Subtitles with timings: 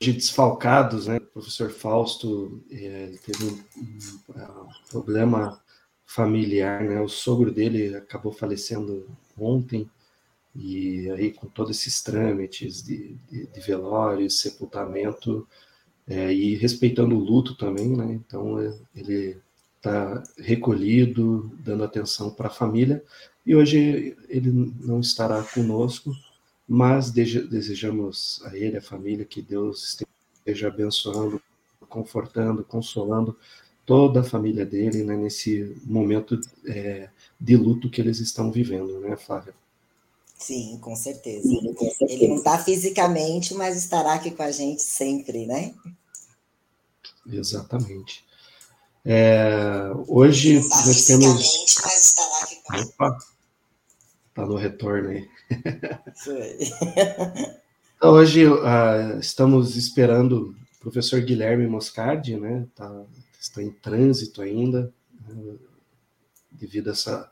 [0.00, 1.16] desfalcados, né?
[1.16, 3.58] O professor Fausto é, teve um,
[4.32, 5.60] um, problema
[6.06, 7.00] familiar, né?
[7.00, 9.90] O sogro dele acabou falecendo ontem
[10.54, 15.46] e aí com todos esses trâmites de, de, de velório, sepultamento
[16.06, 18.12] é, e respeitando o luto também, né?
[18.12, 19.40] Então é, ele
[19.76, 23.02] está recolhido, dando atenção para a família
[23.44, 26.12] e hoje ele não estará conosco
[26.68, 29.98] mas desejamos a ele, a família, que Deus
[30.44, 31.40] esteja abençoando,
[31.88, 33.36] confortando, consolando
[33.86, 37.08] toda a família dele né, nesse momento é,
[37.40, 39.54] de luto que eles estão vivendo, né, Flávia?
[40.36, 41.48] Sim, com certeza.
[41.48, 42.12] Sim, com certeza.
[42.12, 45.74] Ele não está fisicamente, mas estará aqui com a gente sempre, né?
[47.26, 48.24] Exatamente.
[49.04, 51.76] É, hoje nós temos.
[51.82, 53.37] Mas estará aqui com a gente.
[54.38, 55.28] Tá no retorno aí.
[57.96, 62.64] então, hoje uh, estamos esperando o professor Guilherme Moscardi, né?
[62.72, 63.02] Tá,
[63.40, 64.94] está em trânsito ainda,
[65.26, 65.56] né,
[66.52, 67.28] devido a essa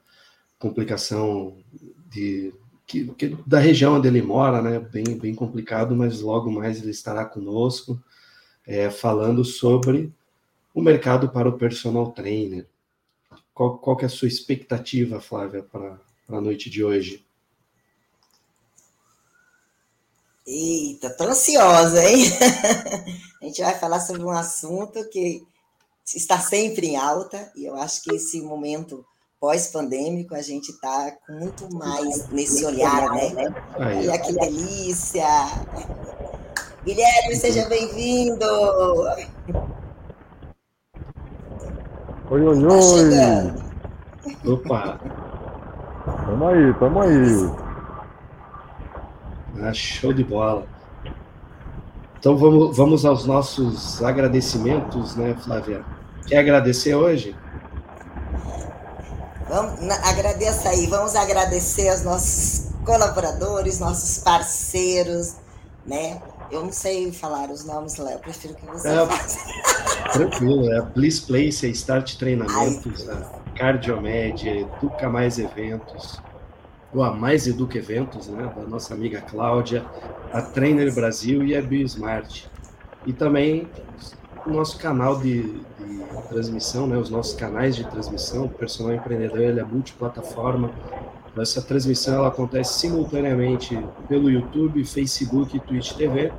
[0.58, 1.56] complicação
[2.10, 2.52] de,
[2.84, 4.80] que, que, da região onde ele mora, né?
[4.80, 8.02] Bem, bem complicado, mas logo mais ele estará conosco,
[8.66, 10.12] é, falando sobre
[10.74, 12.66] o mercado para o personal trainer.
[13.54, 17.24] Qual, qual que é a sua expectativa, Flávia, para a noite de hoje?
[20.46, 22.24] Eita, tô ansiosa, hein?
[23.42, 25.44] a gente vai falar sobre um assunto que
[26.14, 29.04] está sempre em alta, e eu acho que esse momento
[29.40, 33.32] pós-pandêmico a gente está com muito mais nesse olhar, né?
[33.76, 35.26] Olha que delícia!
[36.84, 38.46] Guilherme, seja bem-vindo!
[42.30, 44.52] Oi, oi, tá oi!
[44.52, 45.25] Opa!
[46.06, 47.66] Tamo aí, tamo aí.
[49.62, 50.66] Ah, show de bola.
[52.18, 55.84] Então vamos, vamos aos nossos agradecimentos, né, Flávia?
[56.26, 57.36] Quer agradecer hoje?
[59.48, 65.36] Vamos, agradeça aí, vamos agradecer aos nossos colaboradores, nossos parceiros,
[65.84, 66.20] né?
[66.50, 69.38] Eu não sei falar os nomes, Léo, prefiro que você é, faça.
[70.12, 73.24] Tranquilo, é a Bliss Place, a Start Treinamentos, Ai,
[73.56, 76.20] a Cardiomed, Educa Mais Eventos,
[76.92, 79.84] o A Mais Educa Eventos, né, da nossa amiga Cláudia,
[80.32, 82.44] a Trainer Brasil e a BioSmart.
[83.06, 83.68] E também
[84.46, 89.40] o nosso canal de, de, transmissão, né, os nossos canais de transmissão, o Personal Empreendedor
[89.40, 90.70] ele é multiplataforma.
[91.36, 93.78] Essa transmissão ela acontece simultaneamente
[94.08, 96.32] pelo YouTube, Facebook e Twitch TV.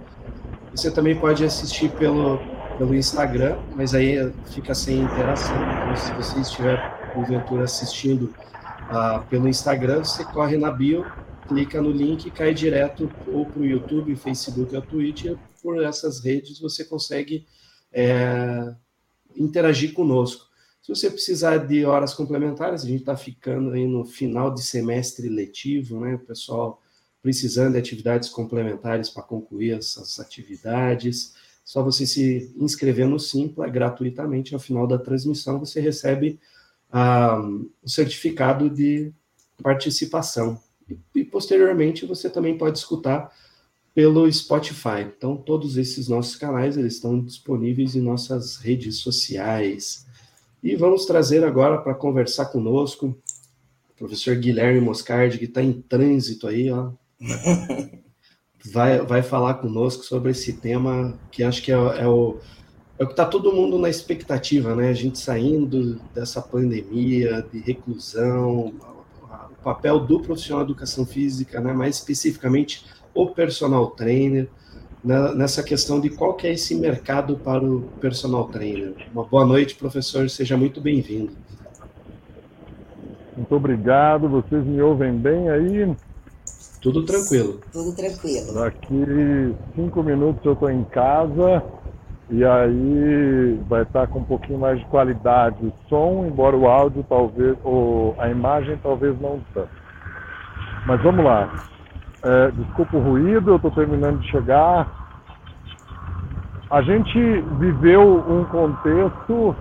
[0.72, 2.40] Você também pode assistir pelo,
[2.78, 5.56] pelo Instagram, mas aí fica sem interação.
[5.56, 8.32] Então, se você estiver, porventura, assistindo
[8.90, 11.04] ah, pelo Instagram, você corre na bio,
[11.48, 15.38] clica no link e cai direto ou para o YouTube, Facebook ou Twitter.
[15.64, 17.48] Por essas redes você consegue
[17.92, 18.74] é,
[19.36, 20.46] interagir conosco.
[20.82, 25.28] Se você precisar de horas complementares, a gente está ficando aí no final de semestre
[25.28, 26.16] letivo, né?
[26.16, 26.82] O pessoal
[27.22, 31.34] precisando de atividades complementares para concluir essas atividades.
[31.66, 34.54] Só você se inscrever no Simpla gratuitamente.
[34.54, 36.40] Ao final da transmissão, você recebe
[36.92, 39.12] o certificado de
[39.62, 40.60] participação.
[40.90, 43.32] E, e, posteriormente você também pode escutar
[43.94, 45.02] pelo Spotify.
[45.02, 50.06] Então todos esses nossos canais eles estão disponíveis em nossas redes sociais.
[50.64, 53.18] E vamos trazer agora para conversar conosco
[53.90, 56.92] o professor Guilherme Moscardi, que está em trânsito aí, ó.
[58.70, 62.38] Vai, vai falar conosco sobre esse tema que acho que é, é o
[63.00, 64.90] é o que está todo mundo na expectativa, né?
[64.90, 68.74] A gente saindo dessa pandemia de reclusão,
[69.52, 71.74] o papel do profissional de educação física, né?
[71.74, 74.48] mais especificamente o personal trainer,
[75.04, 75.34] né?
[75.36, 78.96] nessa questão de qual que é esse mercado para o personal trainer.
[79.14, 81.34] Uma boa noite, professor, seja muito bem-vindo.
[83.36, 85.96] Muito obrigado, vocês me ouvem bem aí?
[86.82, 87.62] Tudo tranquilo.
[87.72, 88.54] Tudo tranquilo.
[88.54, 91.64] Daqui cinco minutos eu estou em casa
[92.30, 97.06] e aí vai estar com um pouquinho mais de qualidade o som, embora o áudio
[97.08, 99.70] talvez, ou a imagem talvez não tanto.
[100.86, 101.50] Mas vamos lá.
[102.24, 105.08] É, desculpa o ruído, eu estou terminando de chegar.
[106.70, 107.18] A gente
[107.60, 109.56] viveu um contexto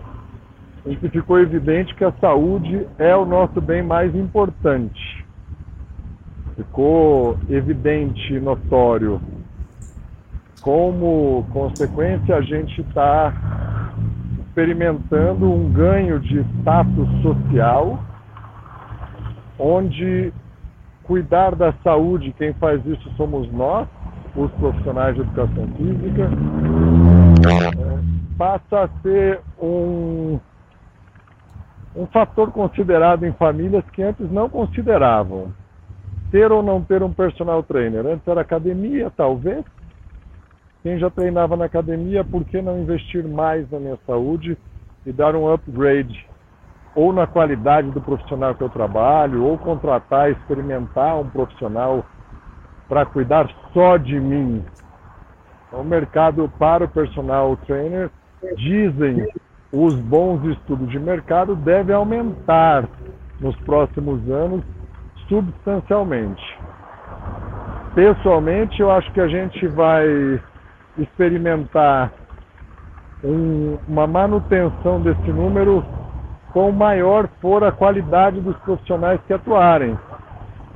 [0.85, 5.25] em que ficou evidente que a saúde é o nosso bem mais importante.
[6.57, 9.21] Ficou evidente, notório,
[10.61, 13.33] como consequência, a gente está
[14.47, 18.03] experimentando um ganho de status social,
[19.59, 20.33] onde
[21.05, 23.87] cuidar da saúde, quem faz isso somos nós,
[24.35, 26.31] os profissionais de educação física,
[28.37, 30.39] passa a ser um,
[31.95, 35.53] um fator considerado em famílias que antes não consideravam.
[36.31, 38.05] Ter ou não ter um personal trainer.
[38.05, 39.65] Antes era academia, talvez.
[40.87, 44.57] Quem já treinava na academia, por que não investir mais na minha saúde
[45.05, 46.25] e dar um upgrade?
[46.95, 52.07] Ou na qualidade do profissional que eu trabalho, ou contratar, experimentar um profissional
[52.89, 54.65] para cuidar só de mim.
[55.73, 58.09] O mercado para o personal trainer,
[58.57, 59.27] dizem
[59.73, 62.89] os bons estudos de mercado, deve aumentar
[63.41, 64.63] nos próximos anos
[65.29, 66.45] substancialmente.
[67.93, 70.41] Pessoalmente, eu acho que a gente vai
[70.99, 72.13] experimentar
[73.23, 75.85] um, uma manutenção desse número
[76.53, 79.99] com maior for a qualidade dos profissionais que atuarem.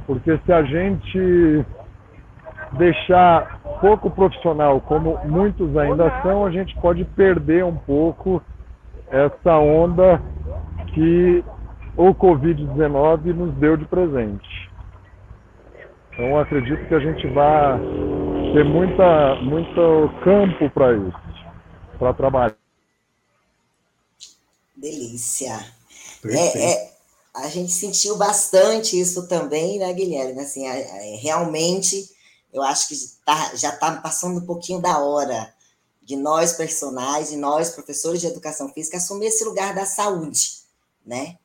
[0.06, 1.64] Porque se a gente
[2.72, 8.42] deixar pouco profissional, como muitos ainda são, a gente pode perder um pouco
[9.10, 10.20] essa onda
[10.88, 11.44] que
[11.96, 14.70] o Covid-19 nos deu de presente.
[16.12, 17.80] Então acredito que a gente vai
[18.52, 21.18] ter muita, muito campo para isso,
[21.98, 22.56] para trabalhar.
[24.76, 25.58] Delícia.
[26.24, 26.92] É, é,
[27.34, 30.40] a gente sentiu bastante isso também, né, Guilherme?
[30.40, 30.64] Assim,
[31.20, 32.10] realmente
[32.52, 32.94] eu acho que
[33.24, 35.52] tá, já está passando um pouquinho da hora
[36.02, 40.62] de nós, personagens, e nós, professores de educação física, assumir esse lugar da saúde,
[41.06, 41.38] né?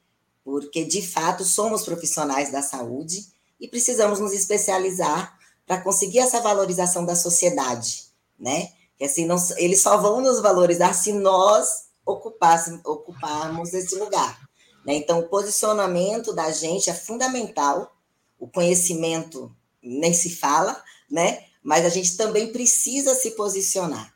[0.43, 3.25] Porque, de fato, somos profissionais da saúde
[3.59, 5.34] e precisamos nos especializar
[5.65, 8.05] para conseguir essa valorização da sociedade,
[8.39, 8.69] né?
[8.97, 14.39] Que assim, não, eles só vão nos valorizar se nós ocuparmos esse lugar.
[14.85, 14.93] Né?
[14.93, 17.95] Então, o posicionamento da gente é fundamental,
[18.39, 21.43] o conhecimento nem se fala, né?
[21.63, 24.13] Mas a gente também precisa se posicionar.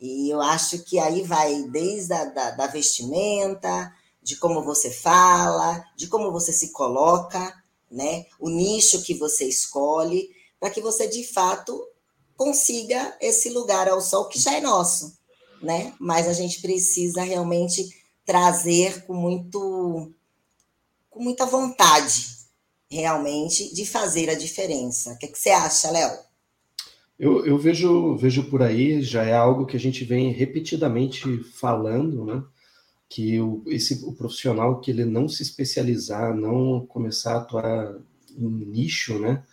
[0.00, 3.92] E eu acho que aí vai desde a da, da vestimenta,
[4.22, 7.54] de como você fala, de como você se coloca,
[7.90, 8.26] né?
[8.38, 10.30] O nicho que você escolhe,
[10.64, 11.78] para que você de fato
[12.34, 15.14] consiga esse lugar ao sol que já é nosso,
[15.60, 15.92] né?
[16.00, 17.86] Mas a gente precisa realmente
[18.24, 20.10] trazer com muito
[21.10, 22.28] com muita vontade
[22.90, 25.12] realmente de fazer a diferença.
[25.12, 26.12] O que, que você acha, Léo?
[27.18, 32.24] Eu, eu, vejo, vejo por aí, já é algo que a gente vem repetidamente falando,
[32.24, 32.42] né?
[33.06, 37.98] Que o, esse, o profissional que ele não se especializar, não começar a atuar
[38.34, 39.44] em nicho, né?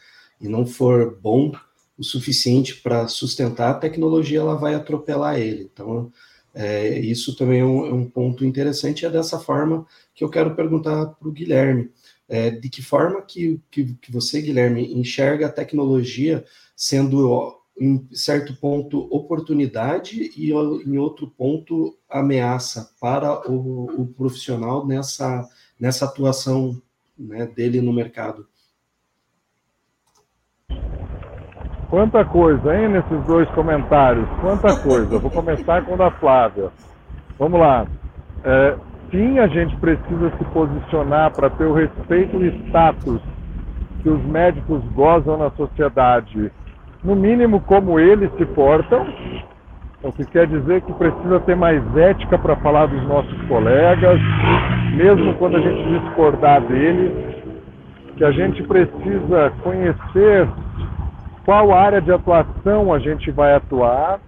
[0.42, 1.52] E não for bom
[1.98, 5.70] o suficiente para sustentar a tecnologia, ela vai atropelar ele.
[5.72, 6.12] Então,
[6.54, 9.06] é, isso também é um, é um, ponto interessante.
[9.06, 11.92] É dessa forma que eu quero perguntar para o Guilherme.
[12.28, 16.46] É, de que forma que, que, que, você, Guilherme, enxerga a tecnologia
[16.76, 25.48] sendo, em certo ponto, oportunidade e, em outro ponto, ameaça para o, o profissional nessa,
[25.80, 26.82] nessa atuação
[27.18, 28.48] né, dele no mercado?
[31.90, 34.26] Quanta coisa, hein, nesses dois comentários?
[34.40, 35.20] Quanta coisa.
[35.20, 36.70] Vou começar com o da Flávia.
[37.38, 37.86] Vamos lá.
[38.44, 38.76] É,
[39.12, 43.22] sim, a gente precisa se posicionar para ter o respeito e status
[44.02, 46.52] que os médicos gozam na sociedade,
[47.04, 49.06] no mínimo como eles se portam,
[50.04, 54.20] o que quer dizer que precisa ter mais ética para falar dos nossos colegas,
[54.96, 57.31] mesmo quando a gente discordar deles,
[58.22, 60.48] que a gente precisa conhecer
[61.44, 64.20] qual área de atuação a gente vai atuar.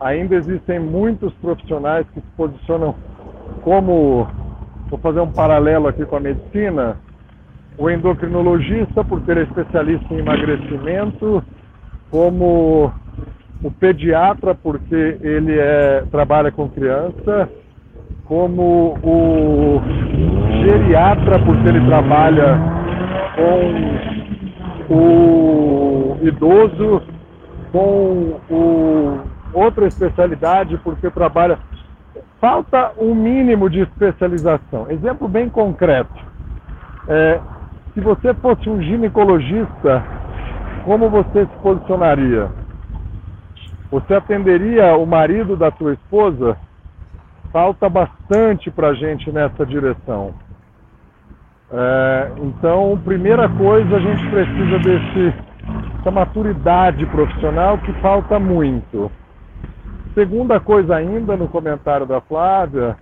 [0.00, 2.94] Ainda existem muitos profissionais que se posicionam
[3.60, 4.26] como,
[4.88, 6.96] vou fazer um paralelo aqui com a medicina,
[7.76, 11.44] o endocrinologista, ele é especialista em emagrecimento,
[12.10, 12.90] como
[13.62, 17.50] o pediatra, porque ele é, trabalha com criança,
[18.24, 19.82] como o
[20.64, 22.79] geriatra, porque ele trabalha
[24.88, 27.02] com o idoso,
[27.72, 29.20] com o,
[29.52, 31.58] outra especialidade, porque trabalha
[32.40, 34.90] falta um mínimo de especialização.
[34.90, 36.18] Exemplo bem concreto.
[37.06, 37.40] É,
[37.92, 40.02] se você fosse um ginecologista,
[40.84, 42.48] como você se posicionaria?
[43.90, 46.56] Você atenderia o marido da sua esposa?
[47.52, 50.32] Falta bastante para a gente nessa direção.
[51.72, 55.34] É, então, primeira coisa, a gente precisa desse,
[55.96, 59.10] dessa maturidade profissional que falta muito.
[60.14, 62.96] Segunda coisa ainda, no comentário da Flávia,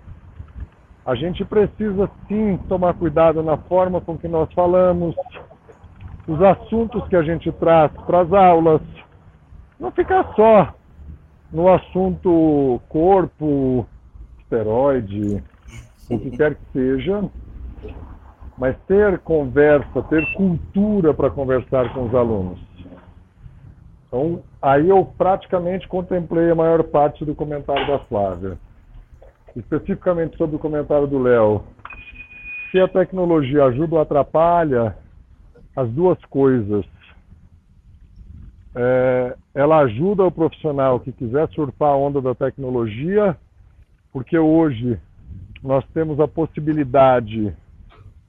[1.07, 5.17] a gente precisa sim tomar cuidado na forma com que nós falamos,
[6.27, 8.83] os assuntos que a gente traz para as aulas,
[9.81, 10.75] não ficar só
[11.51, 13.87] no assunto corpo,
[14.41, 15.43] esteroide,
[16.11, 17.25] o que quer que seja,
[18.59, 22.59] mas ter conversa, ter cultura para conversar com os alunos.
[24.07, 28.59] Então, aí eu praticamente contemplei a maior parte do comentário da Flávia.
[29.55, 31.63] Especificamente sobre o comentário do Léo.
[32.71, 34.97] Se a tecnologia ajuda ou atrapalha,
[35.77, 36.85] as duas coisas.
[38.75, 43.37] É, ela ajuda o profissional que quiser surfar a onda da tecnologia,
[44.13, 44.99] porque hoje
[45.63, 47.55] nós temos a possibilidade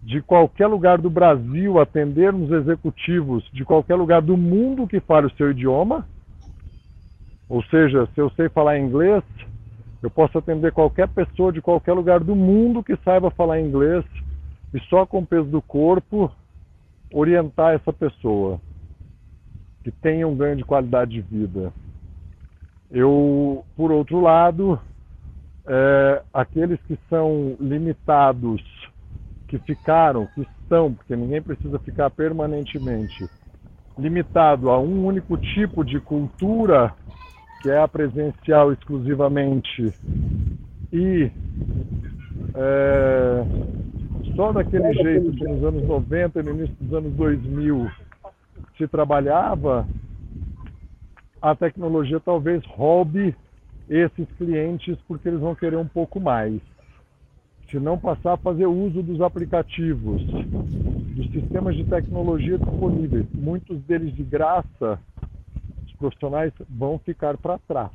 [0.01, 5.35] de qualquer lugar do Brasil atendermos executivos de qualquer lugar do mundo que fale o
[5.35, 6.07] seu idioma.
[7.49, 9.23] Ou seja, se eu sei falar inglês,
[10.01, 14.05] eu posso atender qualquer pessoa de qualquer lugar do mundo que saiba falar inglês
[14.73, 16.31] e só com o peso do corpo
[17.11, 18.61] orientar essa pessoa
[19.83, 21.73] que tenha um ganho de qualidade de vida.
[22.91, 24.79] Eu, por outro lado,
[25.67, 28.61] é, aqueles que são limitados
[29.49, 33.27] que ficaram, que estão, porque ninguém precisa ficar permanentemente
[33.97, 36.93] limitado a um único tipo de cultura,
[37.61, 39.91] que é a presencial exclusivamente,
[40.93, 41.31] e
[42.53, 43.43] é,
[44.35, 47.91] só daquele jeito que nos anos 90 e no início dos anos 2000
[48.77, 49.85] se trabalhava,
[51.41, 53.35] a tecnologia talvez roube
[53.89, 56.61] esses clientes porque eles vão querer um pouco mais
[57.69, 64.15] se não passar a fazer uso dos aplicativos, dos sistemas de tecnologia disponíveis, muitos deles
[64.15, 64.99] de graça,
[65.85, 67.91] os profissionais vão ficar para trás.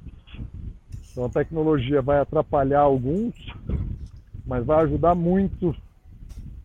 [1.10, 3.34] Então a tecnologia vai atrapalhar alguns,
[4.46, 5.74] mas vai ajudar muito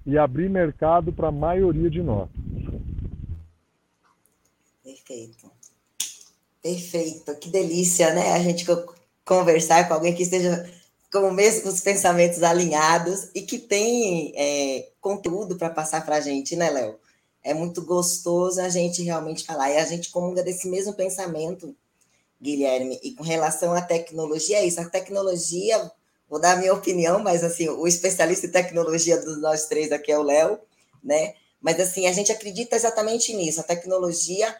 [0.06, 2.30] e abrir mercado para a maioria de nós.
[4.84, 5.52] Perfeito.
[6.62, 7.36] Perfeito.
[7.40, 8.34] Que delícia, né?
[8.34, 8.66] A gente
[9.24, 10.68] conversar com alguém que esteja
[11.12, 16.56] com mesmo os pensamentos alinhados e que tem é, conteúdo para passar para a gente,
[16.56, 17.00] né, Léo?
[17.44, 19.72] É muito gostoso a gente realmente falar.
[19.72, 21.76] E a gente comunga desse mesmo pensamento,
[22.40, 23.00] Guilherme.
[23.02, 24.80] E com relação à tecnologia, é isso.
[24.80, 25.92] A tecnologia,
[26.30, 30.12] vou dar a minha opinião, mas assim, o especialista em tecnologia dos nós três aqui
[30.12, 30.60] é o Léo,
[31.04, 31.34] né?
[31.62, 33.62] Mas assim, a gente acredita exatamente nisso.
[33.62, 34.56] A tecnologia,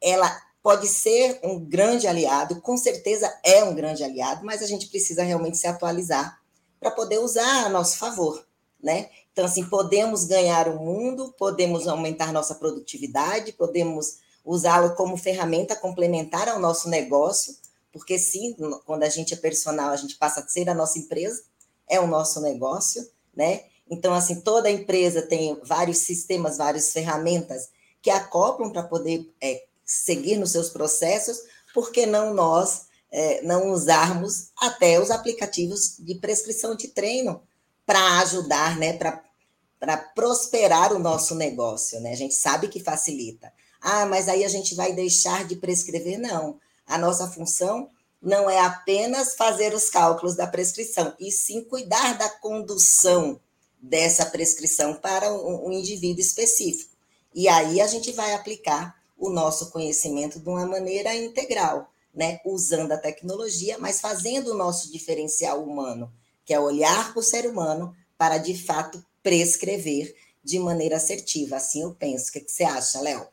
[0.00, 4.88] ela pode ser um grande aliado, com certeza é um grande aliado, mas a gente
[4.88, 6.40] precisa realmente se atualizar
[6.80, 8.44] para poder usar a nosso favor,
[8.82, 9.08] né?
[9.32, 16.48] Então, assim, podemos ganhar o mundo, podemos aumentar nossa produtividade, podemos usá-lo como ferramenta complementar
[16.48, 17.54] ao nosso negócio,
[17.92, 21.42] porque sim, quando a gente é personal, a gente passa a ser a nossa empresa,
[21.88, 23.62] é o nosso negócio, né?
[23.90, 27.70] Então, assim, toda empresa tem vários sistemas, várias ferramentas
[28.02, 31.38] que acoplam para poder é, seguir nos seus processos,
[31.72, 37.42] por que não nós é, não usarmos até os aplicativos de prescrição de treino
[37.86, 42.12] para ajudar, né, para prosperar o nosso negócio, né?
[42.12, 43.50] A gente sabe que facilita.
[43.80, 46.18] Ah, mas aí a gente vai deixar de prescrever?
[46.18, 46.60] Não.
[46.86, 47.88] A nossa função
[48.20, 53.40] não é apenas fazer os cálculos da prescrição, e sim cuidar da condução
[53.80, 56.92] dessa prescrição para um, um indivíduo específico.
[57.32, 62.38] E aí a gente vai aplicar o nosso conhecimento de uma maneira integral, né?
[62.46, 66.10] usando a tecnologia, mas fazendo o nosso diferencial humano,
[66.44, 71.56] que é olhar para o ser humano para, de fato, prescrever de maneira assertiva.
[71.56, 72.30] Assim eu penso.
[72.30, 73.26] O que, você acha, Léo?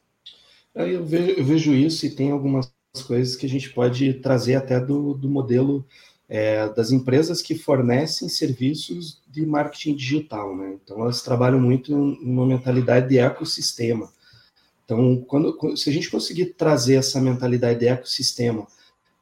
[0.74, 2.70] Eu vejo, eu vejo, isso e tem algumas
[3.08, 5.86] coisas que a gente pode trazer até do, do modelo
[6.28, 10.56] é, das empresas que fornecem serviços de marketing digital.
[10.56, 10.78] Né?
[10.84, 14.12] Então, elas trabalham muito em uma mentalidade de ecossistema.
[14.86, 18.68] Então, quando, se a gente conseguir trazer essa mentalidade de ecossistema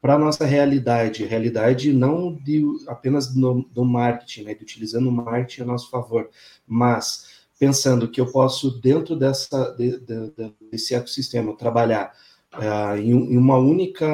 [0.01, 5.11] para a nossa realidade, realidade não de, apenas no, do marketing, né, de utilizando o
[5.11, 6.29] marketing a nosso favor,
[6.67, 12.13] mas pensando que eu posso, dentro dessa, de, de, desse ecossistema, trabalhar
[12.53, 14.05] uh, em, em, uma única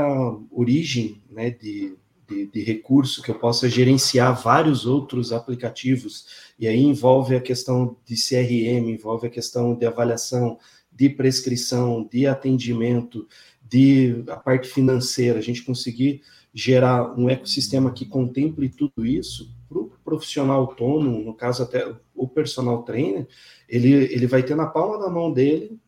[0.52, 6.28] origem né, de, de, de, recurso, que eu possa gerenciar vários outros aplicativos,
[6.60, 10.60] e aí envolve a questão de CRM, envolve a questão de avaliação,
[11.00, 13.26] de prescrição, de atendimento,
[13.64, 16.22] de a parte financeira, a gente conseguir
[16.54, 22.28] gerar um ecossistema que contemple tudo isso para o profissional autônomo, no caso até o
[22.28, 23.26] personal trainer,
[23.70, 25.80] ele, ele vai ter na palma da mão dele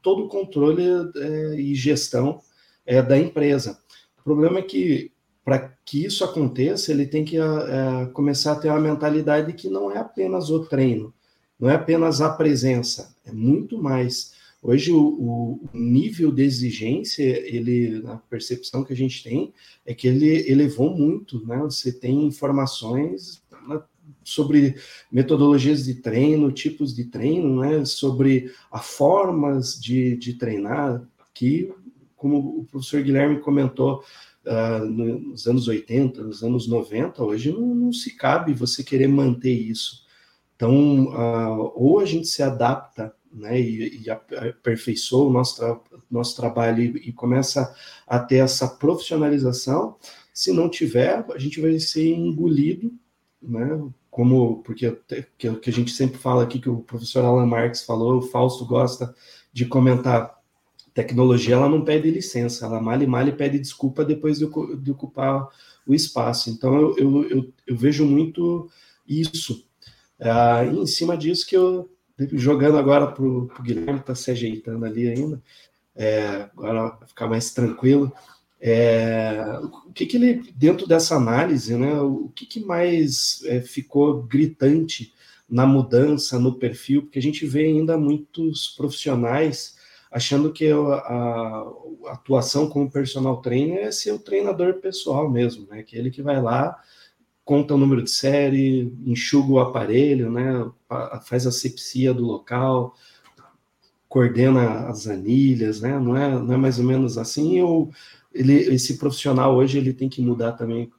[0.00, 0.84] todo o controle
[1.16, 2.40] é, e gestão
[2.86, 3.80] é, da empresa.
[4.20, 5.10] O problema é que
[5.44, 9.90] para que isso aconteça, ele tem que é, começar a ter uma mentalidade que não
[9.90, 11.12] é apenas o treino,
[11.58, 18.02] não é apenas a presença, é muito mais Hoje o, o, nível de exigência, ele,
[18.06, 19.54] a percepção que a gente tem
[19.86, 21.58] é que ele elevou muito, né?
[21.62, 23.80] Você tem informações né,
[24.22, 24.76] sobre
[25.10, 27.86] metodologias de treino, tipos de treino, né?
[27.86, 31.02] Sobre as formas de, de treinar,
[31.32, 31.72] que,
[32.14, 34.04] como o professor Guilherme comentou,
[34.44, 39.54] uh, nos anos 80, nos anos 90, hoje não, não se cabe você querer manter
[39.54, 40.04] isso.
[40.54, 46.36] Então, uh, ou a gente se adapta né, e, e aperfeiçoa o nosso, tra nosso
[46.36, 47.74] trabalho e, e, começa
[48.06, 49.96] a ter essa profissionalização.
[50.34, 52.92] Se não tiver, a gente vai ser engolido,
[53.40, 54.96] né, como porque
[55.38, 59.14] que, a gente sempre fala aqui que o professor Alan Marx falou, o Fausto gosta
[59.52, 60.38] de comentar.
[60.92, 64.46] Tecnologia ela não pede licença, ela mal e mal pede desculpa depois de,
[64.80, 65.48] de ocupar
[65.86, 66.50] o espaço.
[66.50, 68.68] Então eu, eu, eu, eu vejo muito
[69.06, 69.64] isso.
[70.18, 71.88] Ah, em cima disso que eu
[72.32, 75.42] jogando agora para o Guilherme, está se ajeitando ali ainda,
[75.94, 78.12] é, agora ficar mais tranquilo.
[78.60, 84.22] É, o que, que ele, dentro dessa análise, né, o que, que mais é, ficou
[84.22, 85.14] gritante
[85.48, 87.02] na mudança no perfil?
[87.02, 89.76] Porque a gente vê ainda muitos profissionais
[90.10, 91.72] achando que a, a,
[92.06, 96.10] a atuação como personal trainer é ser o treinador pessoal mesmo, né, que é ele
[96.10, 96.78] que vai lá
[97.50, 100.70] conta o número de série, enxuga o aparelho, né,
[101.24, 102.94] faz a sepsia do local,
[104.08, 107.90] coordena as anilhas, né, não é, não é mais ou menos assim, ou
[108.32, 110.92] ele, esse profissional hoje ele tem que mudar também.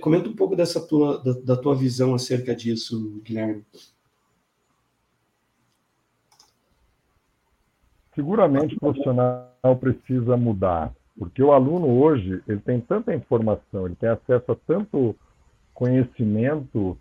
[0.00, 3.62] Comenta um pouco dessa tua, da, da tua visão acerca disso, Guilherme.
[8.14, 14.08] Seguramente o profissional precisa mudar porque o aluno hoje, ele tem tanta informação, ele tem
[14.08, 15.14] acesso a tanto
[15.72, 16.96] conhecimento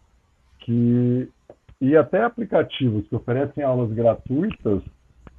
[0.60, 1.30] que
[1.82, 4.82] e até aplicativos que oferecem aulas gratuitas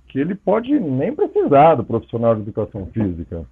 [0.08, 3.46] que ele pode nem precisar do profissional de educação física.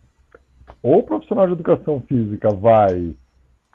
[0.82, 3.16] Ou o profissional de educação física vai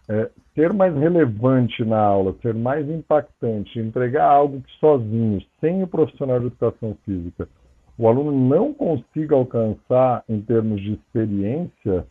[0.08, 5.88] é, ser mais relevante na aula, ser mais impactante, entregar algo que sozinho, sem o
[5.88, 7.50] profissional de educação física,
[7.98, 12.06] o aluno não consiga alcançar em termos de experiência,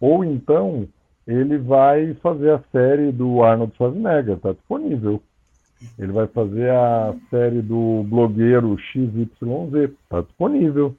[0.00, 0.86] ou então
[1.26, 5.22] ele vai fazer a série do Arnold Schwarzenegger, está disponível.
[5.98, 9.28] Ele vai fazer a série do blogueiro XYZ,
[10.04, 10.94] está disponível.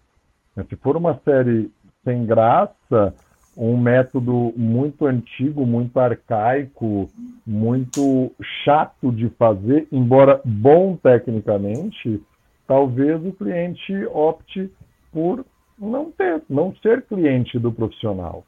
[0.69, 1.71] Se for uma série
[2.03, 3.13] sem graça,
[3.55, 7.09] um método muito antigo, muito arcaico,
[7.45, 8.31] muito
[8.63, 12.21] chato de fazer, embora bom tecnicamente,
[12.67, 14.71] talvez o cliente opte
[15.11, 15.45] por
[15.77, 18.43] não ter, não ser cliente do profissional.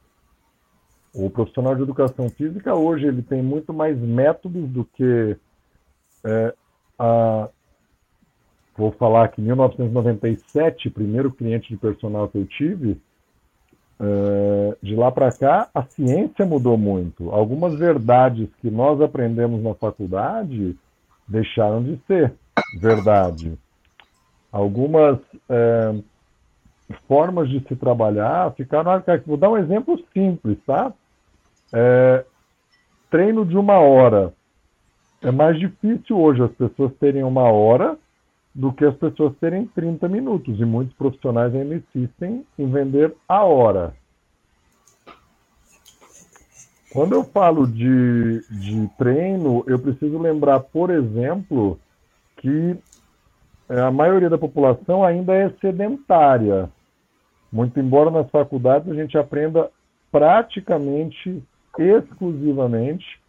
[1.13, 5.37] O profissional de educação física hoje ele tem muito mais métodos do que
[6.25, 6.53] é,
[6.99, 7.49] a,
[8.75, 12.99] vou falar que em 1997, primeiro cliente de personal que eu tive,
[13.97, 17.29] é, de lá para cá a ciência mudou muito.
[17.31, 20.75] Algumas verdades que nós aprendemos na faculdade
[21.27, 22.33] deixaram de ser
[22.79, 23.57] verdade
[24.55, 25.95] algumas é,
[27.09, 29.27] formas de se trabalhar ficaram arcaicas.
[29.27, 30.93] Vou dar um exemplo simples, tá?
[31.73, 32.23] É,
[33.11, 34.33] treino de uma hora.
[35.21, 37.97] É mais difícil hoje as pessoas terem uma hora
[38.53, 40.57] do que as pessoas terem 30 minutos.
[40.57, 43.93] E muitos profissionais ainda insistem em vender a hora.
[46.93, 51.77] Quando eu falo de, de treino, eu preciso lembrar, por exemplo,
[52.37, 52.77] que
[53.67, 56.69] a maioria da população ainda é sedentária.
[57.51, 59.69] Muito embora nas faculdades a gente aprenda
[60.11, 61.43] praticamente
[61.77, 63.19] exclusivamente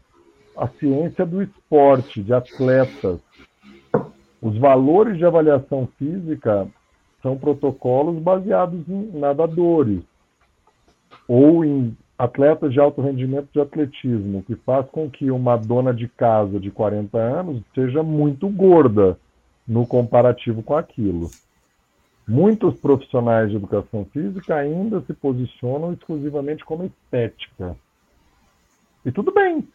[0.57, 3.21] a ciência do esporte, de atletas.
[4.41, 6.69] Os valores de avaliação física
[7.23, 10.03] são protocolos baseados em nadadores
[11.27, 16.09] ou em atletas de alto rendimento de atletismo, que faz com que uma dona de
[16.09, 19.19] casa de 40 anos seja muito gorda
[19.67, 21.31] no comparativo com aquilo.
[22.27, 27.77] Muitos profissionais de educação física ainda se posicionam exclusivamente como estética.
[29.05, 29.67] E tudo bem,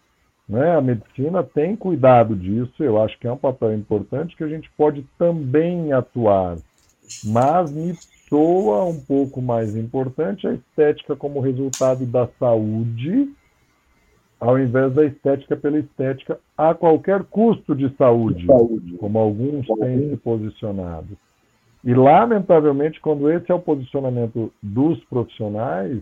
[0.48, 0.76] né?
[0.76, 4.70] A medicina tem cuidado disso, eu acho que é um papel importante que a gente
[4.76, 6.58] pode também atuar.
[7.24, 7.94] Mas me
[8.28, 13.30] soa um pouco mais importante a estética como resultado da saúde
[14.42, 18.98] ao invés da estética pela estética a qualquer custo de saúde, saúde.
[18.98, 21.16] como alguns têm se posicionado.
[21.84, 26.02] E, lamentavelmente, quando esse é o posicionamento dos profissionais,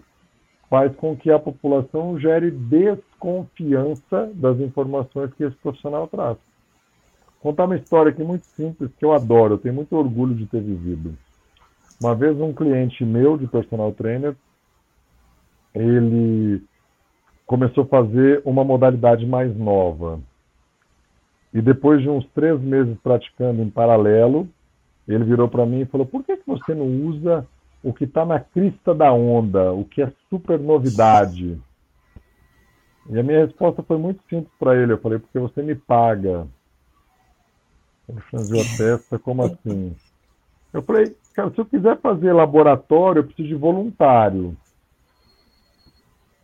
[0.70, 6.38] faz com que a população gere desconfiança das informações que esse profissional traz.
[7.42, 10.46] Vou contar uma história aqui muito simples que eu adoro, eu tenho muito orgulho de
[10.46, 11.14] ter vivido.
[12.02, 14.34] Uma vez um cliente meu de personal trainer,
[15.76, 16.64] ele
[17.50, 20.20] começou a fazer uma modalidade mais nova.
[21.52, 24.48] E depois de uns três meses praticando em paralelo,
[25.08, 27.48] ele virou para mim e falou: por que, que você não usa
[27.84, 31.60] o que está na crista da onda, o que é super novidade?
[33.10, 34.94] E a minha resposta foi muito simples para ele.
[34.94, 36.46] Eu falei: porque você me paga.
[38.08, 39.96] Ele franziu a testa, como assim?
[40.72, 44.56] Eu falei: cara, se eu quiser fazer laboratório, eu preciso de voluntário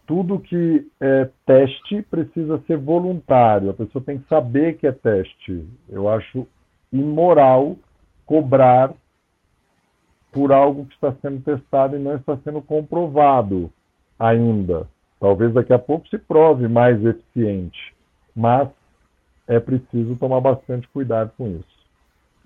[0.06, 3.70] tudo que é teste precisa ser voluntário.
[3.70, 5.65] A pessoa tem que saber que é teste.
[5.89, 6.48] Eu acho
[6.91, 7.76] imoral
[8.26, 8.94] cobrar
[10.32, 13.72] por algo que está sendo testado e não está sendo comprovado
[14.20, 14.88] ainda.
[15.20, 17.96] Talvez daqui a pouco se prove mais eficiente,
[18.36, 18.70] mas
[19.48, 21.76] é preciso tomar bastante cuidado com isso.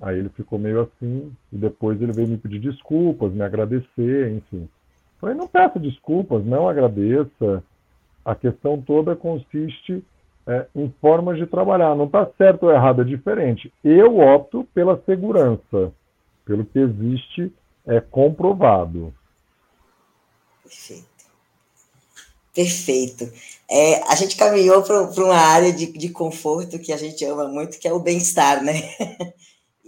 [0.02, 4.70] Aí ele ficou meio assim, e depois ele veio me pedir desculpas, me agradecer, enfim.
[5.20, 7.64] Falei, não peça desculpas, não agradeça.
[8.24, 10.04] A questão toda consiste
[10.48, 11.96] é, em formas de trabalhar.
[11.96, 13.72] Não está certo ou errado, é diferente.
[13.84, 15.92] Eu opto pela segurança,
[16.46, 17.54] pelo que existe
[17.86, 19.14] é comprovado.
[20.64, 21.10] Perfeito.
[22.54, 23.32] Perfeito.
[23.70, 27.80] É, a gente caminhou para uma área de, de conforto que a gente ama muito,
[27.80, 28.74] que é o bem-estar, né?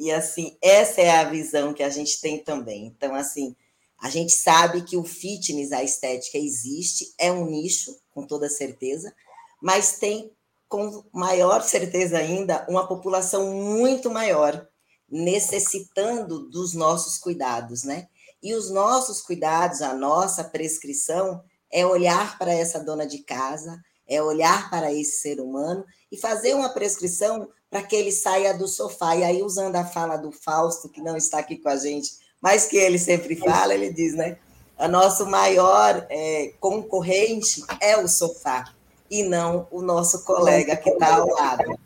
[0.02, 2.88] E assim, essa é a visão que a gente tem também.
[2.88, 3.56] Então, assim,
[4.02, 9.14] a gente sabe que o fitness, a estética existe, é um nicho, com toda certeza,
[9.62, 10.32] mas tem
[10.68, 14.68] com maior certeza ainda uma população muito maior
[15.08, 18.08] necessitando dos nossos cuidados, né?
[18.42, 24.22] E os nossos cuidados, a nossa prescrição é olhar para essa dona de casa, é
[24.22, 29.16] olhar para esse ser humano e fazer uma prescrição para que ele saia do sofá.
[29.16, 32.66] E aí, usando a fala do Fausto, que não está aqui com a gente mas
[32.66, 34.38] que ele sempre fala, ele diz, né?
[34.78, 38.74] O nosso maior é, concorrente é o sofá
[39.10, 41.80] e não o nosso colega que está ao lado,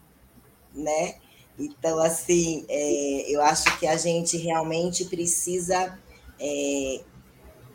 [0.74, 1.16] né?
[1.60, 5.98] Então, assim, é, eu acho que a gente realmente precisa
[6.40, 7.02] é,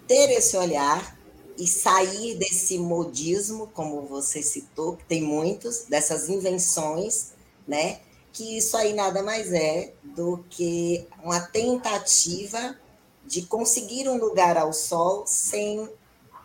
[0.07, 1.19] ter esse olhar
[1.59, 7.33] e sair desse modismo, como você citou, que tem muitos, dessas invenções,
[7.69, 8.01] né?
[8.33, 12.77] Que isso aí nada mais é do que uma tentativa
[13.27, 15.89] de conseguir um lugar ao sol sem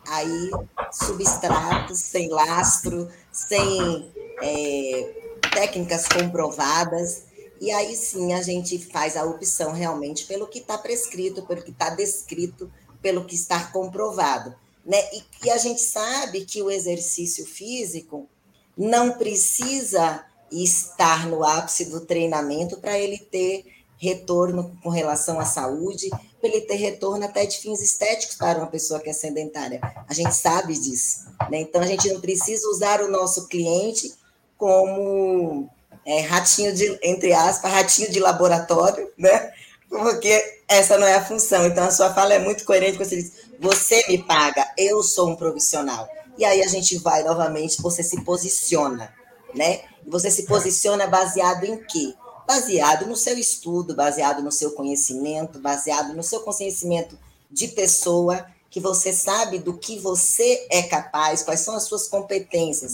[0.07, 0.51] aí
[0.91, 7.23] substratos, sem lastro, sem é, técnicas comprovadas.
[7.59, 11.71] E aí sim a gente faz a opção realmente pelo que está prescrito, pelo que
[11.71, 12.71] está descrito,
[13.01, 14.55] pelo que está comprovado.
[14.85, 14.97] Né?
[15.13, 18.29] E, e a gente sabe que o exercício físico
[18.77, 23.65] não precisa estar no ápice do treinamento para ele ter
[23.97, 28.67] retorno com relação à saúde, para ele ter retorno até de fins estéticos para uma
[28.67, 29.81] pessoa que é sedentária.
[30.07, 31.25] A gente sabe disso.
[31.49, 31.61] Né?
[31.61, 34.13] Então, a gente não precisa usar o nosso cliente
[34.57, 35.69] como
[36.05, 39.51] é, ratinho de, entre aspas, ratinho de laboratório, né?
[39.89, 41.65] Porque essa não é a função.
[41.65, 45.29] Então, a sua fala é muito coerente quando você diz, você me paga, eu sou
[45.29, 46.07] um profissional.
[46.37, 49.13] E aí a gente vai novamente, você se posiciona,
[49.55, 49.81] né?
[50.07, 52.13] Você se posiciona baseado em quê?
[52.47, 57.17] Baseado no seu estudo, baseado no seu conhecimento, baseado no seu conhecimento
[57.49, 62.91] de pessoa, que você sabe do que você é capaz, quais são as suas competências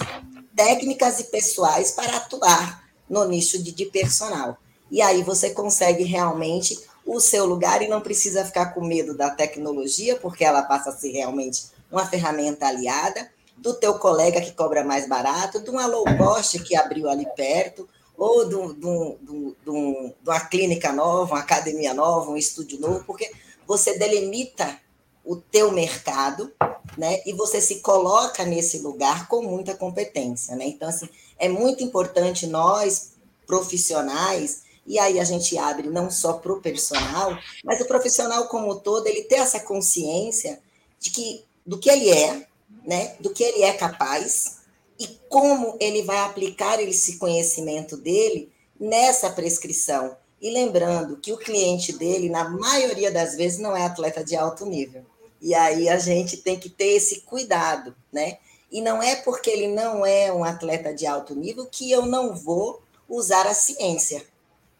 [0.56, 4.58] técnicas e pessoais para atuar no nicho de, de personal.
[4.90, 9.30] E aí você consegue realmente o seu lugar e não precisa ficar com medo da
[9.30, 13.30] tecnologia, porque ela passa a ser realmente uma ferramenta aliada
[13.62, 17.88] do teu colega que cobra mais barato, de uma low cost que abriu ali perto,
[18.18, 23.32] ou de, de, de, de uma clínica nova, uma academia nova, um estúdio novo, porque
[23.68, 24.80] você delimita
[25.24, 26.52] o teu mercado,
[26.98, 27.22] né?
[27.26, 30.66] E você se coloca nesse lugar com muita competência, né?
[30.66, 33.14] Então, assim, é muito importante nós,
[33.46, 38.80] profissionais, e aí a gente abre não só para o personal, mas o profissional como
[38.80, 40.60] todo, ele ter essa consciência
[41.00, 42.48] de que do que ele é,
[42.86, 44.58] né, do que ele é capaz
[45.00, 50.16] e como ele vai aplicar esse conhecimento dele nessa prescrição.
[50.42, 54.66] E lembrando que o cliente dele, na maioria das vezes, não é atleta de alto
[54.66, 55.06] nível.
[55.40, 58.38] E aí a gente tem que ter esse cuidado, né?
[58.72, 62.36] E não é porque ele não é um atleta de alto nível que eu não
[62.36, 64.26] vou usar a ciência.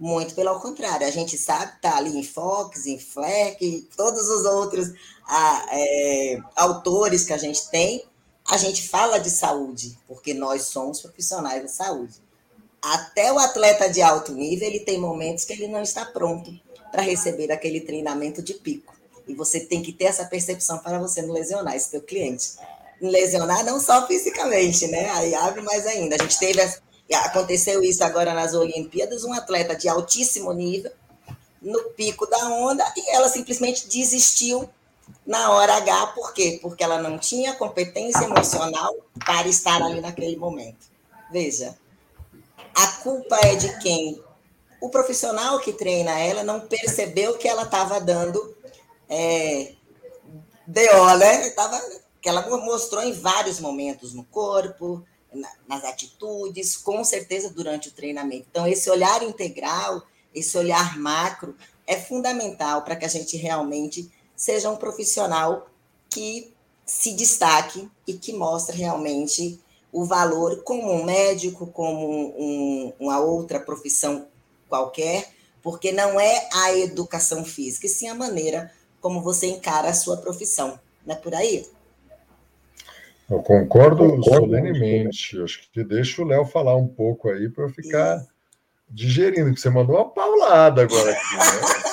[0.02, 4.92] Muito pelo contrário, a gente sabe, está ali em Fox, em Fleck, todos os outros
[5.28, 8.04] a, é, autores que a gente tem,
[8.50, 12.16] a gente fala de saúde, porque nós somos profissionais da saúde.
[12.82, 16.52] Até o atleta de alto nível, ele tem momentos que ele não está pronto
[16.92, 18.96] para receber aquele treinamento de pico.
[19.28, 22.54] E você tem que ter essa percepção para você não lesionar esse teu cliente.
[23.00, 25.12] Lesionar não só fisicamente, né?
[25.12, 26.16] Aí abre mais ainda.
[26.16, 26.60] A gente teve.
[27.14, 30.92] Aconteceu isso agora nas Olimpíadas, um atleta de altíssimo nível,
[31.62, 34.70] no pico da onda, e ela simplesmente desistiu
[35.26, 36.60] na hora H, por quê?
[36.62, 38.96] Porque ela não tinha competência emocional
[39.26, 40.90] para estar ali naquele momento.
[41.32, 41.78] Veja,
[42.76, 44.22] a culpa é de quem?
[44.82, 48.56] O profissional que treina ela não percebeu que ela estava dando
[49.08, 49.74] é,
[50.66, 51.50] DO, né?
[51.52, 51.80] Tava,
[52.22, 55.06] que ela mostrou em vários momentos no corpo,
[55.68, 58.48] nas atitudes, com certeza durante o treinamento.
[58.50, 61.56] Então, esse olhar integral, esse olhar macro,
[61.88, 65.68] é fundamental para que a gente realmente seja um profissional
[66.10, 66.54] que
[66.86, 69.60] se destaque e que mostre realmente
[69.92, 74.28] o valor como um médico, como um, uma outra profissão
[74.68, 75.30] qualquer,
[75.62, 80.18] porque não é a educação física, e sim a maneira como você encara a sua
[80.18, 80.80] profissão.
[81.06, 81.68] Não é por aí?
[83.32, 85.42] Eu concordo, concordo solenemente.
[85.42, 88.28] Acho que deixa o Léo falar um pouco aí para eu ficar Isso.
[88.90, 91.92] digerindo, que você mandou uma paulada agora aqui, né?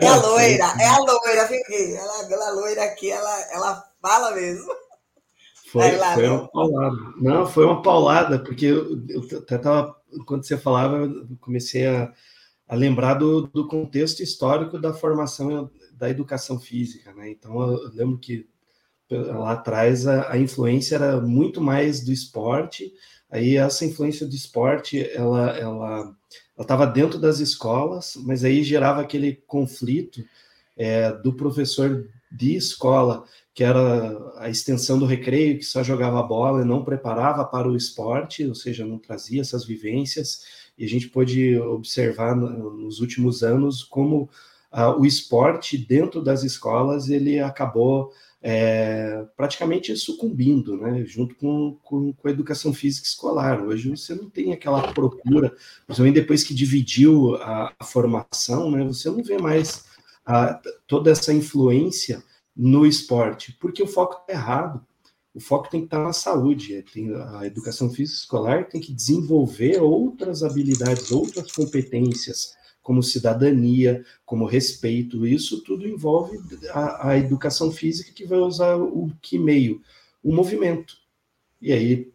[0.00, 1.96] É a loira, é a loira, fiquei.
[1.96, 4.72] Ela, ela loira aqui, ela, ela fala mesmo.
[5.72, 6.96] Foi, lá, foi uma paulada.
[7.16, 9.96] Não, foi uma paulada, porque eu, eu até tava,
[10.26, 12.12] quando você falava, eu comecei a,
[12.68, 17.30] a lembrar do, do contexto histórico da formação da educação física, né?
[17.30, 18.48] Então eu lembro que
[19.10, 22.92] lá atrás a, a influência era muito mais do esporte.
[23.30, 26.16] Aí essa influência do esporte, ela ela
[26.58, 30.24] estava dentro das escolas, mas aí gerava aquele conflito
[30.76, 36.62] é, do professor de escola que era a extensão do recreio, que só jogava bola
[36.62, 40.42] e não preparava para o esporte, ou seja, não trazia essas vivências.
[40.78, 44.30] E a gente pôde observar nos últimos anos como
[44.72, 48.10] uh, o esporte dentro das escolas ele acabou
[48.42, 53.64] é, praticamente sucumbindo, né, junto com, com, com, a educação física escolar.
[53.64, 55.54] Hoje você não tem aquela procura,
[55.86, 59.84] principalmente depois que dividiu a, a formação, né, você não vê mais
[60.26, 62.22] a, toda essa influência
[62.54, 64.84] no esporte, porque o foco está errado.
[65.34, 66.84] O foco tem que estar tá na saúde.
[66.92, 74.44] Tem, a educação física escolar tem que desenvolver outras habilidades, outras competências, como cidadania, como
[74.44, 75.26] respeito.
[75.26, 76.38] Isso tudo envolve
[76.70, 79.80] a, a educação física que vai usar o que meio?
[80.22, 80.96] O movimento.
[81.60, 82.12] E aí,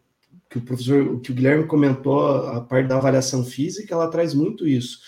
[0.50, 4.66] que o professor, que o Guilherme comentou, a parte da avaliação física, ela traz muito
[4.66, 4.98] isso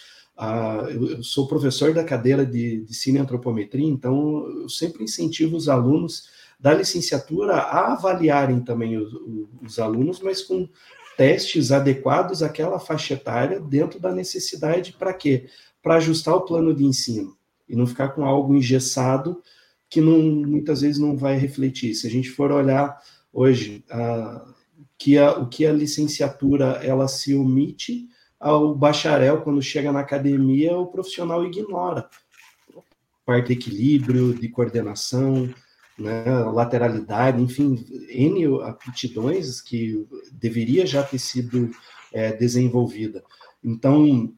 [0.42, 6.30] ah, eu, sou professor da cadeira de, de cineantropometria, então eu sempre incentivo os alunos
[6.58, 9.12] da licenciatura a avaliarem também os,
[9.62, 10.66] os alunos, mas com
[11.16, 15.48] testes adequados àquela faixa etária dentro da necessidade para quê?
[15.82, 17.36] Para ajustar o plano de ensino
[17.68, 19.42] e não ficar com algo engessado
[19.88, 21.94] que não, muitas vezes não vai refletir.
[21.94, 23.00] Se a gente for olhar
[23.32, 24.44] hoje ah,
[24.96, 30.76] que a, o que a licenciatura ela se omite ao bacharel, quando chega na academia,
[30.76, 32.08] o profissional ignora
[33.30, 35.48] parte de equilíbrio, de coordenação,
[36.00, 41.70] né, lateralidade, enfim, N aptidões que deveria já ter sido
[42.12, 43.22] é, desenvolvida.
[43.62, 44.32] Então,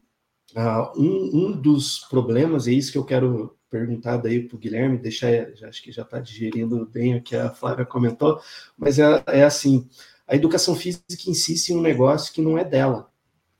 [0.56, 4.98] uh, um, um, dos problemas, é isso que eu quero perguntar daí para o Guilherme,
[4.98, 8.40] deixar, já, acho que já está digerindo bem o que a Flávia comentou,
[8.76, 9.88] mas é, é assim,
[10.26, 13.11] a educação física insiste em um negócio que não é dela,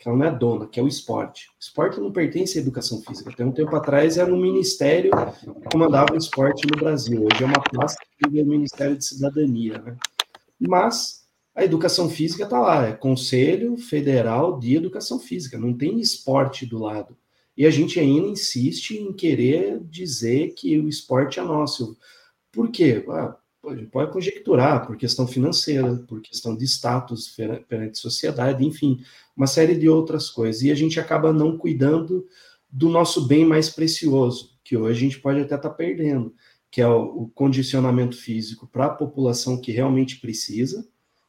[0.03, 1.47] que ela não é dona, que é o esporte.
[1.51, 3.31] O esporte não pertence à educação física.
[3.31, 7.25] Até um tempo atrás era um ministério que comandava o esporte no Brasil.
[7.25, 9.79] Hoje é uma pasta do Ministério de Cidadania.
[9.79, 9.97] Né?
[10.59, 11.23] Mas
[11.55, 16.81] a educação física está lá, é Conselho Federal de Educação Física, não tem esporte do
[16.81, 17.17] lado.
[17.57, 21.97] E a gente ainda insiste em querer dizer que o esporte é nosso.
[22.51, 23.05] Por quê?
[23.09, 27.35] Ah, pode, pode conjecturar por questão financeira, por questão de status
[27.69, 29.03] perante sociedade, enfim,
[29.37, 30.63] uma série de outras coisas.
[30.63, 32.27] E a gente acaba não cuidando
[32.69, 36.35] do nosso bem mais precioso, que hoje a gente pode até estar tá perdendo,
[36.71, 40.87] que é o, o condicionamento físico para a população que realmente precisa,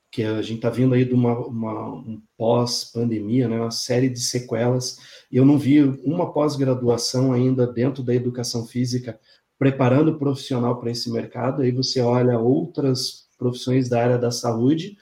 [0.10, 4.20] que a gente está vindo aí de uma, uma um pós-pandemia, né, uma série de
[4.20, 5.00] sequelas,
[5.32, 9.20] eu não vi uma pós-graduação ainda dentro da educação física
[9.58, 14.98] preparando o profissional para esse mercado, aí você olha outras profissões da área da saúde,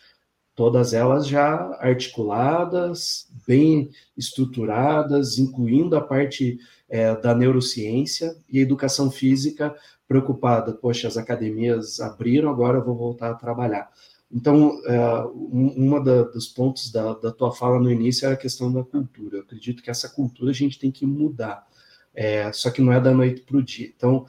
[0.56, 6.60] todas elas já articuladas, bem estruturadas, incluindo a parte
[6.90, 9.74] é, da neurociência e educação física
[10.08, 10.74] preocupada.
[10.74, 13.90] Poxa, as academias abriram, agora eu vou voltar a trabalhar.
[14.32, 15.00] Então, é,
[15.34, 19.38] uma da, dos pontos da, da, tua fala no início era a questão da cultura.
[19.38, 21.68] Eu acredito que essa cultura a gente tem que mudar,
[22.14, 23.92] é, só que não é da noite para o dia.
[23.96, 24.26] Então,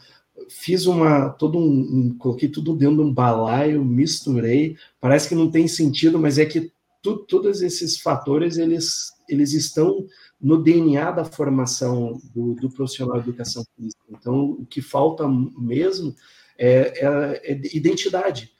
[0.49, 4.77] fiz uma todo um, um, coloquei tudo dentro de um balaio, misturei.
[5.01, 10.07] Parece que não tem sentido, mas é que tu, todos esses fatores eles eles estão
[10.41, 14.03] no DNA da formação do, do, profissional de educação física.
[14.11, 16.15] Então, o que falta mesmo
[16.59, 18.53] é, é, é identidade.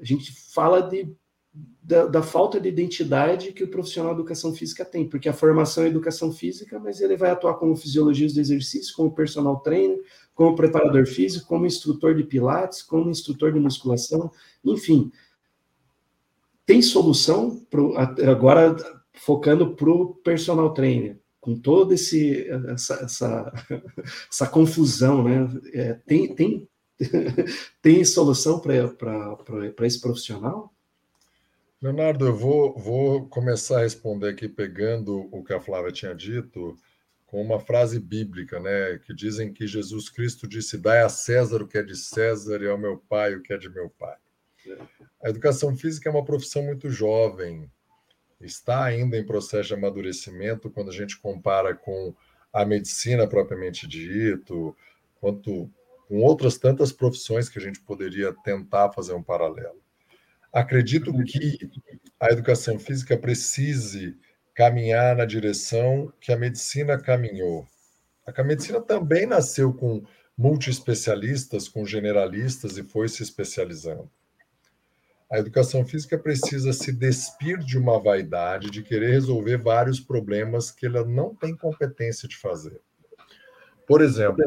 [0.00, 1.14] A gente fala de,
[1.82, 5.84] da, da, falta de identidade que o profissional de educação física tem, porque a formação
[5.84, 10.00] é educação física, mas ele vai atuar como fisiologista do exercício, como personal trainer,
[10.34, 14.30] como preparador físico, como instrutor de pilates, como instrutor de musculação,
[14.64, 15.12] enfim.
[16.66, 18.74] Tem solução pro, agora
[19.14, 23.52] focando para o personal trainer com toda essa, essa,
[24.28, 25.48] essa confusão, né?
[25.72, 26.68] É, tem, tem,
[27.80, 30.75] tem solução para esse profissional?
[31.86, 36.76] Leonardo, eu vou, vou começar a responder aqui pegando o que a Flávia tinha dito
[37.26, 38.98] com uma frase bíblica, né?
[39.06, 42.68] Que dizem que Jesus Cristo disse: Dai a César o que é de César e
[42.68, 44.16] ao meu pai o que é de meu pai.
[45.22, 47.70] A educação física é uma profissão muito jovem,
[48.40, 52.12] está ainda em processo de amadurecimento quando a gente compara com
[52.52, 54.76] a medicina propriamente dito,
[55.20, 55.70] quanto
[56.08, 59.85] com outras tantas profissões que a gente poderia tentar fazer um paralelo.
[60.56, 61.70] Acredito que
[62.18, 64.16] a educação física precise
[64.54, 67.68] caminhar na direção que a medicina caminhou.
[68.24, 70.02] A medicina também nasceu com
[70.34, 74.10] multiespecialistas, com generalistas e foi se especializando.
[75.30, 80.86] A educação física precisa se despir de uma vaidade de querer resolver vários problemas que
[80.86, 82.80] ela não tem competência de fazer.
[83.86, 84.42] Por exemplo,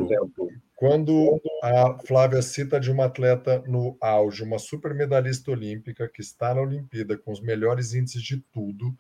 [0.80, 6.56] quando a Flávia cita de uma atleta no auge, uma super medalhista olímpica que está
[6.56, 8.98] na Olimpíada com os melhores índices de tudo,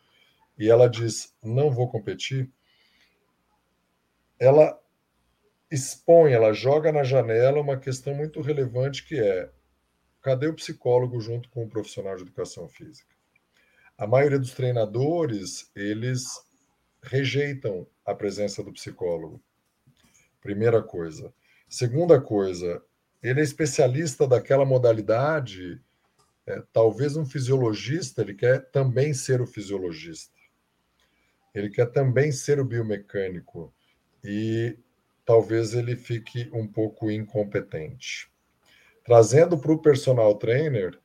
[0.58, 2.52] e ela diz: não vou competir,
[4.38, 4.78] ela
[5.72, 9.50] expõe, ela joga na janela uma questão muito relevante que é
[10.22, 13.16] cadê o psicólogo junto com o profissional de educação física?
[13.98, 16.26] A maioria dos treinadores, eles
[17.02, 19.42] rejeitam a presença do psicólogo.
[20.42, 21.34] Primeira coisa.
[21.70, 22.82] Segunda coisa,
[23.22, 25.80] ele é especialista daquela modalidade.
[26.48, 30.34] É, talvez um fisiologista, ele quer também ser o fisiologista.
[31.54, 33.72] Ele quer também ser o biomecânico.
[34.24, 34.80] E
[35.24, 38.32] talvez ele fique um pouco incompetente.
[39.04, 41.00] Trazendo para o personal trainer,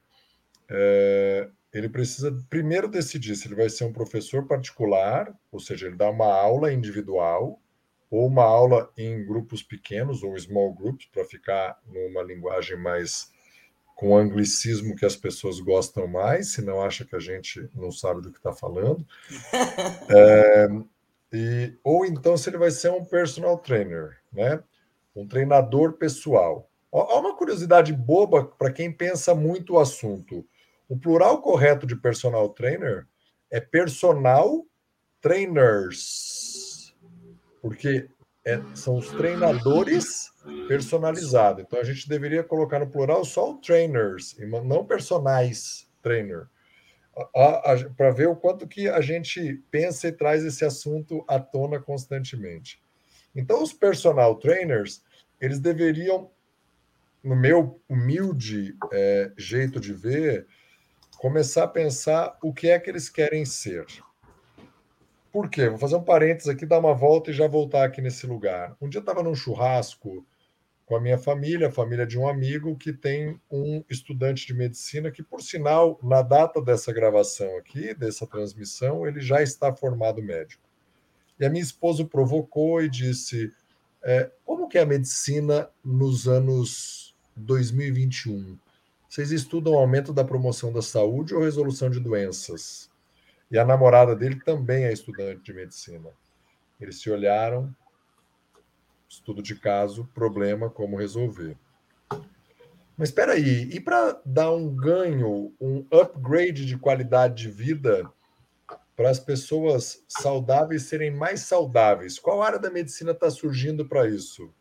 [0.70, 5.96] é, ele precisa primeiro decidir se ele vai ser um professor particular, ou seja, ele
[5.96, 7.61] dá uma aula individual,
[8.14, 13.33] ou uma aula em grupos pequenos, ou small groups, para ficar numa linguagem mais
[13.96, 18.22] com anglicismo que as pessoas gostam mais, se não acha que a gente não sabe
[18.22, 19.05] do que está falando.
[20.16, 20.68] É,
[21.33, 24.62] e, ou então se ele vai ser um personal trainer, né?
[25.16, 26.70] um treinador pessoal.
[26.92, 30.46] Há uma curiosidade boba para quem pensa muito o assunto.
[30.88, 33.09] O plural correto de personal trainer
[33.50, 34.64] é personal
[35.20, 36.34] trainers,
[37.64, 38.11] porque
[38.44, 40.31] é, são os treinadores
[40.68, 41.64] personalizados.
[41.64, 46.46] Então a gente deveria colocar no plural só o trainers, não personais trainer,
[47.96, 52.83] para ver o quanto que a gente pensa e traz esse assunto à tona constantemente.
[53.35, 55.03] Então os personal trainers
[55.40, 56.31] eles deveriam
[57.22, 60.46] no meu humilde é, jeito de ver,
[61.16, 63.87] começar a pensar o que é que eles querem ser.
[65.35, 65.68] Por quê?
[65.68, 68.77] Vou fazer um parênteses aqui, dar uma volta e já voltar aqui nesse lugar.
[68.81, 70.25] Um dia eu estava num churrasco
[70.87, 75.11] com a minha família, a família de um amigo que tem um estudante de medicina
[75.11, 80.62] que, por sinal, na data dessa gravação aqui, dessa transmissão, ele já está formado médico.
[81.40, 83.53] E a minha esposa provocou e disse:
[84.05, 88.57] é, como que é a medicina nos anos 2021.
[89.09, 92.93] Vocês estudam aumento da promoção da saúde ou resolução de doenças?
[93.50, 96.11] E a namorada dele também é estudante de medicina.
[96.80, 97.74] Eles se olharam,
[99.09, 101.57] estudo de caso, problema, como resolver.
[102.97, 108.11] Mas espera aí, e para dar um ganho, um upgrade de qualidade de vida
[108.97, 114.53] para as pessoas saudáveis serem mais saudáveis, qual área da medicina está surgindo para isso?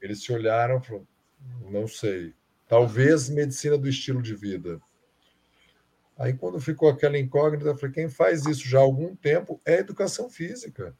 [0.00, 1.06] Eles se olharam falaram:
[1.70, 2.34] não sei.
[2.66, 4.80] Talvez medicina do estilo de vida.
[6.18, 9.78] Aí, quando ficou aquela incógnita, eu falei: quem faz isso já há algum tempo é
[9.78, 10.94] educação física.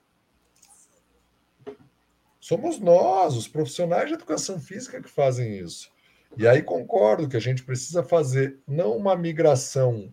[2.40, 5.90] Somos nós, os profissionais de educação física, que fazem isso.
[6.36, 10.12] E aí concordo que a gente precisa fazer não uma migração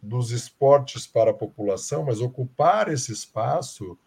[0.00, 3.98] dos esportes para a população, mas ocupar esse espaço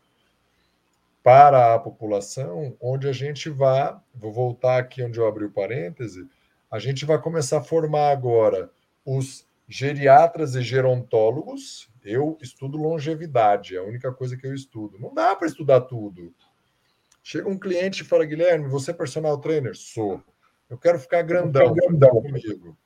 [1.22, 6.28] para a população, onde a gente vai, vou voltar aqui onde eu abri o parêntese,
[6.70, 8.70] a gente vai começar a formar agora
[9.06, 11.90] os geriatras e gerontólogos.
[12.04, 15.00] Eu estudo longevidade, é a única coisa que eu estudo.
[15.00, 16.34] Não dá para estudar tudo.
[17.24, 19.76] Chega um cliente e fala, Guilherme, você é personal trainer?
[19.76, 20.24] Sou.
[20.70, 22.78] Eu quero ficar grandão, grandão comigo.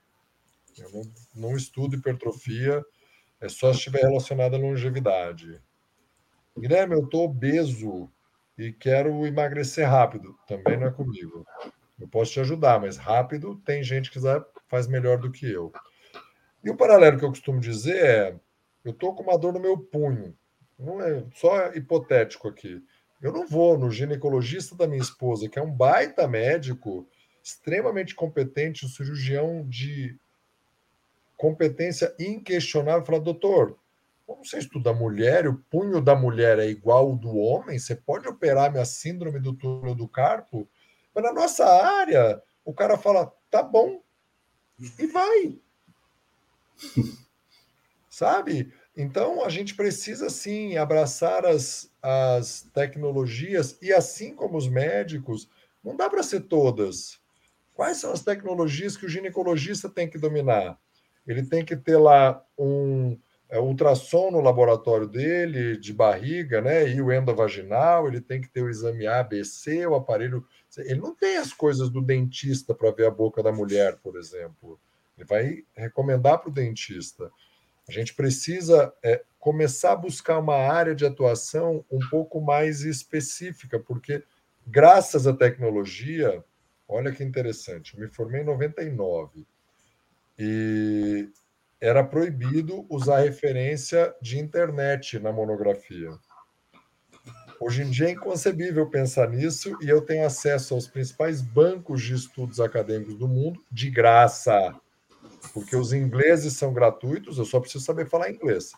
[0.77, 1.01] Eu não,
[1.35, 2.83] não estudo hipertrofia,
[3.41, 5.61] é só se estiver relacionado à longevidade.
[6.57, 8.09] Guilherme, eu estou obeso
[8.57, 10.37] e quero emagrecer rápido.
[10.47, 11.45] Também não é comigo.
[11.99, 14.19] Eu posso te ajudar, mas rápido tem gente que
[14.67, 15.71] faz melhor do que eu.
[16.63, 18.35] E o paralelo que eu costumo dizer é:
[18.83, 20.35] eu estou com uma dor no meu punho.
[20.77, 22.81] Não é só hipotético aqui.
[23.21, 27.07] Eu não vou no ginecologista da minha esposa, que é um baita médico,
[27.43, 30.17] extremamente competente, um cirurgião de
[31.35, 33.77] competência inquestionável, falar, doutor,
[34.25, 37.95] como você estuda a mulher, o punho da mulher é igual ao do homem, você
[37.95, 40.69] pode operar minha síndrome do túnel do carpo?
[41.15, 44.01] Mas na nossa área, o cara fala, tá bom,
[44.97, 45.59] e vai.
[48.09, 48.73] Sabe?
[48.95, 55.49] Então, a gente precisa, sim, abraçar as, as tecnologias, e assim como os médicos,
[55.83, 57.19] não dá para ser todas.
[57.73, 60.77] Quais são as tecnologias que o ginecologista tem que dominar?
[61.25, 63.17] Ele tem que ter lá um
[63.49, 66.89] é, ultrassom no laboratório dele, de barriga, né?
[66.89, 70.45] E o endovaginal, ele tem que ter o exame ABC, o aparelho.
[70.77, 74.79] Ele não tem as coisas do dentista para ver a boca da mulher, por exemplo.
[75.19, 77.29] Ele vai recomendar para o dentista.
[77.87, 83.77] A gente precisa é, começar a buscar uma área de atuação um pouco mais específica,
[83.79, 84.23] porque
[84.65, 86.43] graças à tecnologia,
[86.87, 89.45] olha que interessante, eu me formei em 99
[90.37, 91.29] e
[91.81, 96.11] era proibido usar referência de internet na monografia.
[97.59, 102.13] Hoje em dia é inconcebível pensar nisso e eu tenho acesso aos principais bancos de
[102.13, 104.73] estudos acadêmicos do mundo de graça,
[105.53, 108.71] porque os ingleses são gratuitos, eu só preciso saber falar inglês.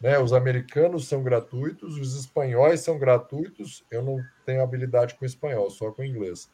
[0.00, 0.18] Né?
[0.18, 5.90] Os americanos são gratuitos, os espanhóis são gratuitos, eu não tenho habilidade com espanhol, só
[5.90, 6.50] com inglês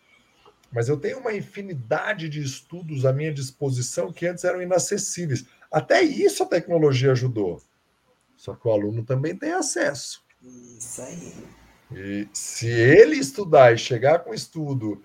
[0.75, 5.47] mas eu tenho uma infinidade de estudos à minha disposição que antes eram inacessíveis.
[5.71, 7.63] Até isso a tecnologia ajudou.
[8.37, 10.25] Só que o aluno também tem acesso.
[10.43, 11.33] Isso aí.
[11.93, 15.01] E se ele estudar e chegar com estudo,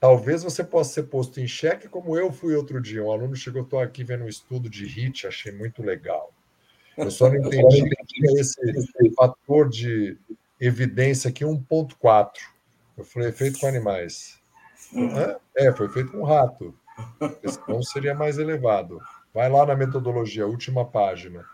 [0.00, 3.02] talvez você possa ser posto em xeque, como eu fui outro dia.
[3.02, 6.32] Um aluno chegou, estou aqui vendo um estudo de HIT, achei muito legal.
[6.96, 10.16] Eu só não entendi que esse, esse fator de
[10.60, 12.30] evidência aqui 1.4.
[12.96, 14.38] Eu falei, feito com animais.
[15.56, 16.74] É, foi feito com rato.
[17.44, 19.00] Então seria mais elevado.
[19.32, 21.44] Vai lá na metodologia, última página.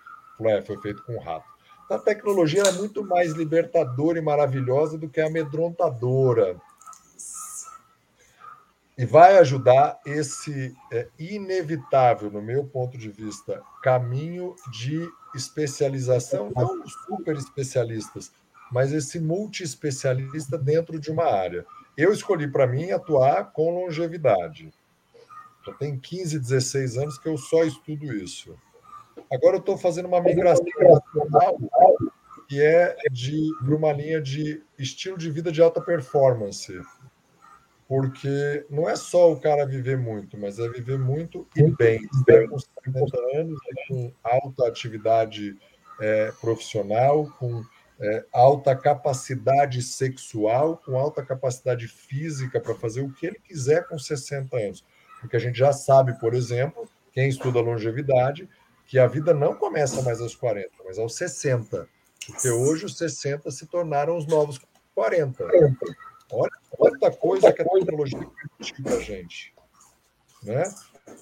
[0.43, 1.47] É, foi feito com rato.
[1.91, 6.57] A tecnologia é muito mais libertadora e maravilhosa do que amedrontadora.
[8.97, 16.87] E vai ajudar esse é, inevitável, no meu ponto de vista, caminho de especialização, não
[16.87, 18.33] super especialistas,
[18.71, 21.67] mas esse multi-especialista dentro de uma área.
[21.97, 24.73] Eu escolhi para mim atuar com longevidade.
[25.67, 28.57] Já tem 15, 16 anos que eu só estudo isso.
[29.33, 31.59] Agora eu estou fazendo uma migração nacional
[32.49, 36.79] que é de uma linha de estilo de vida de alta performance.
[37.87, 42.01] Porque não é só o cara viver muito, mas é viver muito e bem.
[42.29, 43.59] É com 50 anos,
[43.89, 45.57] com alta atividade
[46.01, 47.63] é, profissional, com
[48.01, 53.99] é, alta capacidade sexual, com alta capacidade física para fazer o que ele quiser com
[53.99, 54.85] 60 anos.
[55.21, 58.49] Porque a gente já sabe, por exemplo, quem estuda longevidade,
[58.87, 61.89] que a vida não começa mais aos 40, mas aos 60.
[62.27, 64.61] Porque hoje os 60 se tornaram os novos
[64.95, 65.47] 40.
[66.35, 69.55] Olha quanta coisa que a tecnologia permitiu para a gente.
[70.43, 70.63] Né?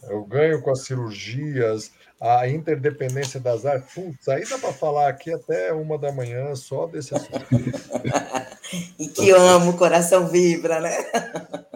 [0.08, 3.84] Eu ganho com as cirurgias, a interdependência das áreas.
[3.92, 7.46] Putz, aí dá para falar aqui até uma da manhã só desse assunto.
[8.98, 10.96] e que amo, o coração vibra, né?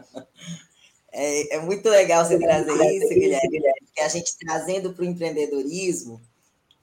[1.18, 3.62] É, é muito legal você trazer isso, Guilherme,
[3.95, 6.20] que a gente trazendo para o empreendedorismo,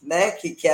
[0.01, 0.74] né, que, que é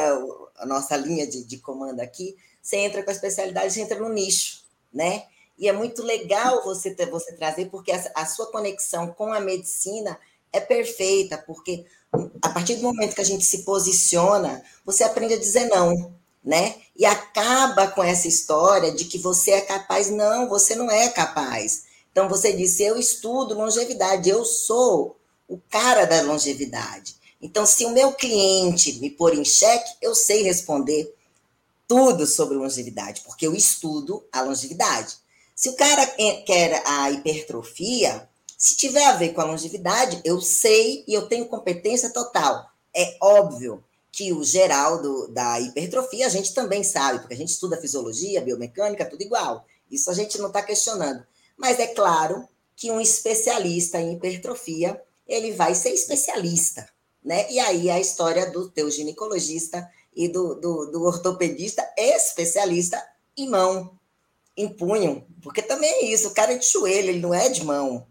[0.55, 4.07] a nossa linha de, de comando aqui, você entra com a especialidade, você entra no
[4.07, 4.63] nicho,
[4.93, 5.25] né?
[5.59, 10.17] E é muito legal você, você trazer, porque a, a sua conexão com a medicina
[10.51, 11.85] é perfeita, porque
[12.41, 16.75] a partir do momento que a gente se posiciona, você aprende a dizer não, né?
[16.95, 20.09] E acaba com essa história de que você é capaz.
[20.09, 21.83] Não, você não é capaz.
[22.11, 27.15] Então você disse: eu estudo longevidade, eu sou o cara da longevidade.
[27.41, 31.13] Então, se o meu cliente me pôr em xeque, eu sei responder.
[31.87, 35.17] tudo sobre longevidade, porque eu estudo a longevidade.
[35.59, 36.07] Se o cara
[36.45, 41.49] quer a hipertrofia, se tiver a ver com a longevidade, eu sei e eu tenho
[41.49, 42.71] competência total.
[42.95, 47.49] É óbvio que o geral do, da hipertrofia a gente também sabe, porque a gente
[47.49, 49.65] estuda fisiologia, biomecânica, tudo igual.
[49.91, 51.27] Isso a gente não está questionando.
[51.57, 56.87] Mas é claro que um especialista em hipertrofia, ele vai ser especialista,
[57.21, 57.51] né?
[57.51, 63.05] E aí a história do teu ginecologista e do, do, do ortopedista especialista
[63.35, 63.98] em mão,
[64.59, 67.63] em punho, porque também é isso, o cara é de joelho, ele não é de
[67.63, 68.05] mão,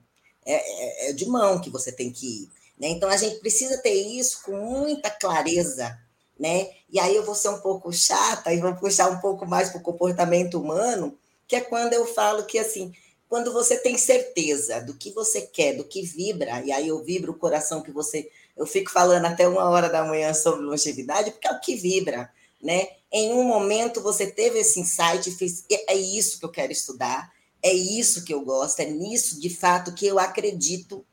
[0.46, 2.48] é, é, é de mão que você tem que ir.
[2.80, 2.88] Né?
[2.88, 5.98] Então a gente precisa ter isso com muita clareza,
[6.40, 6.70] né?
[6.88, 9.78] E aí eu vou ser um pouco chata e vou puxar um pouco mais para
[9.78, 12.94] o comportamento humano, que é quando eu falo que assim,
[13.28, 17.32] quando você tem certeza do que você quer, do que vibra, e aí eu vibro
[17.32, 21.46] o coração que você eu fico falando até uma hora da manhã sobre longevidade, porque
[21.46, 22.30] é o que vibra,
[22.62, 22.88] né?
[23.10, 27.32] Em um momento você teve esse insight e fez, é isso que eu quero estudar,
[27.62, 31.04] é isso que eu gosto, é nisso de fato que eu acredito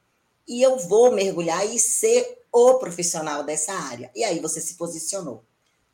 [0.48, 4.12] e eu vou mergulhar e ser o profissional dessa área.
[4.16, 5.44] E aí você se posicionou,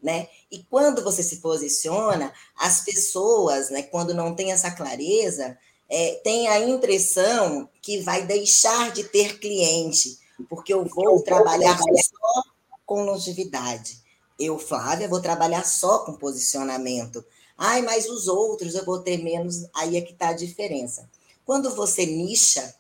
[0.02, 0.28] né?
[0.52, 5.58] E quando você se posiciona, as pessoas, né, quando não tem essa clareza,
[5.90, 10.18] é, tem a impressão que vai deixar de ter cliente,
[10.50, 12.44] porque eu vou trabalhar só
[12.86, 14.01] com longevidade.
[14.42, 17.24] Eu, Flávia, vou trabalhar só com posicionamento.
[17.58, 19.68] Ai, mas os outros eu vou ter menos.
[19.74, 21.08] Aí é que está a diferença.
[21.46, 22.74] Quando você nicha,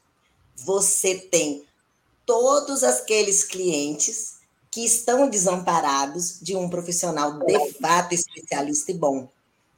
[0.55, 1.63] você tem
[2.25, 4.37] todos aqueles clientes
[4.71, 9.27] que estão desamparados de um profissional de fato especialista e bom,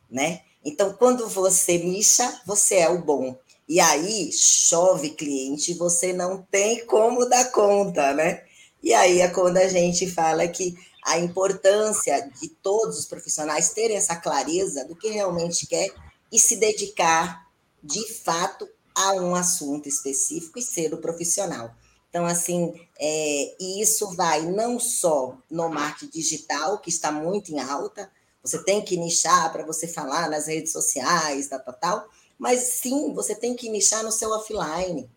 [0.10, 0.42] né?
[0.64, 3.36] Então, quando você nicha, você é o bom.
[3.68, 8.44] E aí chove cliente, você não tem como dar conta, né?
[8.82, 13.98] E aí é quando a gente fala que a importância de todos os profissionais terem
[13.98, 15.94] essa clareza do que realmente quer
[16.32, 17.48] e se dedicar
[17.84, 21.72] de fato a um assunto específico e ser o profissional.
[22.10, 27.60] Então, assim, é, e isso vai não só no marketing digital, que está muito em
[27.60, 28.10] alta,
[28.44, 33.14] você tem que nichar para você falar nas redes sociais, tal, tal, tal, mas sim,
[33.14, 35.10] você tem que nichar no seu offline.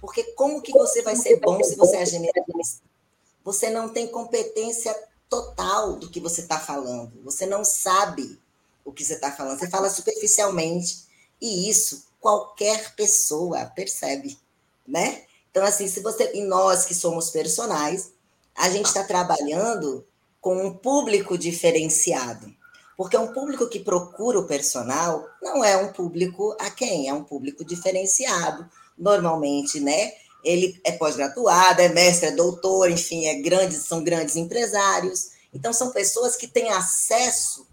[0.00, 2.82] Porque como que você vai ser bom se você é generalista?
[3.44, 4.94] Você não tem competência
[5.30, 7.22] total do que você está falando.
[7.22, 8.38] Você não sabe
[8.84, 9.58] o que você está falando.
[9.58, 11.08] Você fala superficialmente.
[11.40, 14.36] E isso qualquer pessoa percebe,
[14.86, 15.22] né?
[15.50, 16.32] Então, assim, se você.
[16.34, 18.12] E nós que somos personagens,
[18.54, 20.04] a gente está trabalhando
[20.40, 22.52] com um público diferenciado.
[22.96, 27.08] Porque um público que procura o personal não é um público a quem?
[27.08, 28.68] É um público diferenciado.
[28.98, 30.12] Normalmente, né?
[30.44, 35.30] Ele é pós-graduado, é mestre, é doutor, enfim, é grandes, são grandes empresários.
[35.52, 37.66] Então, são pessoas que têm acesso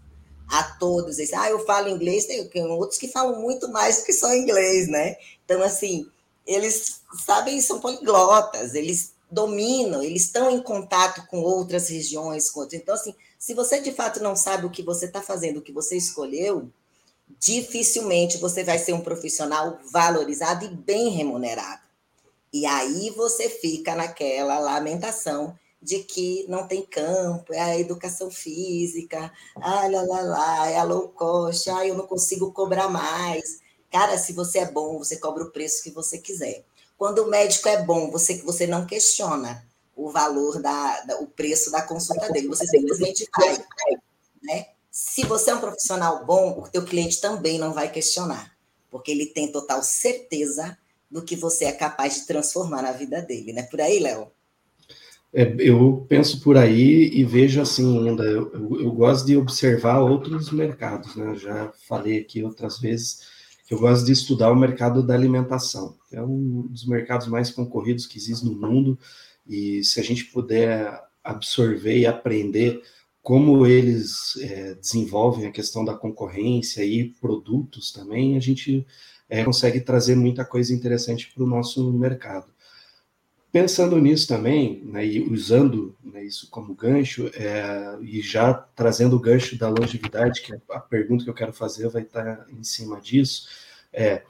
[0.48, 1.18] a todos.
[1.32, 5.16] Ah, eu falo inglês, tem outros que falam muito mais do que só inglês, né?
[5.44, 6.06] Então, assim,
[6.46, 12.50] eles sabem, são poliglotas, eles dominam, eles estão em contato com outras regiões.
[12.50, 12.66] Com.
[12.72, 15.72] Então, assim, se você de fato não sabe o que você está fazendo, o que
[15.72, 16.68] você escolheu,
[17.38, 21.82] dificilmente você vai ser um profissional valorizado e bem remunerado.
[22.52, 29.32] E aí você fica naquela lamentação de que não tem campo, é a educação física,
[29.56, 33.60] ah, lá, lá, lá, é a low cost, ah, eu não consigo cobrar mais.
[33.90, 36.64] Cara, se você é bom, você cobra o preço que você quiser.
[36.96, 41.70] Quando o médico é bom, você, você não questiona o valor da, da, o preço
[41.70, 42.48] da consulta dele.
[42.48, 43.64] Você simplesmente vai,
[44.42, 44.66] né?
[44.90, 48.52] Se você é um profissional bom, o teu cliente também não vai questionar,
[48.90, 50.76] porque ele tem total certeza
[51.10, 53.62] do que você é capaz de transformar na vida dele, né?
[53.62, 54.30] Por aí, Léo.
[55.32, 58.24] É, eu penso por aí e vejo assim ainda.
[58.24, 61.34] Eu, eu, eu, gosto de observar outros mercados, né?
[61.36, 63.20] Já falei aqui outras vezes
[63.66, 65.96] que eu gosto de estudar o mercado da alimentação.
[66.10, 68.98] É um dos mercados mais concorridos que existe no mundo.
[69.46, 72.82] E se a gente puder absorver e aprender
[73.20, 78.86] como eles é, desenvolvem a questão da concorrência e produtos também, a gente
[79.28, 82.46] é, consegue trazer muita coisa interessante para o nosso mercado.
[83.50, 89.20] Pensando nisso também, né, e usando né, isso como gancho, é, e já trazendo o
[89.20, 93.00] gancho da longevidade, que é a pergunta que eu quero fazer vai estar em cima
[93.00, 93.48] disso,
[93.92, 94.22] é,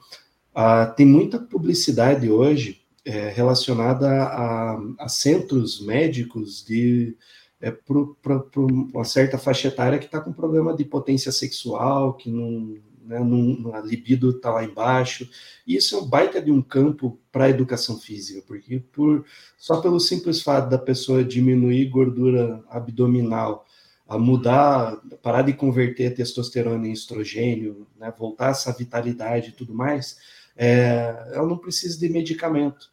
[0.55, 7.15] a, tem muita publicidade hoje é, relacionada a, a, centros médicos de
[7.61, 12.77] é, para uma certa faixa etária que está com problema de potência sexual, que não,
[13.09, 15.27] né, não, a libido está lá embaixo.
[15.65, 19.25] E isso é um baita de um campo para a educação física, porque por,
[19.57, 23.65] só pelo simples fato da pessoa diminuir gordura abdominal
[24.07, 30.17] a mudar, parar de converter testosterona em estrogênio, né, voltar essa vitalidade e tudo mais,
[30.55, 32.91] é, ela não precisa de medicamento.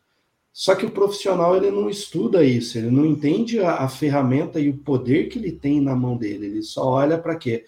[0.53, 4.71] Só que o profissional ele não estuda isso, ele não entende a, a ferramenta e
[4.71, 6.47] o poder que ele tem na mão dele.
[6.47, 7.67] Ele só olha para quê?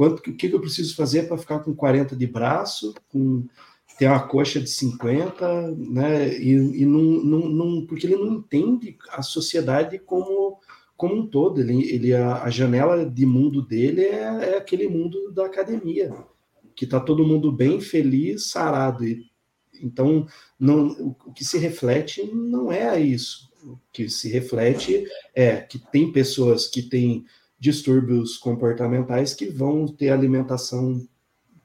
[0.00, 3.46] Quanto, o que, que eu preciso fazer para ficar com 40 de braço, com
[3.98, 6.38] ter uma coxa de 50, né?
[6.38, 10.58] E, e não, não, não, porque ele não entende a sociedade como
[10.96, 11.60] como um todo.
[11.60, 16.16] Ele, ele a, a janela de mundo dele é, é, aquele mundo da academia,
[16.74, 19.04] que está todo mundo bem, feliz, sarado.
[19.04, 19.26] E,
[19.82, 20.26] então,
[20.58, 23.50] não, o que se reflete não é isso.
[23.62, 27.26] O que se reflete é que tem pessoas que têm
[27.60, 31.06] distúrbios comportamentais que vão ter alimentação,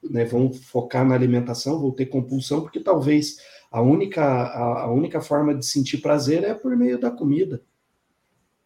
[0.02, 3.38] né, vão focar na alimentação, vão ter compulsão, porque talvez
[3.72, 7.62] a única, a, a única forma de sentir prazer é por meio da comida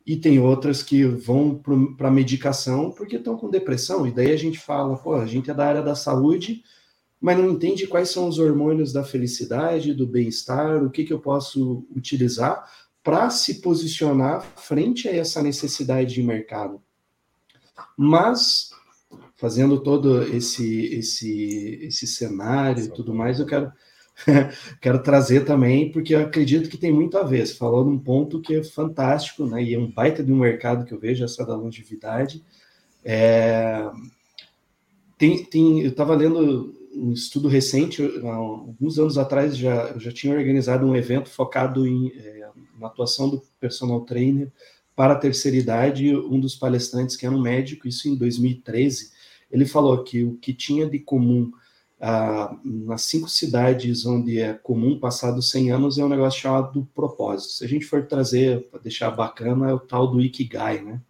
[0.05, 1.62] e tem outras que vão
[1.97, 5.55] para medicação porque estão com depressão, e daí a gente fala, pô, a gente é
[5.55, 6.64] da área da saúde,
[7.20, 11.20] mas não entende quais são os hormônios da felicidade, do bem-estar, o que, que eu
[11.20, 12.68] posso utilizar
[13.03, 16.83] para se posicionar frente a essa necessidade de mercado.
[17.97, 18.70] Mas,
[19.37, 23.72] fazendo todo esse, esse, esse cenário e tudo mais, eu quero
[24.81, 27.47] quero trazer também, porque eu acredito que tem muito a ver.
[27.47, 29.62] Você falou num ponto que é fantástico, né?
[29.62, 32.43] E é um baita de um mercado que eu vejo, essa da longevidade.
[33.05, 33.91] É...
[35.18, 40.35] Tem, tem, eu estava lendo um estudo recente, alguns anos atrás já, eu já tinha
[40.35, 44.51] organizado um evento focado em, é, na atuação do personal trainer
[45.01, 46.14] para a terceira idade.
[46.14, 49.11] Um dos palestrantes, que era um médico, isso em 2013,
[49.51, 51.51] ele falou que o que tinha de comum
[51.98, 56.86] ah, nas cinco cidades onde é comum passar dos 100 anos é um negócio chamado
[56.94, 57.53] propósito.
[57.53, 61.01] Se a gente for trazer, para deixar bacana, é o tal do Ikigai, né?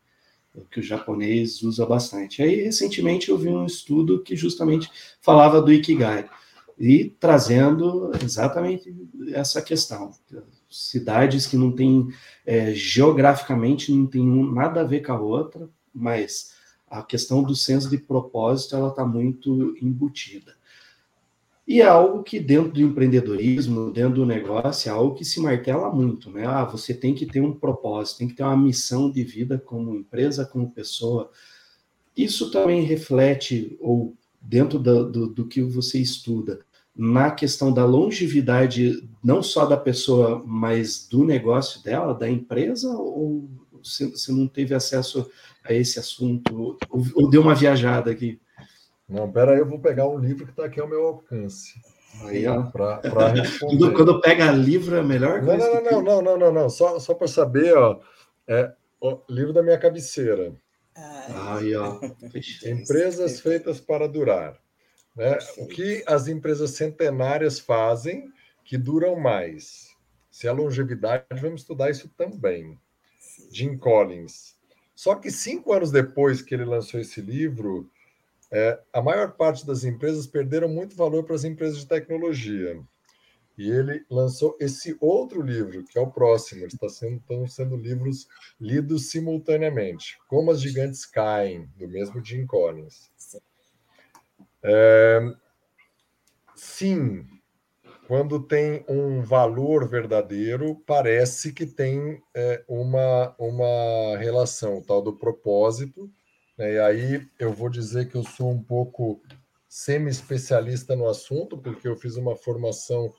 [0.57, 2.45] É que o japonês usa bastante.
[2.45, 4.89] Aí, recentemente, eu vi um estudo que justamente
[5.21, 6.31] falava do Ikigai
[6.79, 8.95] e trazendo exatamente
[9.33, 10.13] essa questão.
[10.71, 12.09] Cidades que não têm,
[12.47, 16.55] é, geograficamente, não tem nada a ver com a outra, mas
[16.89, 20.55] a questão do senso de propósito, ela está muito embutida.
[21.67, 25.89] E é algo que dentro do empreendedorismo, dentro do negócio, é algo que se martela
[25.89, 26.45] muito, né?
[26.45, 29.95] Ah, você tem que ter um propósito, tem que ter uma missão de vida como
[29.95, 31.31] empresa, como pessoa.
[32.17, 36.59] Isso também reflete, ou dentro do, do, do que você estuda,
[36.95, 43.49] na questão da longevidade, não só da pessoa, mas do negócio dela, da empresa, ou
[43.83, 45.31] você não teve acesso
[45.65, 48.41] a esse assunto, ou, ou deu uma viajada aqui?
[49.09, 51.75] Não, pera aí, eu vou pegar um livro que está aqui ao meu alcance.
[52.23, 52.63] Aí, ó.
[52.63, 53.93] Para responder.
[53.93, 57.29] Quando pega livro é melhor não, não, não, não, não, não, não, Só, só para
[57.29, 58.01] saber, ó.
[58.47, 60.53] É o livro da minha cabeceira.
[60.97, 61.99] Aí, ó.
[62.67, 64.59] Empresas feitas para durar.
[65.17, 65.39] Né?
[65.59, 68.33] O que as empresas centenárias fazem
[68.65, 69.91] que duram mais?
[70.31, 72.79] Se é longevidade, vamos estudar isso também.
[73.51, 74.57] Jim Collins.
[74.95, 77.91] Só que cinco anos depois que ele lançou esse livro,
[78.51, 82.81] é, a maior parte das empresas perderam muito valor para as empresas de tecnologia.
[83.57, 88.27] E ele lançou esse outro livro, que é o próximo, está sendo, estão sendo livros
[88.59, 90.19] lidos simultaneamente.
[90.29, 93.11] Como as Gigantes Caem, do mesmo Jim Collins.
[94.63, 95.21] É,
[96.55, 97.27] sim,
[98.07, 105.17] quando tem um valor verdadeiro, parece que tem é, uma, uma relação, o tal do
[105.17, 106.11] propósito,
[106.61, 106.75] né?
[106.75, 109.23] E aí eu vou dizer que eu sou um pouco
[109.67, 113.11] semi-especialista no assunto, porque eu fiz uma formação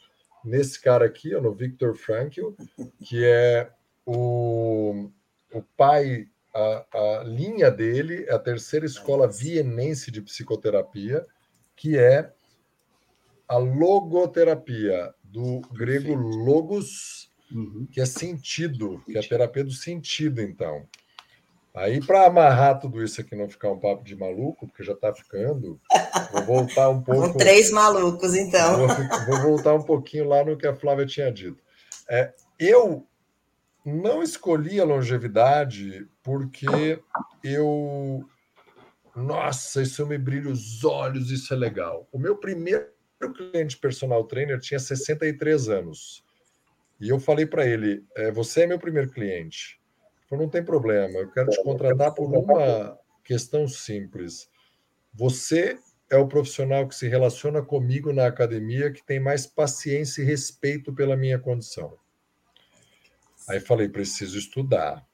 [0.45, 2.51] nesse cara aqui, no Viktor Frankl,
[2.99, 3.71] que é
[4.05, 5.09] o,
[5.53, 11.25] o pai, a, a linha dele é a terceira escola vienense de psicoterapia,
[11.75, 12.31] que é
[13.47, 17.87] a logoterapia, do grego logos, uhum.
[17.91, 20.85] que é sentido, que é a terapia do sentido, então.
[21.73, 25.13] Aí, para amarrar tudo isso aqui, não ficar um papo de maluco, porque já está
[25.13, 25.79] ficando,
[26.33, 27.31] vou voltar um pouco.
[27.31, 28.87] Com três malucos, então.
[28.87, 28.87] Vou,
[29.25, 31.63] vou, voltar um pouquinho lá no que a Flávia tinha dito.
[32.09, 33.07] É, eu
[33.85, 36.99] não escolhi a longevidade porque
[37.43, 38.23] eu.
[39.15, 42.07] Nossa, isso me brilha os olhos, isso é legal.
[42.11, 42.87] O meu primeiro
[43.35, 46.23] cliente personal trainer tinha 63 anos.
[46.99, 49.81] E eu falei para ele: é, Você é meu primeiro cliente
[50.31, 54.49] Falou, não tem problema, eu quero te contratar por uma questão simples.
[55.13, 55.77] Você
[56.09, 60.93] é o profissional que se relaciona comigo na academia que tem mais paciência e respeito
[60.93, 61.97] pela minha condição.
[63.51, 65.05] Aí falei, preciso estudar.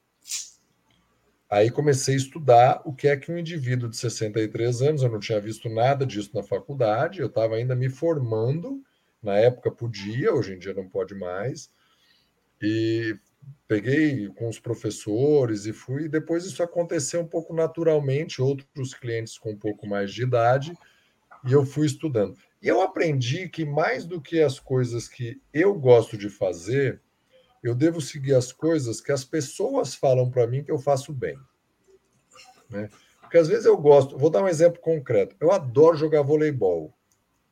[1.50, 5.18] aí comecei a estudar o que é que um indivíduo de 63 anos, eu não
[5.18, 8.80] tinha visto nada disso na faculdade, eu estava ainda me formando,
[9.20, 11.68] na época podia, hoje em dia não pode mais,
[12.62, 13.18] e
[13.66, 16.08] peguei com os professores e fui.
[16.08, 20.72] Depois isso aconteceu um pouco naturalmente, outros clientes com um pouco mais de idade,
[21.44, 22.38] e eu fui estudando.
[22.62, 27.02] E eu aprendi que mais do que as coisas que eu gosto de fazer,
[27.62, 31.38] eu devo seguir as coisas que as pessoas falam para mim que eu faço bem.
[32.70, 32.88] Né?
[33.20, 35.36] Porque às vezes eu gosto, vou dar um exemplo concreto.
[35.38, 36.94] Eu adoro jogar voleibol.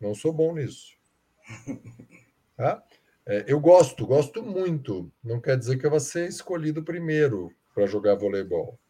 [0.00, 0.94] Não sou bom nisso.
[2.56, 2.82] Tá?
[3.26, 5.12] É, eu gosto, gosto muito.
[5.22, 8.80] Não quer dizer que eu vou ser escolhido primeiro para jogar voleibol.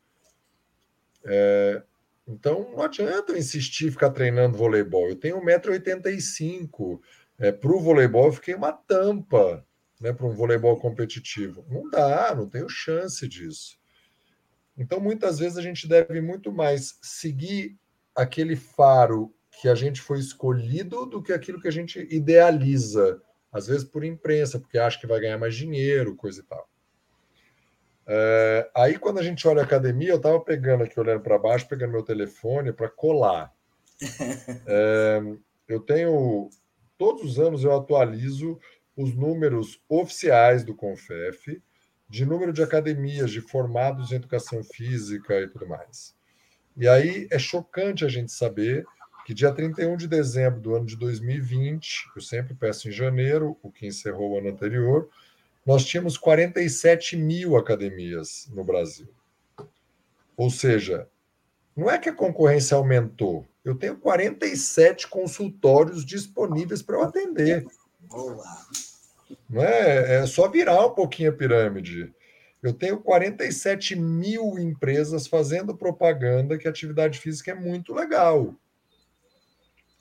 [1.24, 1.82] É,
[2.28, 5.08] então, não adianta eu insistir ficar treinando voleibol.
[5.08, 7.00] Eu tenho 1,85m.
[7.40, 9.65] É, para o voleibol, eu fiquei uma tampa
[10.00, 11.64] né, para um voleibol competitivo.
[11.68, 13.78] Não dá, não tenho chance disso.
[14.76, 17.78] Então, muitas vezes, a gente deve muito mais seguir
[18.14, 23.66] aquele faro que a gente foi escolhido do que aquilo que a gente idealiza às
[23.66, 26.68] vezes por imprensa, porque acha que vai ganhar mais dinheiro, coisa e tal.
[28.06, 31.66] É, aí, quando a gente olha a academia, eu estava pegando aqui, olhando para baixo,
[31.66, 33.52] pegando meu telefone para colar.
[34.66, 35.20] É,
[35.66, 36.50] eu tenho.
[36.98, 38.58] Todos os anos eu atualizo
[38.96, 41.62] os números oficiais do CONFEF,
[42.08, 46.14] de número de academias, de formados em educação física e tudo mais.
[46.76, 48.86] E aí é chocante a gente saber
[49.26, 53.70] que dia 31 de dezembro do ano de 2020, eu sempre peço em janeiro, o
[53.70, 55.08] que encerrou o ano anterior,
[55.64, 59.08] nós tínhamos 47 mil academias no Brasil.
[60.36, 61.08] Ou seja,
[61.74, 67.66] não é que a concorrência aumentou, eu tenho 47 consultórios disponíveis para eu atender.
[68.08, 68.44] Boa.
[69.48, 72.12] Não é, é só virar um pouquinho a pirâmide.
[72.62, 78.54] Eu tenho 47 mil empresas fazendo propaganda que a atividade física é muito legal.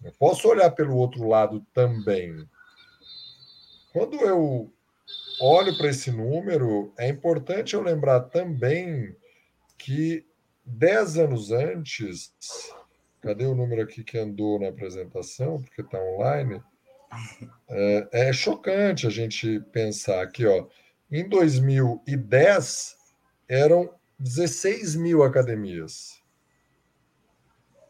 [0.03, 2.47] Eu posso olhar pelo outro lado também.
[3.91, 4.71] Quando eu
[5.39, 9.15] olho para esse número, é importante eu lembrar também
[9.77, 10.25] que
[10.65, 12.33] dez anos antes,
[13.21, 16.61] cadê o número aqui que andou na apresentação, porque está online?
[17.67, 20.67] É, é, chocante a gente pensar aqui, ó.
[21.11, 22.95] Em 2010
[23.47, 26.21] eram 16 mil academias.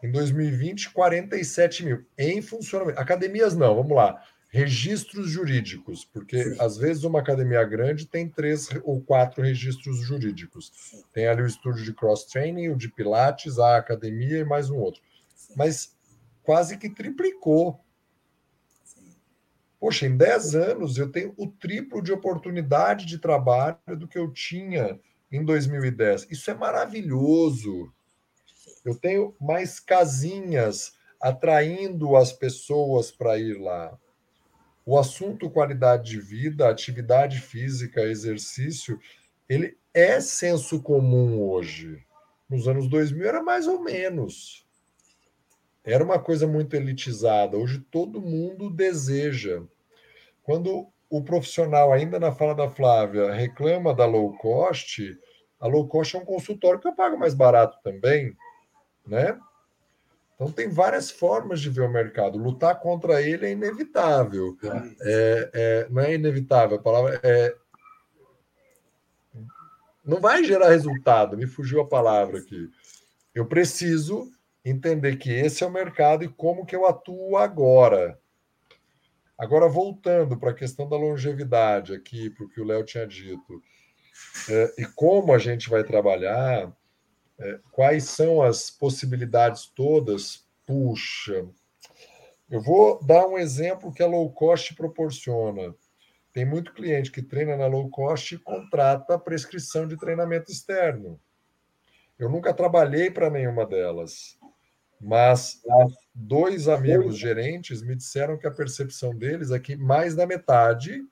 [0.03, 2.99] Em 2020, 47 mil em funcionamento.
[2.99, 4.21] Academias não, vamos lá.
[4.49, 6.57] Registros jurídicos, porque Sim.
[6.59, 10.71] às vezes uma academia grande tem três ou quatro registros jurídicos.
[10.73, 11.03] Sim.
[11.11, 15.01] Tem ali o estúdio de cross-training, o de Pilates, a academia e mais um outro.
[15.35, 15.53] Sim.
[15.57, 15.95] Mas
[16.43, 17.83] quase que triplicou.
[19.85, 24.33] Poxa, em 10 anos eu tenho o triplo de oportunidade de trabalho do que eu
[24.33, 24.99] tinha
[25.31, 26.25] em 2010.
[26.31, 27.93] Isso é maravilhoso
[28.83, 33.95] eu tenho mais casinhas atraindo as pessoas para ir lá.
[34.83, 38.99] O assunto qualidade de vida, atividade física, exercício,
[39.47, 42.03] ele é senso comum hoje.
[42.49, 44.65] Nos anos 2000 era mais ou menos.
[45.83, 47.55] Era uma coisa muito elitizada.
[47.55, 49.63] Hoje todo mundo deseja.
[50.45, 55.01] Quando o profissional, ainda na fala da Flávia, reclama da low cost,
[55.59, 58.35] a low cost é um consultório que eu pago mais barato também
[59.05, 59.37] né?
[60.35, 62.37] Então tem várias formas de ver o mercado.
[62.37, 64.57] Lutar contra ele é inevitável.
[65.01, 67.55] É, é, não é inevitável, a palavra é.
[70.03, 72.69] Não vai gerar resultado, me fugiu a palavra aqui.
[73.33, 74.29] Eu preciso
[74.63, 78.19] entender que esse é o mercado e como que eu atuo agora.
[79.37, 83.61] Agora, voltando para a questão da longevidade aqui, para o que o Léo tinha dito,
[84.49, 86.71] é, e como a gente vai trabalhar,
[87.37, 90.45] é, quais são as possibilidades todas?
[90.65, 91.45] Puxa,
[92.49, 95.75] eu vou dar um exemplo que a low cost proporciona.
[96.31, 101.19] Tem muito cliente que treina na low cost e contrata prescrição de treinamento externo.
[102.17, 104.39] Eu nunca trabalhei para nenhuma delas,
[104.99, 105.61] mas
[106.15, 111.03] dois amigos gerentes me disseram que a percepção deles é que mais da metade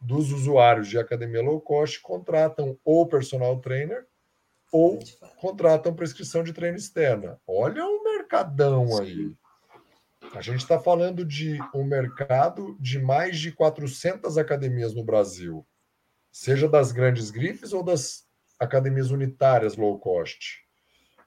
[0.00, 4.06] dos usuários de academia low cost contratam ou personal trainer
[4.70, 4.98] ou
[5.38, 7.40] contratam prescrição de treino externa.
[7.46, 9.34] Olha o mercadão aí.
[10.34, 15.66] A gente está falando de um mercado de mais de 400 academias no Brasil,
[16.30, 18.28] seja das grandes grifes ou das
[18.60, 20.58] academias unitárias low cost.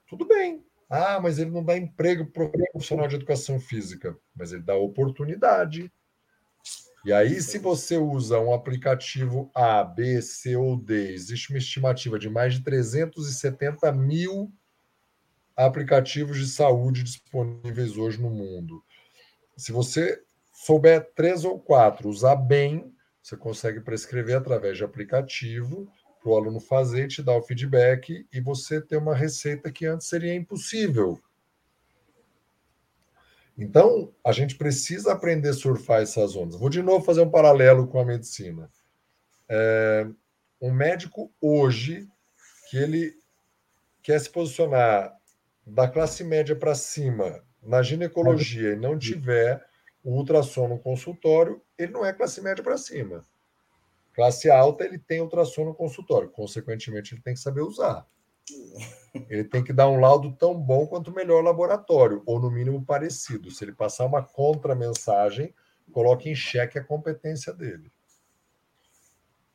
[0.06, 0.64] Tudo bem.
[0.94, 4.76] Ah, mas ele não dá emprego para o profissional de educação física, mas ele dá
[4.76, 5.90] oportunidade.
[7.02, 12.18] E aí, se você usa um aplicativo A, B, C ou D, existe uma estimativa
[12.18, 14.52] de mais de 370 mil
[15.56, 18.84] aplicativos de saúde disponíveis hoje no mundo.
[19.56, 20.22] Se você
[20.52, 25.90] souber três ou quatro, usar bem, você consegue prescrever através de aplicativo
[26.22, 30.06] para o aluno fazer, te dar o feedback e você ter uma receita que antes
[30.06, 31.20] seria impossível.
[33.58, 36.58] Então, a gente precisa aprender a surfar essas ondas.
[36.58, 38.70] Vou de novo fazer um paralelo com a medicina.
[39.48, 40.06] É,
[40.60, 42.08] um médico hoje
[42.70, 43.14] que ele
[44.02, 45.14] quer se posicionar
[45.66, 49.64] da classe média para cima na ginecologia e não tiver
[50.02, 53.22] o ultrassom no consultório, ele não é classe média para cima.
[54.14, 58.06] Classe alta, ele tem ultrassom no consultório, consequentemente, ele tem que saber usar.
[59.28, 62.84] Ele tem que dar um laudo tão bom quanto o melhor laboratório, ou no mínimo
[62.84, 63.50] parecido.
[63.50, 65.54] Se ele passar uma contra-mensagem,
[65.92, 67.90] coloque em xeque a competência dele.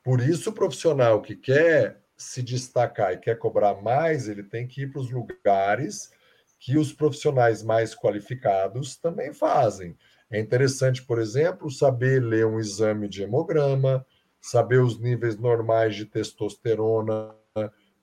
[0.03, 4.84] Por isso, o profissional que quer se destacar e quer cobrar mais, ele tem que
[4.84, 6.12] ir para os lugares
[6.60, 9.95] que os profissionais mais qualificados também fazem.
[10.30, 14.05] É interessante, por exemplo, saber ler um exame de hemograma,
[14.42, 17.36] saber os níveis normais de testosterona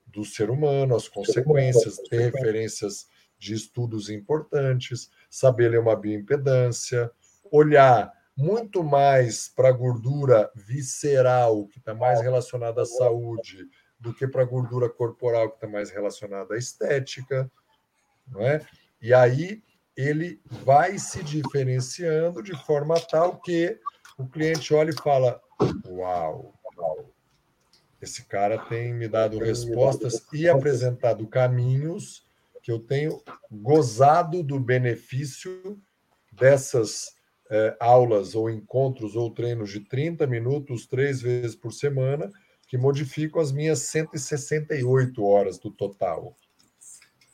[0.07, 3.07] do ser humano, as consequências, ter referências
[3.39, 7.11] de estudos importantes, saber ler uma bioimpedância,
[7.51, 13.68] olhar muito mais para a gordura visceral, que está mais relacionada à saúde,
[13.99, 17.51] do que para a gordura corporal, que está mais relacionada à estética,
[18.26, 18.61] não é?
[19.01, 19.62] E aí
[19.97, 23.78] ele vai se diferenciando de forma tal que
[24.18, 25.40] o cliente olha e fala:
[25.86, 27.14] Uau, uau
[28.04, 32.24] esse cara tem me dado respostas e apresentado caminhos
[32.62, 35.80] que eu tenho gozado do benefício
[36.30, 37.14] dessas
[37.50, 42.30] é, aulas ou encontros ou treinos de 30 minutos, três vezes por semana,
[42.68, 46.36] que modificam as minhas 168 horas do total.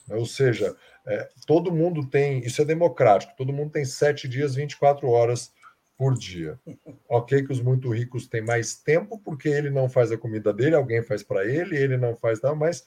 [0.09, 0.77] Ou seja,
[1.07, 5.53] é, todo mundo tem, isso é democrático, todo mundo tem sete dias, 24 horas
[6.01, 6.59] por dia.
[7.07, 10.75] Ok, que os muito ricos têm mais tempo porque ele não faz a comida dele,
[10.75, 12.87] alguém faz para ele, ele não faz nada, mas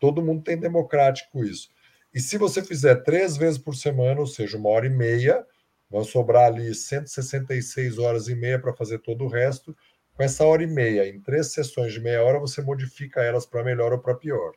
[0.00, 1.68] todo mundo tem democrático isso.
[2.14, 5.46] E se você fizer três vezes por semana, ou seja, uma hora e meia,
[5.90, 9.76] vão sobrar ali 166 horas e meia para fazer todo o resto.
[10.14, 13.62] Com essa hora e meia, em três sessões de meia hora, você modifica elas para
[13.62, 14.54] melhor ou para pior.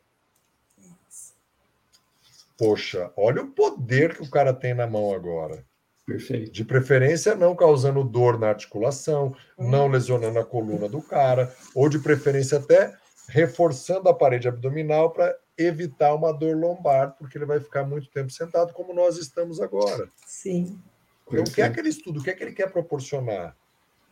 [2.56, 5.62] Poxa, olha o poder que o cara tem na mão agora.
[6.06, 6.52] Perfeito.
[6.52, 11.98] De preferência, não causando dor na articulação, não lesionando a coluna do cara, ou de
[11.98, 12.94] preferência até
[13.28, 18.30] reforçando a parede abdominal para evitar uma dor lombar, porque ele vai ficar muito tempo
[18.30, 20.08] sentado, como nós estamos agora.
[20.26, 20.78] Sim.
[21.26, 22.18] Então, o que é que ele estuda?
[22.18, 23.56] O que é que ele quer proporcionar?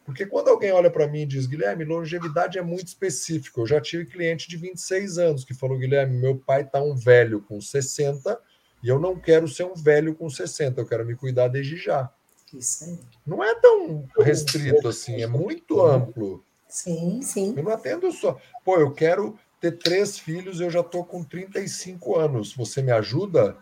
[0.05, 3.61] Porque quando alguém olha para mim e diz, Guilherme, longevidade é muito específico.
[3.61, 7.41] Eu já tive cliente de 26 anos que falou, Guilherme, meu pai está um velho
[7.43, 8.41] com 60
[8.83, 12.11] e eu não quero ser um velho com 60, eu quero me cuidar desde já.
[12.53, 12.99] Isso aí.
[13.27, 16.45] Não é tão restrito assim, é muito amplo.
[16.69, 17.55] Sim, sim.
[17.57, 18.39] Eu não atendo só.
[18.65, 22.55] Pô, eu quero ter três filhos, eu já estou com 35 anos.
[22.55, 23.57] Você me ajuda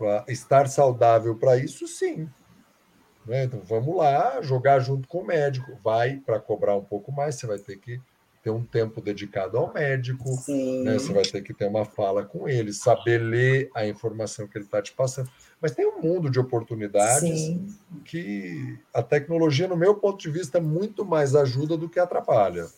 [0.00, 1.86] a estar saudável para isso?
[1.86, 2.28] Sim.
[3.26, 3.44] Né?
[3.44, 5.78] Então vamos lá, jogar junto com o médico.
[5.82, 8.00] Vai para cobrar um pouco mais, você vai ter que
[8.46, 10.30] ter um tempo dedicado ao médico,
[10.84, 10.94] né?
[10.94, 14.66] você vai ter que ter uma fala com ele, saber ler a informação que ele
[14.66, 15.28] está te passando.
[15.60, 17.66] Mas tem um mundo de oportunidades Sim.
[18.04, 22.68] que a tecnologia, no meu ponto de vista, muito mais ajuda do que atrapalha.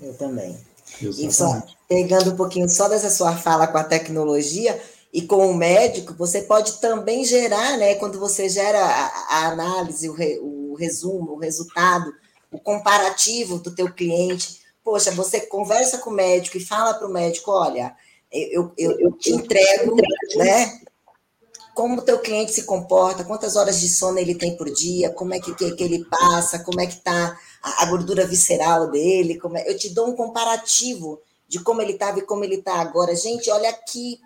[0.00, 0.56] Eu também.
[1.02, 4.80] E só pegando um pouquinho só dessa sua fala com a tecnologia
[5.12, 7.96] e com o médico, você pode também gerar, né?
[7.96, 12.14] Quando você gera a, a análise, o, re, o resumo, o resultado,
[12.50, 17.12] o comparativo do teu cliente, poxa, você conversa com o médico e fala para o
[17.12, 17.94] médico, olha,
[18.32, 19.94] eu, eu, eu te entrego,
[20.34, 20.80] né?
[21.74, 25.34] Como o teu cliente se comporta, quantas horas de sono ele tem por dia, como
[25.34, 29.38] é que, que, que ele passa, como é que está a, a, gordura visceral dele,
[29.38, 32.80] como é, eu te dou um comparativo de como ele estava e como ele está
[32.80, 33.14] agora.
[33.14, 34.18] Gente, olha que,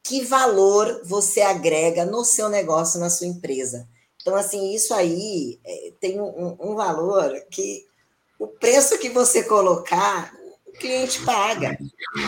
[0.00, 3.88] que valor você agrega no seu negócio, na sua empresa.
[4.22, 7.87] Então, assim, isso aí é, tem um, um valor que
[8.38, 10.32] o preço que você colocar,
[10.66, 11.76] o cliente paga.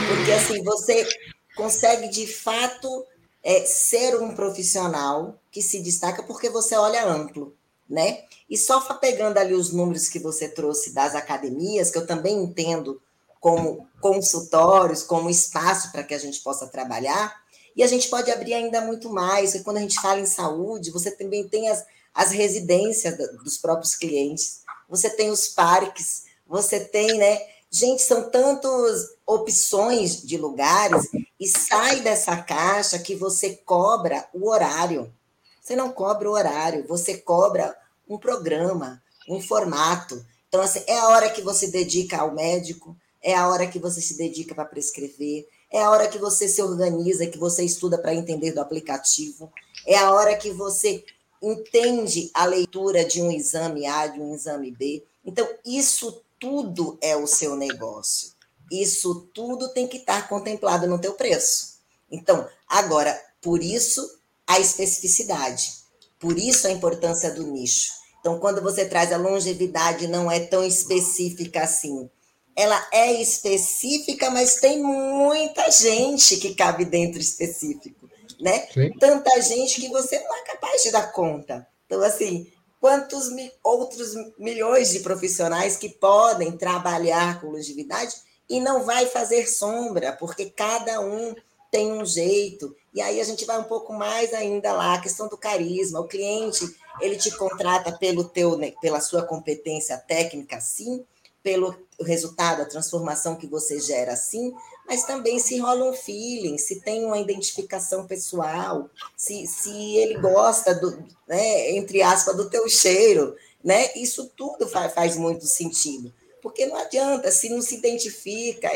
[0.09, 1.07] Porque assim, você
[1.55, 3.07] consegue de fato
[3.43, 7.55] é, ser um profissional que se destaca porque você olha amplo,
[7.89, 8.25] né?
[8.49, 13.01] E só pegando ali os números que você trouxe das academias, que eu também entendo
[13.39, 17.41] como consultórios, como espaço para que a gente possa trabalhar,
[17.75, 20.91] e a gente pode abrir ainda muito mais, porque quando a gente fala em saúde,
[20.91, 24.60] você também tem as, as residências dos próprios clientes
[24.91, 27.41] você tem os parques, você tem, né?
[27.71, 35.15] Gente, são tantas opções de lugares e sai dessa caixa que você cobra o horário.
[35.63, 37.77] Você não cobra o horário, você cobra
[38.09, 40.27] um programa, um formato.
[40.49, 44.01] Então, assim, é a hora que você dedica ao médico, é a hora que você
[44.01, 48.15] se dedica para prescrever, é a hora que você se organiza, que você estuda para
[48.15, 49.53] entender do aplicativo,
[49.87, 51.05] é a hora que você
[51.43, 55.03] entende a leitura de um exame A, de um exame B.
[55.25, 58.33] Então, isso tudo é o seu negócio.
[58.71, 61.79] Isso tudo tem que estar contemplado no teu preço.
[62.11, 65.73] Então, agora, por isso a especificidade,
[66.19, 67.93] por isso a importância do nicho.
[68.21, 72.11] Então, quando você traz a longevidade, não é tão específica assim.
[72.55, 78.10] Ela é específica, mas tem muita gente que cabe dentro específico,
[78.41, 78.67] né?
[78.73, 78.93] Sim.
[78.99, 81.67] Tanta gente que você não é capaz de dar conta.
[81.87, 83.29] Então, assim, quantos
[83.63, 88.15] outros milhões de profissionais que podem trabalhar com longevidade
[88.49, 91.35] e não vai fazer sombra, porque cada um
[91.71, 92.75] tem um jeito.
[92.93, 96.01] E aí a gente vai um pouco mais ainda lá, a questão do carisma.
[96.01, 96.65] O cliente,
[97.01, 101.05] ele te contrata pelo teu, né, pela sua competência técnica, sim,
[101.43, 104.53] pelo resultado, a transformação que você gera, sim,
[104.91, 110.75] mas também se rola um feeling, se tem uma identificação pessoal, se, se ele gosta
[110.75, 110.91] do,
[111.29, 113.93] né, entre aspas, do teu cheiro, né?
[113.95, 116.13] Isso tudo faz, faz muito sentido.
[116.43, 118.69] Porque não adianta, se não se identifica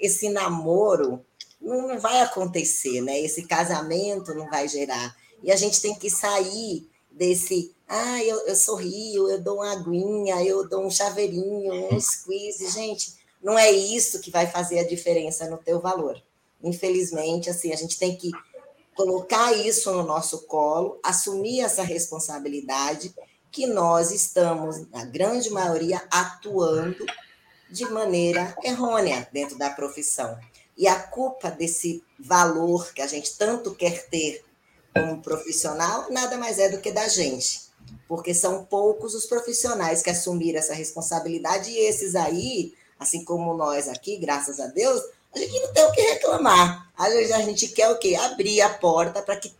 [0.00, 1.24] esse namoro,
[1.60, 3.20] não, não vai acontecer, né?
[3.20, 5.14] Esse casamento não vai gerar.
[5.40, 10.42] E a gente tem que sair desse, ah, eu, eu sorrio, eu dou uma aguinha,
[10.42, 15.48] eu dou um chaveirinho, um squeeze, gente não é isso que vai fazer a diferença
[15.48, 16.22] no teu valor.
[16.62, 18.30] Infelizmente, assim, a gente tem que
[18.94, 23.14] colocar isso no nosso colo, assumir essa responsabilidade
[23.50, 27.04] que nós estamos, na grande maioria, atuando
[27.70, 30.38] de maneira errônea dentro da profissão.
[30.76, 34.44] E a culpa desse valor que a gente tanto quer ter
[34.94, 37.70] como profissional nada mais é do que da gente.
[38.06, 43.88] Porque são poucos os profissionais que assumiram essa responsabilidade e esses aí assim como nós
[43.88, 45.02] aqui, graças a Deus,
[45.34, 46.88] a gente não tem o que reclamar.
[46.96, 48.14] Às vezes a gente quer o quê?
[48.14, 49.52] Abrir a porta para que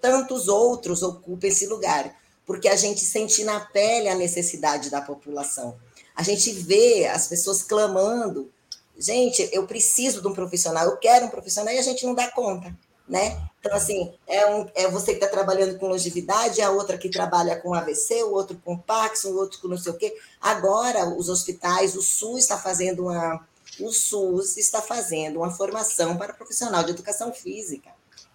[0.00, 2.12] tantos outros ocupem esse lugar,
[2.44, 5.76] porque a gente sente na pele a necessidade da população.
[6.16, 8.50] A gente vê as pessoas clamando,
[8.98, 12.28] gente, eu preciso de um profissional, eu quero um profissional, e a gente não dá
[12.28, 12.74] conta
[13.08, 13.40] né?
[13.60, 17.56] Então, assim, é, um, é você que está trabalhando com longevidade, a outra que trabalha
[17.56, 20.16] com AVC, o outro com Parkinson, o outro com não sei o quê.
[20.40, 23.46] Agora, os hospitais, o SUS está fazendo uma.
[23.80, 27.90] O SUS está fazendo uma formação para profissional de educação física.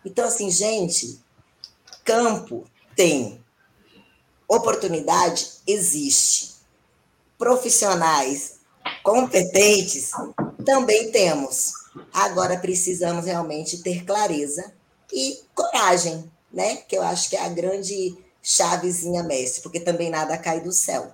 [0.05, 1.19] Então, assim, gente,
[2.03, 2.65] campo
[2.95, 3.43] tem,
[4.47, 6.53] oportunidade existe,
[7.37, 8.59] profissionais
[9.01, 10.11] competentes
[10.65, 11.82] também temos.
[12.11, 14.73] Agora precisamos realmente ter clareza
[15.11, 16.77] e coragem, né?
[16.77, 21.11] Que eu acho que é a grande chavezinha mestre, porque também nada cai do céu,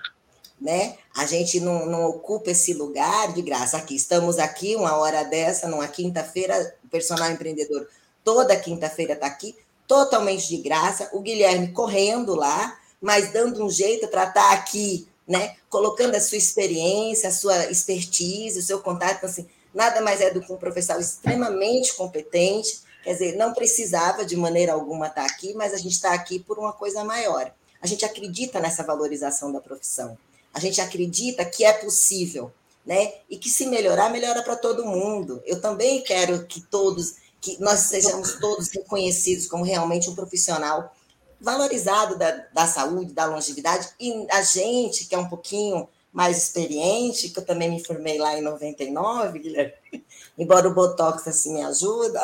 [0.59, 0.95] né?
[1.15, 3.77] A gente não, não ocupa esse lugar de graça.
[3.77, 7.87] Aqui, estamos aqui, uma hora dessa, numa quinta-feira, o personal empreendedor
[8.23, 9.55] toda quinta-feira está aqui,
[9.87, 15.07] totalmente de graça, o Guilherme correndo lá, mas dando um jeito para estar tá aqui,
[15.27, 15.55] né?
[15.69, 20.41] Colocando a sua experiência, a sua expertise, o seu contato, assim, nada mais é do
[20.41, 25.73] que um profissional extremamente competente, quer dizer, não precisava de maneira alguma estar aqui, mas
[25.73, 27.51] a gente está aqui por uma coisa maior.
[27.81, 30.17] A gente acredita nessa valorização da profissão.
[30.53, 32.51] A gente acredita que é possível,
[32.85, 33.13] né?
[33.29, 35.41] E que se melhorar, melhora para todo mundo.
[35.45, 40.93] Eu também quero que todos, que nós sejamos todos reconhecidos como realmente um profissional
[41.39, 47.29] valorizado da, da saúde, da longevidade, e a gente que é um pouquinho mais experiente,
[47.29, 49.73] que eu também me formei lá em 99, Guilherme,
[50.37, 52.21] embora o Botox assim me ajuda,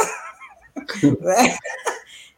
[1.21, 1.57] né?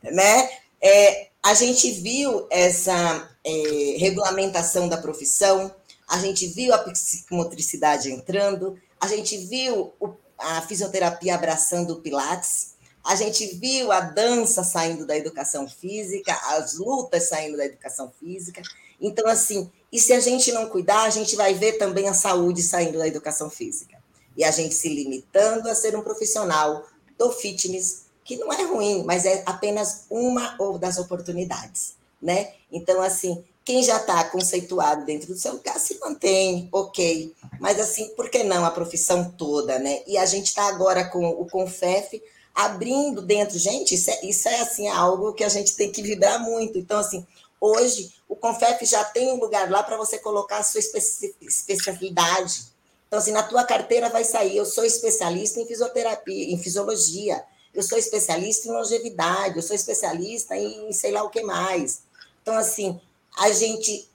[0.03, 0.49] né?
[0.81, 5.73] É, a gente viu essa é, regulamentação da profissão,
[6.07, 12.75] a gente viu a psicomotricidade entrando, a gente viu o, a fisioterapia abraçando o Pilates,
[13.03, 18.61] a gente viu a dança saindo da educação física, as lutas saindo da educação física.
[18.99, 22.61] Então, assim, e se a gente não cuidar, a gente vai ver também a saúde
[22.61, 23.97] saindo da educação física.
[24.35, 26.85] E a gente se limitando a ser um profissional
[27.17, 32.53] do fitness, que não é ruim, mas é apenas uma das oportunidades, né?
[32.71, 37.33] Então, assim, quem já está conceituado dentro do seu lugar se mantém, ok.
[37.59, 40.01] Mas, assim, por que não a profissão toda, né?
[40.05, 42.21] E a gente está agora com o Confef
[42.53, 43.57] abrindo dentro.
[43.57, 46.77] Gente, isso é, isso é, assim, algo que a gente tem que vibrar muito.
[46.77, 47.25] Então, assim,
[47.59, 52.67] Hoje, o Confef já tem um lugar lá para você colocar a sua especialidade.
[53.07, 57.43] Então, assim, na tua carteira vai sair, eu sou especialista em fisioterapia, em fisiologia,
[57.73, 62.01] eu sou especialista em longevidade, eu sou especialista em sei lá o que mais.
[62.41, 62.99] Então, assim,
[63.37, 64.09] a gente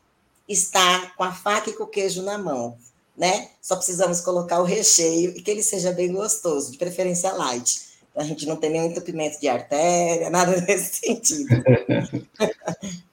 [0.49, 2.77] está com a faca e com o queijo na mão,
[3.17, 3.51] né?
[3.61, 7.92] Só precisamos colocar o recheio e que ele seja bem gostoso, de preferência light.
[8.15, 11.49] A gente não tem nenhum entupimento de artéria, nada nesse sentido.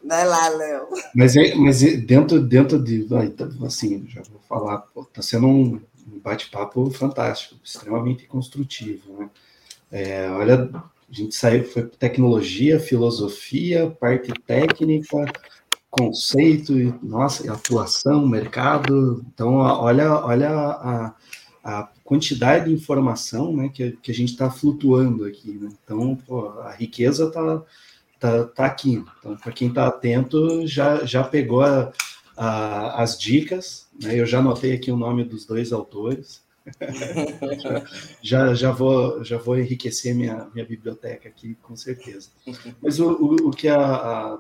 [0.10, 0.88] é lá, Léo?
[1.16, 3.06] Mas, é, mas é dentro, dentro de.
[3.06, 5.80] Tá, assim, já vou falar, está sendo um
[6.22, 9.14] bate-papo fantástico, extremamente construtivo.
[9.20, 9.30] Né?
[9.92, 15.26] É, olha, a gente saiu, foi tecnologia, filosofia, parte técnica,
[15.90, 19.26] conceito, nossa, atuação, mercado.
[19.34, 21.14] Então, olha, olha a,
[21.70, 25.52] a quantidade de informação né, que, que a gente está flutuando aqui.
[25.52, 25.70] Né?
[25.84, 27.64] Então, pô, a riqueza está
[28.20, 29.04] tá, tá aqui.
[29.20, 31.92] Então, para quem está atento, já, já pegou a,
[32.36, 33.88] a, as dicas.
[34.02, 34.20] Né?
[34.20, 36.44] Eu já anotei aqui o nome dos dois autores.
[38.22, 42.30] já, já, vou, já vou enriquecer minha, minha biblioteca aqui, com certeza.
[42.82, 44.40] Mas o, o, o que a, a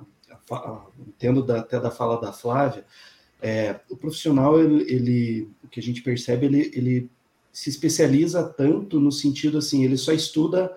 [1.08, 2.86] entendo da, até da fala da Flávia,
[3.42, 7.10] é, o profissional, ele, ele, o que a gente percebe, ele, ele
[7.60, 10.74] se especializa tanto no sentido assim, ele só estuda,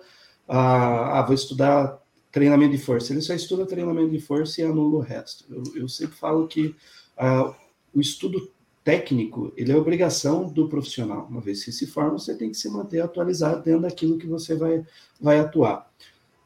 [0.47, 1.97] ah, ah, vou estudar
[2.29, 5.45] treinamento de força, ele só estuda treinamento de força e anula o resto.
[5.49, 6.75] Eu, eu sempre falo que
[7.17, 7.55] ah,
[7.93, 8.51] o estudo
[8.83, 11.25] técnico, ele é obrigação do profissional.
[11.29, 14.53] Uma vez que se forma, você tem que se manter atualizado dentro daquilo que você
[14.53, 14.85] vai,
[15.21, 15.89] vai atuar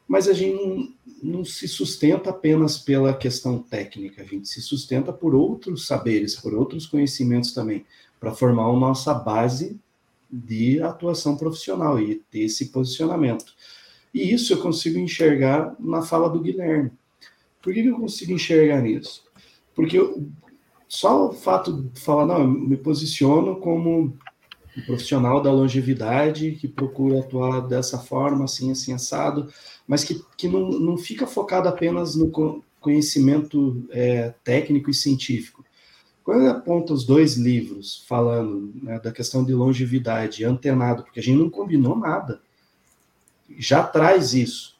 [0.07, 5.11] mas a gente não, não, se sustenta apenas pela questão técnica, a gente se sustenta
[5.11, 7.85] por outros saberes, por outros conhecimentos também,
[8.19, 9.77] para formar a nossa base
[10.31, 13.53] de atuação profissional e ter esse posicionamento.
[14.13, 16.91] E isso eu consigo enxergar na fala do Guilherme.
[17.61, 19.23] Por que, eu consigo enxergar nisso?
[19.75, 20.27] Porque eu,
[20.87, 24.17] só o fato de falar, não, eu me posiciono como
[24.77, 29.51] um profissional da longevidade que procura atuar dessa forma, assim, assim, assado,
[29.87, 32.31] mas que, que não, não fica focado apenas no
[32.79, 35.65] conhecimento é, técnico e científico.
[36.27, 41.39] Quando aponta os dois livros falando né, da questão de longevidade, antenado, porque a gente
[41.39, 42.41] não combinou nada,
[43.57, 44.75] já traz isso.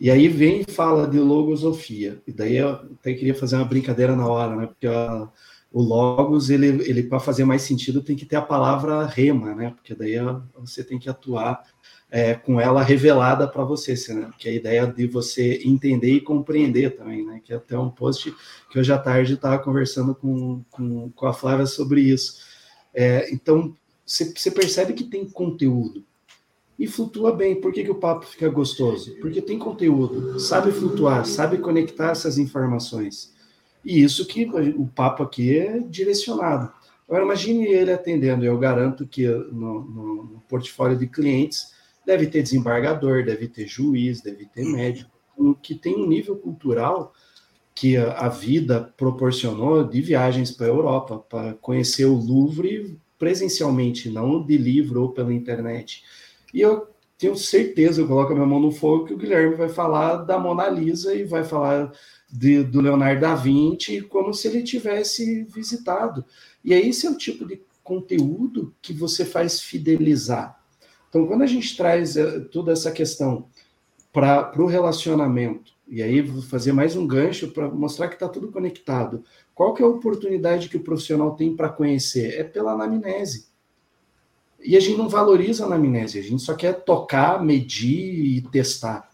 [0.00, 2.22] E aí vem e fala de logosofia.
[2.26, 4.66] E daí eu até queria fazer uma brincadeira na hora, né?
[4.68, 5.28] Porque ó,
[5.70, 9.74] o logos, ele, ele para fazer mais sentido, tem que ter a palavra rema, né?
[9.76, 11.62] Porque daí ó, você tem que atuar
[12.10, 14.30] é, com ela revelada para você, né?
[14.36, 17.40] que é a ideia de você entender e compreender também, né?
[17.42, 18.34] Que é até um post
[18.70, 22.38] que hoje à tarde estava conversando com, com, com, a Flávia sobre isso.
[22.92, 26.04] É, então, você percebe que tem conteúdo
[26.76, 27.60] e flutua bem.
[27.60, 29.14] Por que, que o papo fica gostoso?
[29.20, 33.32] Porque tem conteúdo, sabe flutuar, sabe conectar essas informações.
[33.84, 36.72] E isso que o papo aqui é direcionado.
[37.08, 38.44] Agora, imagine ele atendendo.
[38.44, 41.72] Eu garanto que no, no, no portfólio de clientes
[42.10, 45.10] deve ter desembargador, deve ter juiz, deve ter médico,
[45.62, 47.12] que tem um nível cultural
[47.72, 54.44] que a, vida proporcionou de viagens para a Europa, para conhecer o Louvre presencialmente, não
[54.44, 56.02] de livro ou pela internet.
[56.52, 59.68] E eu tenho certeza, eu coloco a minha mão no fogo, que o Guilherme vai
[59.68, 61.92] falar da Mona Lisa e vai falar
[62.28, 66.24] de, do Leonardo da Vinci como se ele tivesse visitado.
[66.64, 70.59] E aí, esse é o tipo de conteúdo que você faz fidelizar.
[71.10, 73.48] Então, quando a gente traz eh, toda essa questão
[74.12, 78.52] para o relacionamento, e aí vou fazer mais um gancho para mostrar que está tudo
[78.52, 79.24] conectado.
[79.52, 82.38] Qual que é a oportunidade que o profissional tem para conhecer?
[82.38, 83.48] É pela anamnese.
[84.62, 89.10] E a gente não valoriza a anamnese, a gente só quer tocar, medir e testar.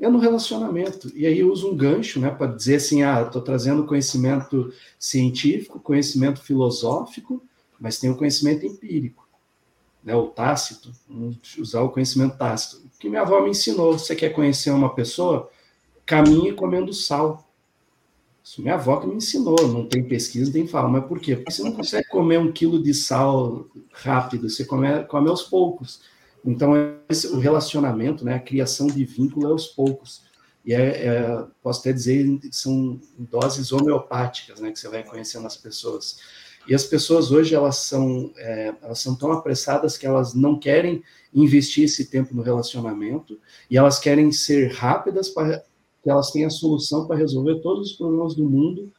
[0.00, 1.12] É no relacionamento.
[1.14, 5.80] E aí eu uso um gancho né, para dizer assim: ah, estou trazendo conhecimento científico,
[5.80, 7.42] conhecimento filosófico,
[7.78, 9.25] mas tem o conhecimento empírico
[10.06, 10.92] né, o tácito,
[11.58, 12.76] usar o conhecimento tácito.
[12.76, 15.50] O que minha avó me ensinou, você quer conhecer uma pessoa,
[16.06, 17.44] caminhe comendo sal.
[18.42, 21.34] Isso minha avó que me ensinou, não tem pesquisa, nem fala, mas por quê?
[21.34, 26.00] Porque você não consegue comer um quilo de sal rápido, você come, come aos poucos.
[26.44, 26.74] Então,
[27.08, 30.22] esse, o relacionamento, né, a criação de vínculo é aos poucos.
[30.64, 35.56] E é, é, posso até dizer são doses homeopáticas, né, que você vai conhecendo as
[35.56, 36.20] pessoas.
[36.68, 41.02] E as pessoas hoje elas são, é, elas são tão apressadas que elas não querem
[41.32, 43.38] investir esse tempo no relacionamento
[43.70, 45.62] e elas querem ser rápidas para
[46.02, 48.92] que elas tenham a solução para resolver todos os problemas do mundo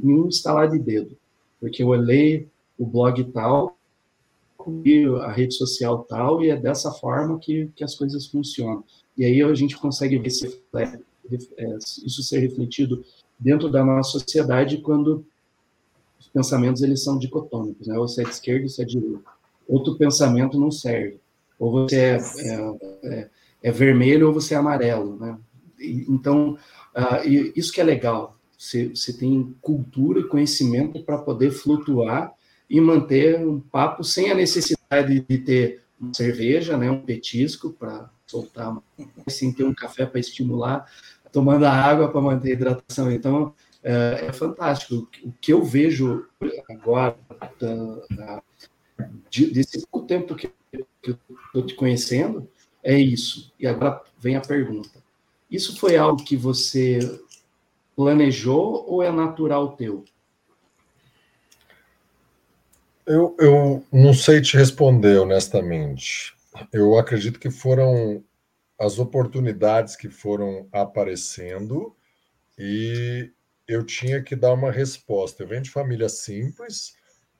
[0.00, 1.16] em um instalar de dedo.
[1.60, 3.76] Porque eu olhei o blog tal,
[4.84, 8.84] e a rede social tal, e é dessa forma que, que as coisas funcionam.
[9.16, 10.98] E aí a gente consegue ver se, é,
[12.04, 13.04] isso ser refletido
[13.38, 15.24] dentro da nossa sociedade quando
[16.18, 17.98] os pensamentos eles são dicotômicos, né?
[17.98, 19.22] Ou você é de esquerda ou você é de direita.
[19.66, 21.20] Outro pensamento não serve.
[21.58, 23.30] Ou você é, é, é,
[23.62, 25.38] é vermelho ou você é amarelo, né?
[25.78, 26.58] E, então,
[26.94, 28.36] uh, isso que é legal.
[28.56, 32.32] Você, você tem cultura e conhecimento para poder flutuar
[32.68, 38.10] e manter um papo sem a necessidade de ter uma cerveja, né, um petisco para
[38.26, 38.76] soltar,
[39.28, 40.86] sem ter um café para estimular,
[41.32, 43.10] tomando água para manter a hidratação.
[43.10, 43.54] Então,
[43.88, 45.08] é, é, fantástico.
[45.24, 46.26] O que eu vejo
[46.68, 47.16] agora,
[47.58, 48.42] da,
[49.30, 50.52] de, desse pouco tempo que,
[51.02, 52.46] que eu estou te conhecendo,
[52.84, 53.50] é isso.
[53.58, 55.02] E agora vem a pergunta.
[55.50, 56.98] Isso foi algo que você
[57.96, 60.04] planejou ou é natural teu?
[63.06, 66.36] Eu, eu não sei te responder honestamente.
[66.70, 68.22] Eu acredito que foram
[68.78, 71.96] as oportunidades que foram aparecendo
[72.58, 73.32] e
[73.68, 75.42] eu tinha que dar uma resposta.
[75.42, 76.96] Eu venho de família simples,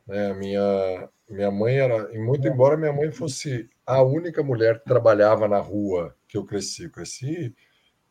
[0.07, 0.35] né?
[0.35, 5.47] Minha minha mãe era, e muito embora minha mãe fosse a única mulher que trabalhava
[5.47, 7.55] na rua que eu cresci, eu cresci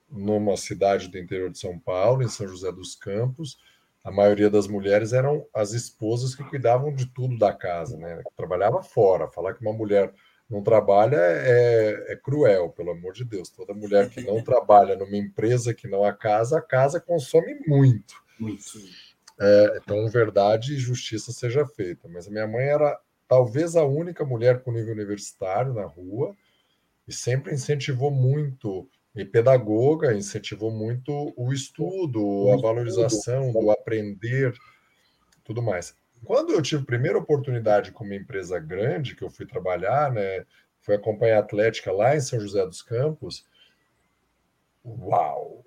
[0.08, 3.58] numa cidade do interior de São Paulo, em São José dos Campos.
[4.04, 8.22] A maioria das mulheres eram as esposas que cuidavam de tudo da casa, né?
[8.36, 9.28] Trabalhava fora.
[9.28, 10.14] Falar que uma mulher
[10.50, 13.50] não trabalha é, é, cruel, pelo amor de Deus.
[13.50, 18.16] Toda mulher que não trabalha numa empresa que não a casa, a casa consome muito.
[18.40, 18.80] Muito.
[19.40, 22.08] É, então, verdade e justiça seja feita.
[22.08, 26.36] Mas a minha mãe era talvez a única mulher com nível universitário na rua
[27.08, 34.54] e sempre incentivou muito e pedagoga, incentivou muito o estudo, a valorização do aprender,
[35.44, 35.96] tudo mais.
[36.24, 40.46] Quando eu tive a primeira oportunidade com uma empresa grande, que eu fui trabalhar, né,
[40.82, 43.46] foi acompanhar a Atlética lá em São José dos Campos,
[44.86, 45.66] uau!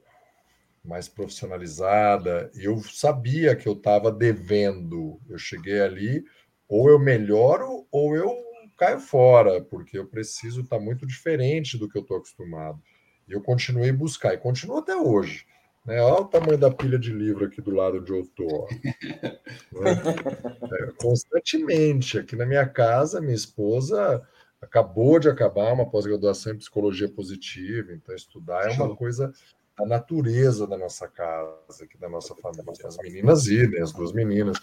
[0.82, 2.50] Mais profissionalizada.
[2.54, 5.20] Eu sabia que eu estava devendo.
[5.28, 6.24] Eu cheguei ali,
[6.66, 8.34] ou eu melhoro, ou eu
[8.78, 12.80] caio fora, porque eu preciso estar tá muito diferente do que eu estou acostumado.
[13.28, 15.44] E eu continuei buscar, e continuo até hoje.
[15.90, 16.00] Né?
[16.00, 18.68] Olha o tamanho da pilha de livro aqui do lado de estou.
[18.72, 19.30] Né?
[20.72, 22.16] É, constantemente.
[22.16, 24.22] Aqui na minha casa, minha esposa
[24.62, 29.32] acabou de acabar uma pós-graduação em psicologia positiva, então estudar é uma coisa
[29.76, 32.72] da natureza da nossa casa, aqui da nossa família.
[32.84, 34.58] As meninas idem, as duas meninas.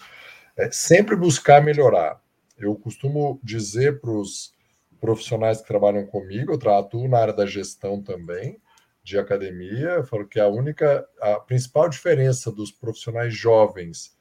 [0.56, 2.22] É sempre buscar melhorar.
[2.56, 4.54] Eu costumo dizer para os
[4.98, 8.58] profissionais que trabalham comigo, eu atuo na área da gestão também,
[9.08, 14.16] de academia, eu falo que a única, a principal diferença dos profissionais jovens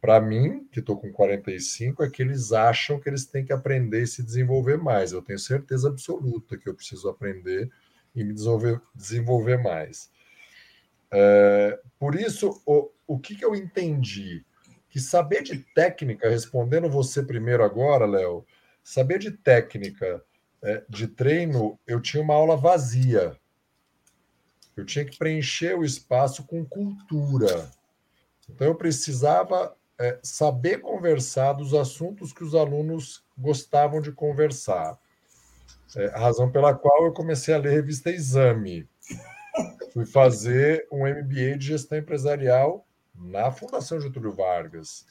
[0.00, 4.02] para mim, que estou com 45, é que eles acham que eles têm que aprender
[4.02, 5.12] e se desenvolver mais.
[5.12, 7.68] Eu tenho certeza absoluta que eu preciso aprender
[8.14, 10.08] e me desenvolver, desenvolver mais.
[11.10, 14.44] É, por isso, o, o que, que eu entendi?
[14.88, 18.46] Que saber de técnica, respondendo você primeiro agora, Léo,
[18.88, 20.24] Saber de técnica
[20.62, 23.36] é, de treino, eu tinha uma aula vazia.
[24.78, 27.70] Eu tinha que preencher o espaço com cultura.
[28.48, 34.98] Então, eu precisava é, saber conversar dos assuntos que os alunos gostavam de conversar.
[35.96, 38.88] É, a razão pela qual eu comecei a ler a revista Exame.
[39.92, 45.04] Fui fazer um MBA de gestão empresarial na Fundação Getúlio Vargas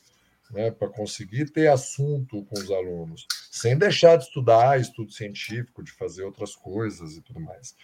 [0.52, 5.91] né, para conseguir ter assunto com os alunos, sem deixar de estudar estudo científico, de
[5.91, 7.76] fazer outras coisas e tudo mais.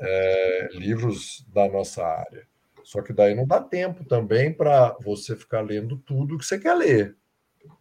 [0.00, 2.46] É, livros da nossa área.
[2.82, 6.74] Só que daí não dá tempo também para você ficar lendo tudo que você quer
[6.74, 7.16] ler.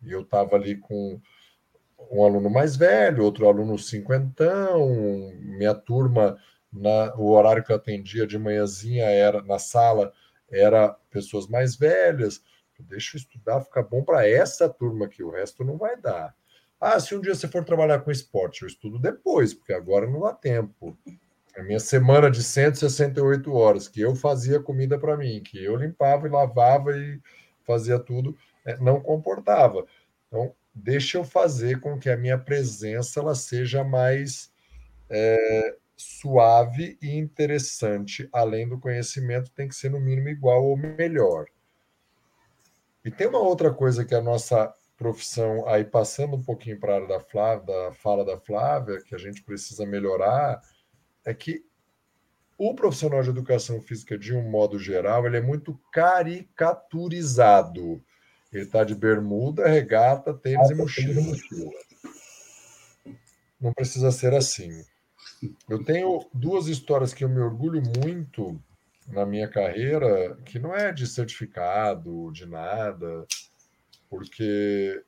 [0.04, 1.22] E eu estava ali com
[2.12, 6.38] um aluno mais velho, outro aluno cinquentão, minha turma,
[6.72, 10.12] na, o horário que eu atendia de manhãzinha era na sala
[10.50, 12.42] era pessoas mais velhas
[12.84, 16.36] Deixa eu estudar, ficar bom para essa turma aqui, o resto não vai dar.
[16.80, 20.22] Ah, se um dia você for trabalhar com esporte, eu estudo depois, porque agora não
[20.22, 20.98] dá tempo.
[21.58, 26.28] A minha semana de 168 horas, que eu fazia comida para mim, que eu limpava
[26.28, 27.20] e lavava e
[27.66, 29.86] fazia tudo, né, não comportava.
[30.28, 34.52] Então, deixa eu fazer com que a minha presença ela seja mais
[35.10, 38.30] é, suave e interessante.
[38.32, 41.48] Além do conhecimento, tem que ser no mínimo igual ou melhor.
[43.08, 46.96] E tem uma outra coisa que a nossa profissão, aí passando um pouquinho para a
[46.98, 50.62] área da Flávia, da fala da Flávia, que a gente precisa melhorar,
[51.24, 51.64] é que
[52.58, 58.04] o profissional de educação física, de um modo geral, ele é muito caricaturizado.
[58.52, 61.22] Ele está de bermuda, regata, tênis e mochila.
[63.62, 64.84] Não precisa ser assim.
[65.70, 68.62] Eu tenho duas histórias que eu me orgulho muito
[69.08, 73.26] na minha carreira que não é de certificado, de nada,
[74.10, 75.04] porque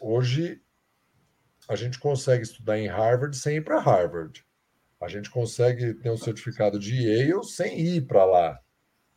[0.00, 0.62] hoje
[1.68, 4.44] a gente consegue estudar em Harvard sem ir para Harvard.
[5.00, 8.60] A gente consegue ter um certificado de Yale sem ir para lá.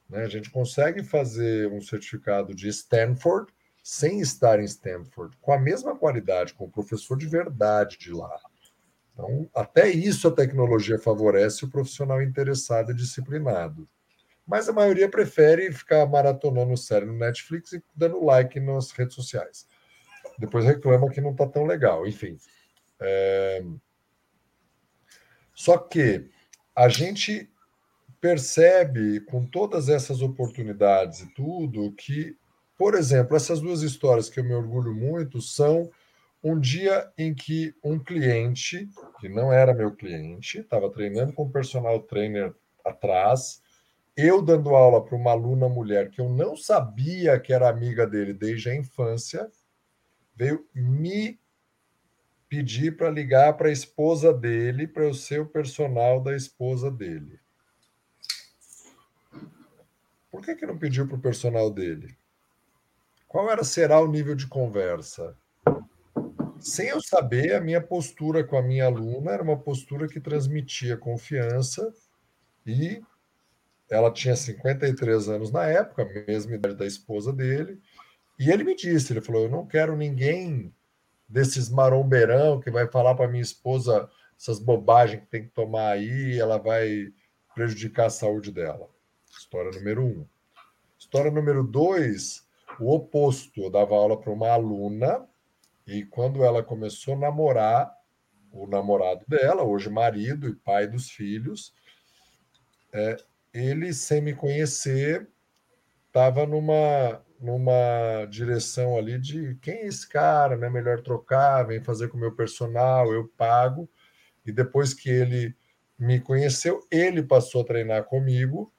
[0.10, 0.24] Né?
[0.24, 3.52] A gente consegue fazer um certificado de Stanford
[3.84, 8.38] sem estar em Stanford, com a mesma qualidade, com o professor de verdade de lá.
[9.14, 13.88] Então, até isso a tecnologia favorece o profissional interessado e disciplinado.
[14.48, 19.68] Mas a maioria prefere ficar maratonando série no Netflix e dando like nas redes sociais.
[20.40, 22.08] Depois reclama que não está tão legal.
[22.08, 22.38] Enfim.
[23.00, 23.62] É...
[25.54, 26.30] Só que
[26.74, 27.52] a gente
[28.22, 32.38] percebe com todas essas oportunidades e tudo que,
[32.78, 35.90] por exemplo, essas duas histórias que eu me orgulho muito são
[36.44, 41.52] um dia em que um cliente, que não era meu cliente, estava treinando com o
[41.52, 42.54] personal trainer
[42.86, 43.62] atrás,
[44.18, 48.34] eu dando aula para uma aluna mulher que eu não sabia que era amiga dele
[48.34, 49.48] desde a infância,
[50.36, 51.40] veio me
[52.50, 57.40] pedir para ligar para a esposa dele, para eu ser o personal da esposa dele.
[60.32, 62.18] Por que, que não pediu para o personal dele?
[63.28, 65.38] Qual era será o nível de conversa?
[66.60, 70.98] Sem eu saber, a minha postura com a minha aluna era uma postura que transmitia
[70.98, 71.94] confiança
[72.66, 73.02] e
[73.90, 77.80] ela tinha 53 anos na época, a mesma idade da esposa dele,
[78.40, 80.74] e ele me disse, ele falou, eu não quero ninguém
[81.28, 84.10] desses marombeirão que vai falar para minha esposa
[84.40, 87.12] essas bobagens que tem que tomar aí, ela vai
[87.56, 88.88] prejudicar a saúde dela.
[89.30, 90.26] História número um.
[90.98, 92.46] História número dois,
[92.80, 93.62] o oposto.
[93.62, 95.28] Eu dava aula para uma aluna
[95.88, 97.98] e quando ela começou a namorar
[98.52, 101.74] o namorado dela, hoje marido e pai dos filhos,
[102.94, 103.18] é,
[103.58, 105.28] ele, sem me conhecer,
[106.08, 110.70] estava numa numa direção ali de quem é esse cara, né?
[110.70, 113.90] Melhor trocar, vem fazer com o meu personal, eu pago.
[114.46, 115.56] E depois que ele
[115.98, 118.72] me conheceu, ele passou a treinar comigo.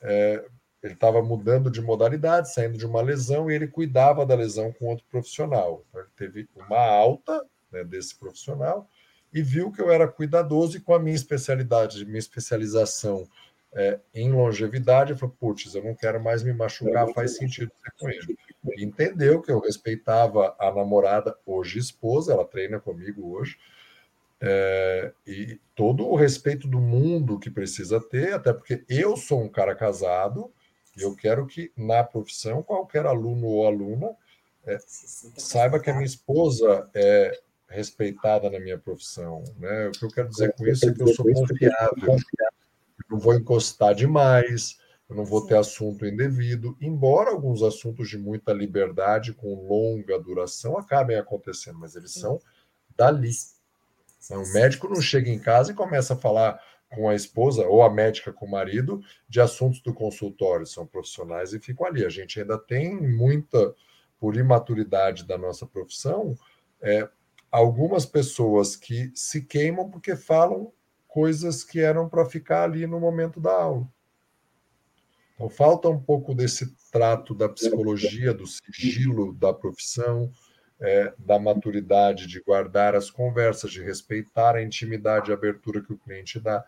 [0.00, 0.44] É,
[0.82, 4.86] ele estava mudando de modalidade, saindo de uma lesão, e ele cuidava da lesão com
[4.86, 5.84] outro profissional.
[5.88, 8.88] Então, ele teve uma alta né, desse profissional
[9.32, 13.26] e viu que eu era cuidadoso e com a minha especialidade, minha especialização
[13.74, 18.08] é, em longevidade, falou, putz, eu não quero mais me machucar, faz sentido ser com
[18.08, 18.38] ele.
[18.78, 23.58] Entendeu que eu respeitava a namorada, hoje esposa, ela treina comigo hoje,
[24.40, 29.48] é, e todo o respeito do mundo que precisa ter, até porque eu sou um
[29.48, 30.52] cara casado,
[30.96, 34.10] e eu quero que na profissão, qualquer aluno ou aluna
[34.64, 34.78] é,
[35.36, 37.36] saiba que a minha esposa é
[37.68, 39.42] respeitada na minha profissão.
[39.58, 39.88] Né?
[39.88, 42.16] O que eu quero dizer com isso é que eu sou confiável
[43.10, 44.78] não vou encostar demais,
[45.08, 45.48] eu não vou Sim.
[45.48, 51.94] ter assunto indevido, embora alguns assuntos de muita liberdade, com longa duração, acabem acontecendo, mas
[51.94, 52.20] eles Sim.
[52.20, 52.40] são
[52.96, 53.30] dali.
[54.24, 56.58] Então, o médico não chega em casa e começa a falar
[56.88, 61.52] com a esposa ou a médica com o marido de assuntos do consultório, são profissionais
[61.52, 62.04] e ficam ali.
[62.04, 63.74] A gente ainda tem muita,
[64.18, 66.34] por imaturidade da nossa profissão,
[66.80, 67.08] é,
[67.50, 70.72] algumas pessoas que se queimam porque falam
[71.14, 73.88] coisas que eram para ficar ali no momento da aula.
[75.32, 80.28] Então, falta um pouco desse trato da psicologia, do sigilo da profissão,
[80.80, 85.92] é, da maturidade de guardar as conversas, de respeitar a intimidade e a abertura que
[85.92, 86.64] o cliente dá.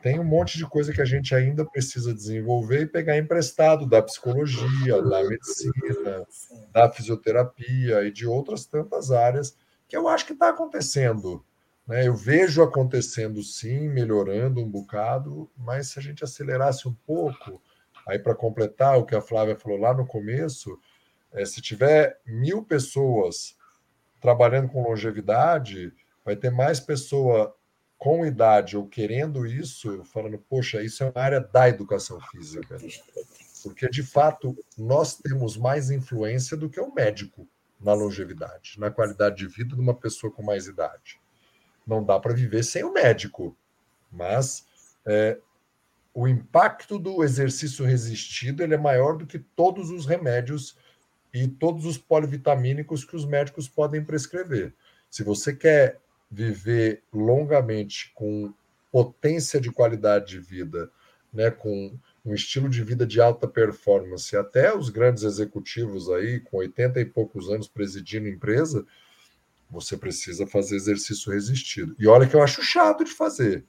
[0.00, 4.00] Tem um monte de coisa que a gente ainda precisa desenvolver e pegar emprestado da
[4.00, 6.24] psicologia, da medicina,
[6.72, 9.56] da fisioterapia e de outras tantas áreas
[9.88, 11.44] que eu acho que está acontecendo
[11.86, 12.06] né?
[12.06, 17.60] Eu vejo acontecendo sim, melhorando um bocado, mas se a gente acelerasse um pouco,
[18.06, 20.78] aí para completar o que a Flávia falou lá no começo,
[21.32, 23.56] é, se tiver mil pessoas
[24.20, 25.92] trabalhando com longevidade,
[26.24, 27.54] vai ter mais pessoa
[27.98, 32.78] com idade ou querendo isso, falando, poxa, isso é uma área da educação física.
[33.62, 37.48] Porque, de fato, nós temos mais influência do que o médico
[37.80, 41.18] na longevidade, na qualidade de vida de uma pessoa com mais idade
[41.86, 43.56] não dá para viver sem o médico,
[44.10, 44.66] mas
[45.06, 45.38] é,
[46.12, 50.76] o impacto do exercício resistido ele é maior do que todos os remédios
[51.32, 54.72] e todos os polivitamínicos que os médicos podem prescrever.
[55.10, 56.00] Se você quer
[56.30, 58.54] viver longamente com
[58.90, 60.88] potência de qualidade de vida,
[61.32, 66.58] né, com um estilo de vida de alta performance, até os grandes executivos aí com
[66.58, 68.86] 80 e poucos anos presidindo empresa,
[69.70, 71.94] você precisa fazer exercício resistido.
[71.98, 73.64] E olha que eu acho chato de fazer,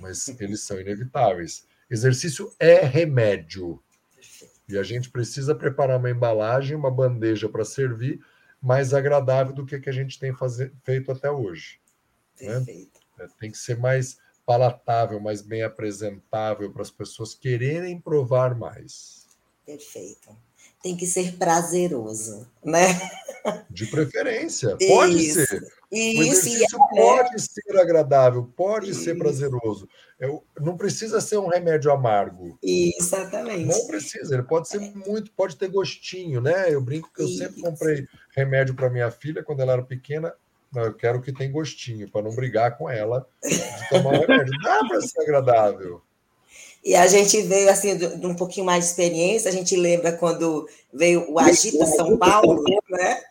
[0.00, 1.66] mas eles são inevitáveis.
[1.90, 3.82] Exercício é remédio.
[4.68, 8.24] E a gente precisa preparar uma embalagem, uma bandeja para servir
[8.62, 11.80] mais agradável do que, que a gente tem fazer, feito até hoje.
[12.40, 12.64] Né?
[13.18, 19.26] É, tem que ser mais palatável, mais bem apresentável para as pessoas quererem provar mais.
[19.66, 20.36] Perfeito.
[20.82, 23.00] Tem que ser prazeroso, né?
[23.70, 24.76] De preferência.
[24.88, 25.46] Pode Isso.
[25.46, 25.62] ser.
[25.92, 29.18] Isso, o exercício e é- pode ser agradável, pode ser Isso.
[29.18, 29.86] prazeroso.
[30.18, 32.58] Eu- não precisa ser um remédio amargo.
[32.62, 33.66] Exatamente.
[33.66, 36.72] Não precisa, ele pode ser muito, pode ter gostinho, né?
[36.72, 37.62] Eu brinco que eu sempre Isso.
[37.62, 40.32] comprei remédio para minha filha quando ela era pequena.
[40.74, 44.54] Eu quero que tenha gostinho, para não brigar com ela de tomar um remédio.
[44.62, 46.00] Dá para ser agradável.
[46.84, 50.68] E a gente veio assim de um pouquinho mais de experiência, a gente lembra quando
[50.92, 53.22] veio o Agita São Paulo, né?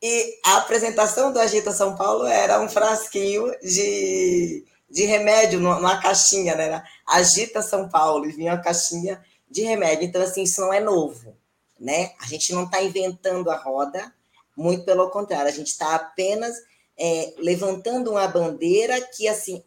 [0.00, 6.00] E a apresentação do Agita São Paulo era um frasquinho de, de remédio numa numa
[6.00, 6.66] caixinha, né?
[6.66, 9.20] Era Agita São Paulo, e vinha uma caixinha
[9.50, 10.04] de remédio.
[10.04, 11.36] Então, assim, isso não é novo,
[11.78, 12.12] né?
[12.20, 14.12] A gente não está inventando a roda,
[14.56, 16.56] muito pelo contrário, a gente está apenas
[16.96, 19.62] é, levantando uma bandeira que, assim,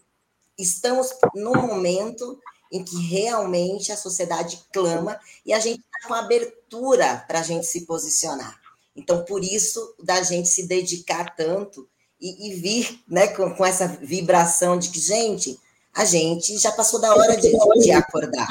[0.57, 2.39] estamos no momento
[2.71, 7.65] em que realmente a sociedade clama e a gente está com abertura para a gente
[7.65, 8.59] se posicionar.
[8.95, 11.87] Então, por isso, da gente se dedicar tanto
[12.19, 15.59] e, e vir né, com, com essa vibração de que, gente,
[15.93, 17.51] a gente já passou da hora de,
[17.81, 18.47] de acordar.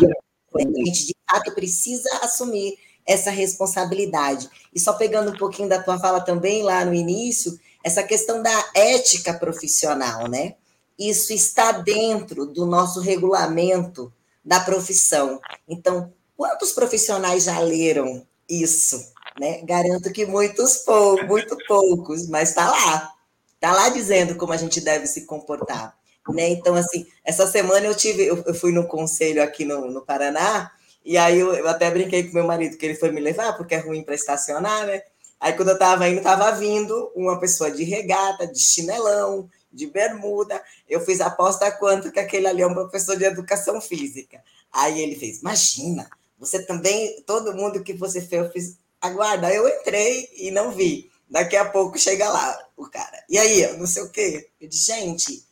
[0.54, 2.76] A gente, de fato, precisa assumir
[3.06, 4.48] essa responsabilidade.
[4.74, 8.70] E só pegando um pouquinho da tua fala também lá no início, essa questão da
[8.74, 10.54] ética profissional, né?
[10.98, 14.12] Isso está dentro do nosso regulamento
[14.44, 15.40] da profissão.
[15.68, 19.12] Então, quantos profissionais já leram isso?
[19.40, 19.62] Né?
[19.62, 23.12] Garanto que muitos pou, muito poucos, mas está lá.
[23.54, 25.96] Está lá dizendo como a gente deve se comportar.
[26.28, 26.48] Né?
[26.50, 30.70] Então, assim, essa semana eu tive, eu, eu fui no conselho aqui no, no Paraná,
[31.04, 33.74] e aí eu, eu, até brinquei com meu marido que ele foi me levar, porque
[33.74, 35.02] é ruim para estacionar, né?
[35.38, 40.62] Aí quando eu estava indo, estava vindo uma pessoa de regata, de chinelão, de bermuda.
[40.88, 44.42] Eu fiz aposta quanto que aquele ali é um professor de educação física.
[44.72, 49.52] Aí ele fez, imagina, você também, todo mundo que você fez, eu fiz, aguarda.
[49.52, 51.10] Eu entrei e não vi.
[51.28, 53.24] Daqui a pouco chega lá o cara.
[53.28, 54.50] E aí, eu não sei o quê.
[54.60, 55.44] Eu disse, gente,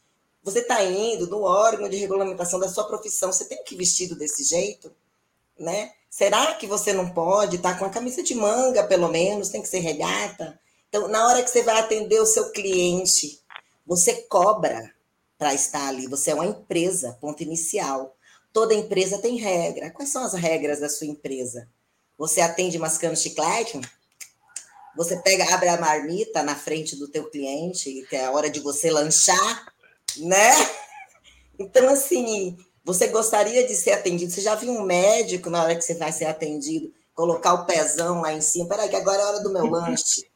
[0.43, 4.16] você está indo no órgão de regulamentação da sua profissão, você tem que ir vestido
[4.16, 4.93] desse jeito?
[5.59, 5.93] Né?
[6.11, 9.62] Será que você não pode estar tá com a camisa de manga, pelo menos, tem
[9.62, 10.61] que ser regata?
[10.89, 13.40] Então, na hora que você vai atender o seu cliente,
[13.86, 14.92] você cobra
[15.38, 18.16] para estar ali, você é uma empresa, ponto inicial.
[18.52, 19.90] Toda empresa tem regra.
[19.90, 21.68] Quais são as regras da sua empresa?
[22.16, 23.80] Você atende mascando chiclete?
[24.94, 28.60] Você pega, abre a marmita na frente do teu cliente, que é a hora de
[28.60, 29.72] você lanchar,
[30.18, 30.50] né?
[31.59, 34.30] Então, assim, você gostaria de ser atendido?
[34.30, 38.20] Você já viu um médico na hora que você vai ser atendido colocar o pezão
[38.20, 38.68] lá em cima?
[38.68, 40.28] Peraí, que agora é a hora do meu lanche,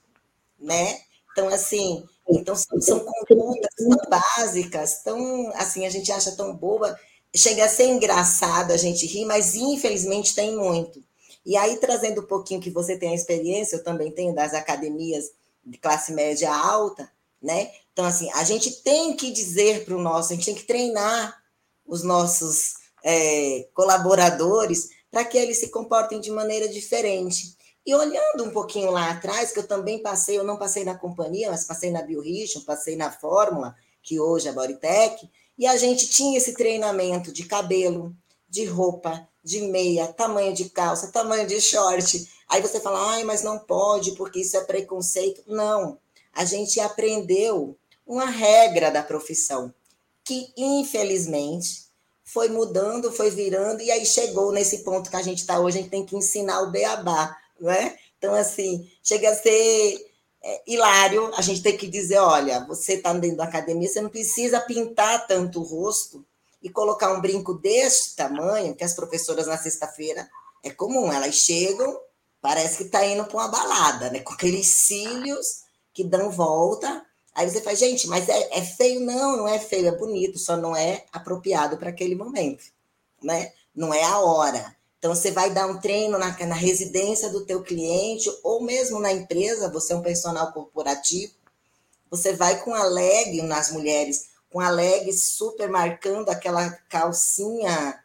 [0.58, 1.00] né?
[1.32, 6.98] Então, assim, então são, são condutas tão básicas, tão, assim, a gente acha tão boba,
[7.34, 11.02] chega a ser engraçado a gente rir, mas infelizmente tem muito.
[11.44, 15.30] E aí, trazendo um pouquinho que você tem a experiência, eu também tenho das academias
[15.64, 17.08] de classe média alta,
[17.40, 17.70] né?
[17.92, 21.40] Então, assim, a gente tem que dizer para o nosso, a gente tem que treinar
[21.86, 22.74] os nossos
[23.04, 27.55] é, colaboradores para que eles se comportem de maneira diferente.
[27.86, 31.50] E olhando um pouquinho lá atrás, que eu também passei, eu não passei na companhia,
[31.50, 36.08] mas passei na Biorrichon, passei na Fórmula, que hoje é a Bodytech, e a gente
[36.08, 38.12] tinha esse treinamento de cabelo,
[38.48, 42.28] de roupa, de meia, tamanho de calça, tamanho de short.
[42.48, 45.44] Aí você fala, ai, mas não pode, porque isso é preconceito.
[45.46, 45.98] Não,
[46.32, 49.72] a gente aprendeu uma regra da profissão,
[50.24, 51.86] que infelizmente
[52.24, 55.80] foi mudando, foi virando, e aí chegou nesse ponto que a gente está hoje, a
[55.82, 57.96] gente tem que ensinar o beabá, não é?
[58.18, 59.98] Então, assim, chega a ser
[60.48, 64.08] é, hilário a gente tem que dizer, olha, você está dentro da academia, você não
[64.08, 66.24] precisa pintar tanto o rosto
[66.62, 70.28] e colocar um brinco deste tamanho, que as professoras na sexta-feira
[70.62, 72.00] é comum, elas chegam,
[72.40, 74.20] parece que está indo para uma balada, né?
[74.20, 77.04] Com aqueles cílios que dão volta.
[77.34, 79.00] Aí você faz, gente, mas é, é feio?
[79.00, 82.64] Não, não é feio, é bonito, só não é apropriado para aquele momento,
[83.20, 83.52] né?
[83.74, 84.76] Não é a hora.
[84.98, 89.12] Então, você vai dar um treino na, na, residência do teu cliente, ou mesmo na
[89.12, 91.34] empresa, você é um personal corporativo,
[92.10, 98.02] você vai com a leg nas mulheres, com a leg super marcando aquela calcinha,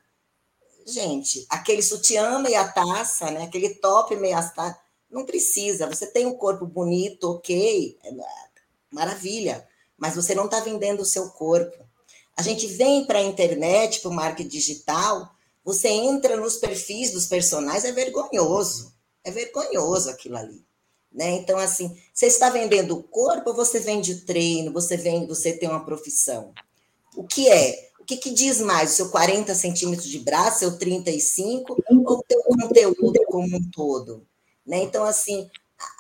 [0.85, 3.43] gente, aquele sutiã meia taça, né?
[3.43, 4.77] aquele top meia taça,
[5.09, 8.11] não precisa, você tem um corpo bonito, ok, é
[8.91, 11.77] maravilha, mas você não está vendendo o seu corpo.
[12.35, 15.29] A gente vem para a internet, para o marketing digital,
[15.63, 18.93] Você entra nos perfis dos personagens, é vergonhoso.
[19.23, 20.65] É vergonhoso aquilo ali.
[21.11, 21.31] Né?
[21.31, 25.83] Então, assim, você está vendendo o corpo você vende treino, você vende, você tem uma
[25.83, 26.53] profissão?
[27.15, 27.89] O que é?
[27.99, 28.91] O que, que diz mais?
[28.91, 34.25] O seu 40 centímetros de braço, seu 35, ou o teu conteúdo como um todo?
[34.65, 34.83] Né?
[34.83, 35.49] Então, assim,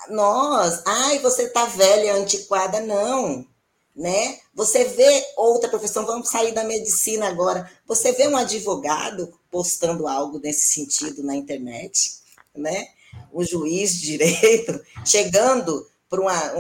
[0.09, 3.45] nós, ai, você tá velha, antiquada, não.
[3.95, 4.39] Né?
[4.53, 7.69] Você vê outra profissão, vamos sair da medicina agora.
[7.85, 12.13] Você vê um advogado postando algo nesse sentido na internet,
[12.55, 12.87] né?
[13.33, 16.53] Um juiz de direito chegando para uma,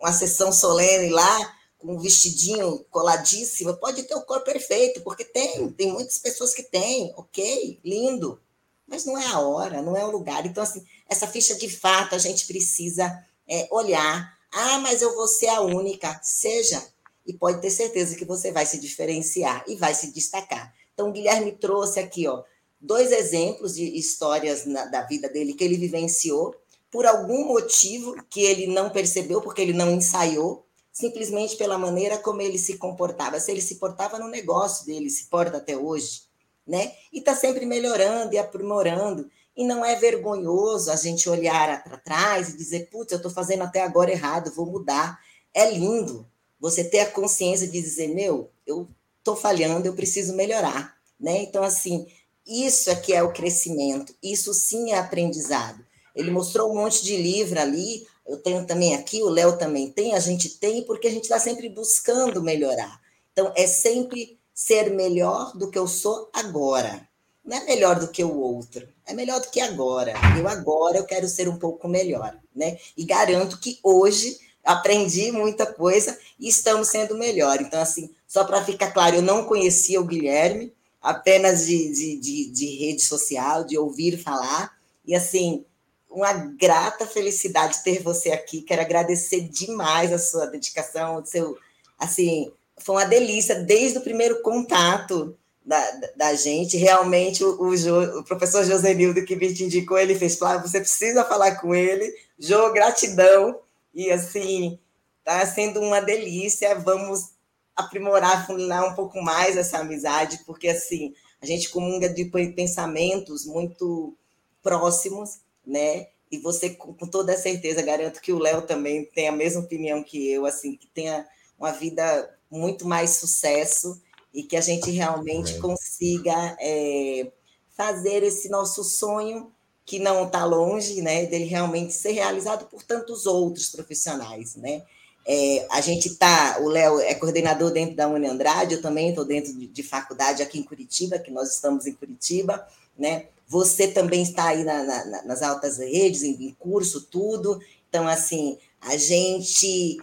[0.00, 5.70] uma sessão solene lá com um vestidinho coladíssimo, pode ter o corpo perfeito, porque tem,
[5.72, 8.38] tem muitas pessoas que têm, ok, lindo,
[8.86, 10.44] mas não é a hora, não é o lugar.
[10.44, 14.38] Então, assim, essa ficha de fato a gente precisa é, olhar.
[14.52, 16.18] Ah, mas eu vou ser a única.
[16.22, 16.82] Seja.
[17.26, 20.74] E pode ter certeza que você vai se diferenciar e vai se destacar.
[20.92, 22.42] Então, o Guilherme trouxe aqui ó,
[22.80, 26.54] dois exemplos de histórias na, da vida dele que ele vivenciou
[26.90, 32.42] por algum motivo que ele não percebeu, porque ele não ensaiou, simplesmente pela maneira como
[32.42, 33.38] ele se comportava.
[33.38, 36.22] Se ele se portava no negócio dele, se porta até hoje,
[36.66, 36.92] né?
[37.12, 39.30] E está sempre melhorando e aprimorando.
[39.56, 43.62] E não é vergonhoso a gente olhar para trás e dizer, putz, eu estou fazendo
[43.62, 45.18] até agora errado, vou mudar.
[45.52, 46.26] É lindo
[46.58, 50.96] você ter a consciência de dizer, meu, eu estou falhando, eu preciso melhorar.
[51.18, 51.42] Né?
[51.42, 52.06] Então, assim,
[52.46, 55.84] isso é que é o crescimento, isso sim é aprendizado.
[56.14, 60.14] Ele mostrou um monte de livro ali, eu tenho também aqui, o Léo também tem,
[60.14, 63.00] a gente tem, porque a gente está sempre buscando melhorar.
[63.32, 67.09] Então, é sempre ser melhor do que eu sou agora
[67.44, 70.12] não é melhor do que o outro, é melhor do que agora.
[70.38, 72.78] Eu agora eu quero ser um pouco melhor, né?
[72.96, 77.60] E garanto que hoje aprendi muita coisa e estamos sendo melhor.
[77.60, 82.50] Então, assim, só para ficar claro, eu não conhecia o Guilherme, apenas de, de, de,
[82.50, 85.64] de rede social, de ouvir falar, e assim,
[86.10, 88.62] uma grata felicidade ter você aqui.
[88.62, 91.56] Quero agradecer demais a sua dedicação, o seu,
[91.98, 96.76] assim, foi uma delícia desde o primeiro contato da, da gente.
[96.76, 101.56] Realmente, o, o, o professor Josenildo que me indicou, ele fez, Flávio, você precisa falar
[101.56, 102.12] com ele.
[102.38, 103.58] Jô, gratidão.
[103.94, 104.78] E, assim,
[105.18, 106.74] está sendo uma delícia.
[106.74, 107.30] Vamos
[107.76, 112.24] aprimorar, fundinar um pouco mais essa amizade, porque, assim, a gente comunga de
[112.54, 114.16] pensamentos muito
[114.62, 116.08] próximos, né?
[116.30, 120.30] E você, com toda certeza, garanto que o Léo também tem a mesma opinião que
[120.30, 121.26] eu, assim, que tenha
[121.58, 124.00] uma vida muito mais sucesso
[124.32, 127.30] e que a gente realmente consiga é,
[127.76, 129.52] fazer esse nosso sonho
[129.84, 134.82] que não está longe, né, dele realmente ser realizado por tantos outros profissionais, né?
[135.26, 139.24] É, a gente está, o Léo é coordenador dentro da Uni Andrade, eu também estou
[139.24, 142.66] dentro de, de, faculdade aqui em Curitiba, que nós estamos em Curitiba,
[142.98, 143.26] né?
[143.46, 147.60] Você também está aí na, na, nas altas redes, em, em curso, tudo.
[147.88, 149.98] Então, assim, a gente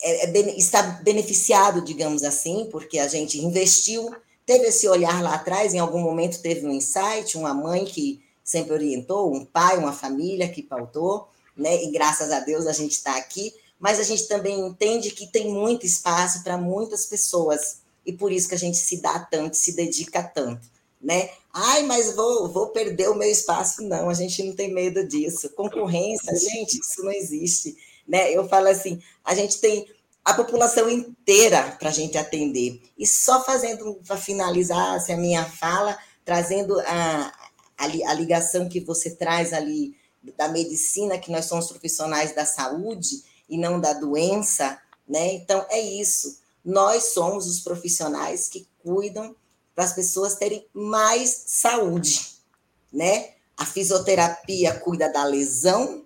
[0.00, 4.14] é, é, está beneficiado, digamos assim, porque a gente investiu,
[4.46, 8.72] teve esse olhar lá atrás, em algum momento teve um insight, uma mãe que sempre
[8.72, 11.82] orientou, um pai, uma família que pautou, né?
[11.82, 15.50] E graças a Deus a gente está aqui, mas a gente também entende que tem
[15.50, 19.76] muito espaço para muitas pessoas e por isso que a gente se dá tanto, se
[19.76, 20.66] dedica tanto,
[21.00, 21.28] né?
[21.52, 23.82] Ai, mas vou, vou perder o meu espaço.
[23.82, 25.50] Não, a gente não tem medo disso.
[25.50, 27.76] Concorrência, gente, isso não existe
[28.08, 28.32] né?
[28.32, 29.86] Eu falo assim, a gente tem
[30.24, 32.82] a população inteira para a gente atender.
[32.98, 37.32] E só fazendo, para finalizar assim, a minha fala, trazendo a,
[37.76, 39.96] a, a ligação que você traz ali
[40.36, 45.34] da medicina, que nós somos profissionais da saúde e não da doença, né?
[45.34, 46.40] Então, é isso.
[46.64, 49.34] Nós somos os profissionais que cuidam
[49.74, 52.32] para as pessoas terem mais saúde,
[52.92, 53.30] né?
[53.56, 56.04] A fisioterapia cuida da lesão,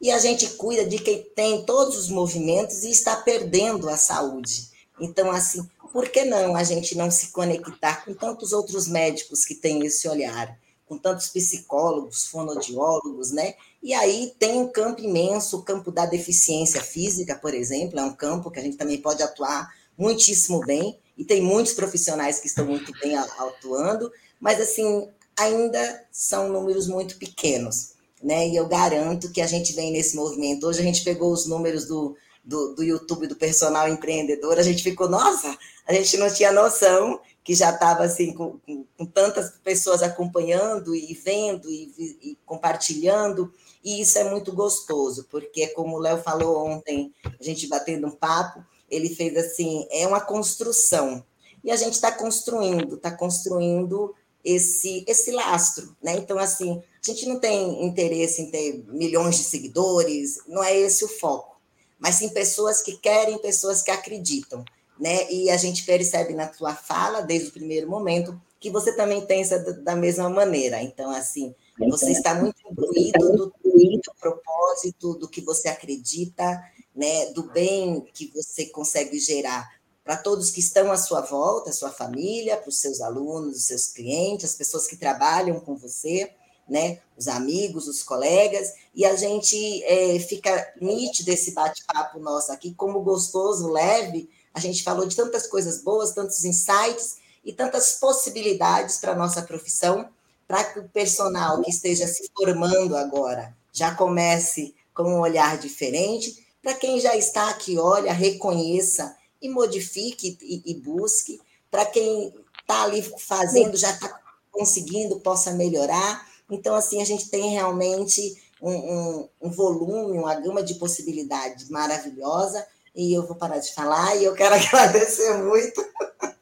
[0.00, 4.70] e a gente cuida de quem tem todos os movimentos e está perdendo a saúde.
[4.98, 9.54] Então, assim, por que não a gente não se conectar com tantos outros médicos que
[9.54, 13.54] têm esse olhar, com tantos psicólogos, fonodiólogos, né?
[13.82, 18.14] E aí tem um campo imenso, o campo da deficiência física, por exemplo, é um
[18.14, 22.64] campo que a gente também pode atuar muitíssimo bem, e tem muitos profissionais que estão
[22.64, 24.10] muito bem atuando,
[24.40, 25.06] mas assim,
[25.36, 27.89] ainda são números muito pequenos
[28.22, 28.48] né?
[28.48, 30.66] E eu garanto que a gente vem nesse movimento.
[30.66, 34.82] Hoje a gente pegou os números do, do, do YouTube do personal empreendedor, a gente
[34.82, 35.56] ficou, nossa,
[35.86, 40.94] a gente não tinha noção que já estava assim com, com, com, tantas pessoas acompanhando
[40.94, 43.52] e vendo e, e, compartilhando,
[43.82, 48.10] e isso é muito gostoso, porque como o Léo falou ontem, a gente batendo um
[48.10, 51.24] papo, ele fez assim, é uma construção,
[51.64, 54.14] e a gente está construindo, está construindo
[54.44, 56.14] esse, esse lastro, né?
[56.16, 61.04] Então, assim, a gente não tem interesse em ter milhões de seguidores, não é esse
[61.04, 61.60] o foco,
[61.98, 64.64] mas sim pessoas que querem, pessoas que acreditam,
[64.98, 65.30] né?
[65.30, 69.58] E a gente percebe na tua fala, desde o primeiro momento, que você também pensa
[69.82, 70.82] da mesma maneira.
[70.82, 71.54] Então, assim,
[71.88, 76.62] você está muito imbuído do, do propósito, do que você acredita,
[76.94, 77.26] né?
[77.32, 79.66] Do bem que você consegue gerar
[80.04, 83.64] para todos que estão à sua volta, a sua família, para os seus alunos, os
[83.64, 86.30] seus clientes, as pessoas que trabalham com você,
[86.70, 87.00] né?
[87.18, 93.00] Os amigos, os colegas, e a gente é, fica nítido esse bate-papo nosso aqui, como
[93.00, 94.30] gostoso, leve.
[94.54, 99.42] A gente falou de tantas coisas boas, tantos insights e tantas possibilidades para a nossa
[99.42, 100.08] profissão,
[100.46, 106.46] para que o personal que esteja se formando agora já comece com um olhar diferente,
[106.62, 111.40] para quem já está aqui, olha, reconheça e modifique e, e busque.
[111.70, 114.20] Para quem está ali fazendo, já está
[114.50, 116.28] conseguindo, possa melhorar.
[116.50, 122.66] Então, assim, a gente tem realmente um, um, um, volume, uma gama de possibilidades maravilhosa.
[122.94, 125.84] E eu vou parar de falar e eu quero agradecer muito.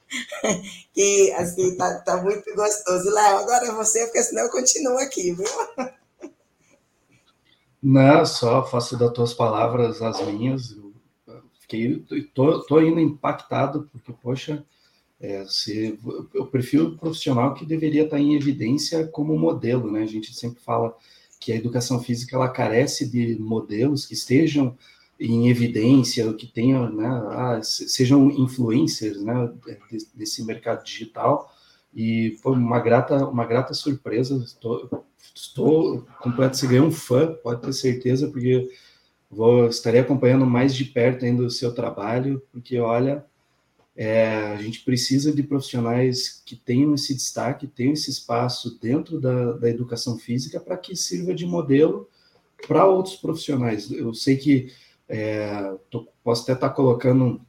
[0.94, 3.10] que assim, tá, tá muito gostoso.
[3.10, 5.46] Léo, agora é você, porque senão eu continuo aqui, viu?
[7.82, 10.76] Não, só faço das tuas palavras as minhas.
[11.60, 12.04] Fiquei,
[12.34, 14.64] tô, tô ainda impactado, porque, poxa,
[15.20, 15.98] é, se,
[16.34, 20.02] o perfil profissional que deveria estar em evidência como modelo, né?
[20.02, 20.96] A gente sempre fala
[21.40, 24.76] que a educação física ela carece de modelos que estejam
[25.18, 29.50] em evidência, que tenham, né, ah, sejam influencers, né,
[30.14, 31.52] desse mercado digital.
[31.94, 34.36] E foi uma grata, uma grata surpresa.
[34.44, 35.04] Estou,
[35.34, 36.56] estou completo.
[36.56, 38.68] Você ganhou um fã, pode ter certeza, porque
[39.30, 43.24] Vou estarei acompanhando mais de perto ainda o seu trabalho, porque olha,
[44.00, 49.54] é, a gente precisa de profissionais que tenham esse destaque, tenham esse espaço dentro da,
[49.54, 52.08] da educação física para que sirva de modelo
[52.68, 53.90] para outros profissionais.
[53.90, 54.72] Eu sei que
[55.08, 57.40] é, tô, posso até estar tá colocando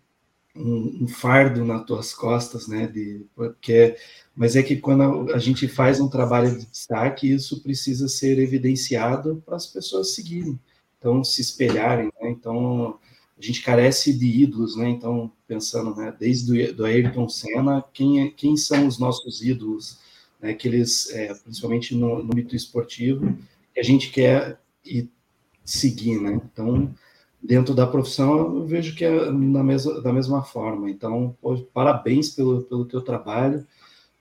[0.55, 2.87] um, um, fardo nas tuas costas, né?
[2.87, 3.95] De, porque,
[4.35, 8.39] mas é que quando a, a gente faz um trabalho de destaque, isso precisa ser
[8.39, 10.59] evidenciado para as pessoas seguirem
[10.97, 12.29] então se espelharem, né?
[12.29, 12.99] Então
[13.39, 14.89] a gente carece de ídolos, né?
[14.89, 16.13] Então pensando, né?
[16.19, 19.99] Desde do Ayrton Senna, quem é, quem são os nossos ídolos,
[20.41, 20.53] né?
[20.53, 23.37] Que eles, é, principalmente no, no mito esportivo,
[23.73, 25.09] que a gente quer ir
[25.63, 26.41] seguir, né?
[26.51, 26.93] Então
[27.41, 30.89] dentro da profissão eu vejo que é na mesma, da mesma forma.
[30.89, 33.65] Então pô, parabéns pelo pelo teu trabalho.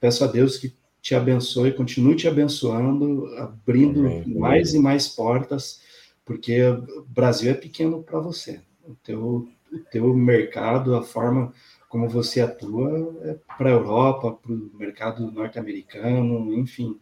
[0.00, 0.72] Peço a Deus que
[1.02, 4.24] te abençoe, continue te abençoando, abrindo Amém.
[4.28, 5.80] mais e mais portas
[6.28, 8.60] porque o Brasil é pequeno para você.
[8.88, 11.52] O teu, o teu mercado, a forma
[11.88, 16.98] como você atua é para a Europa, para o mercado norte-americano, enfim.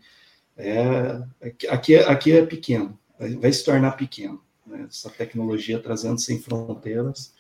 [0.56, 1.22] É,
[1.70, 4.42] aqui, aqui é pequeno, vai, vai se tornar pequeno.
[4.66, 4.86] Né?
[4.88, 7.34] Essa tecnologia trazendo sem fronteiras.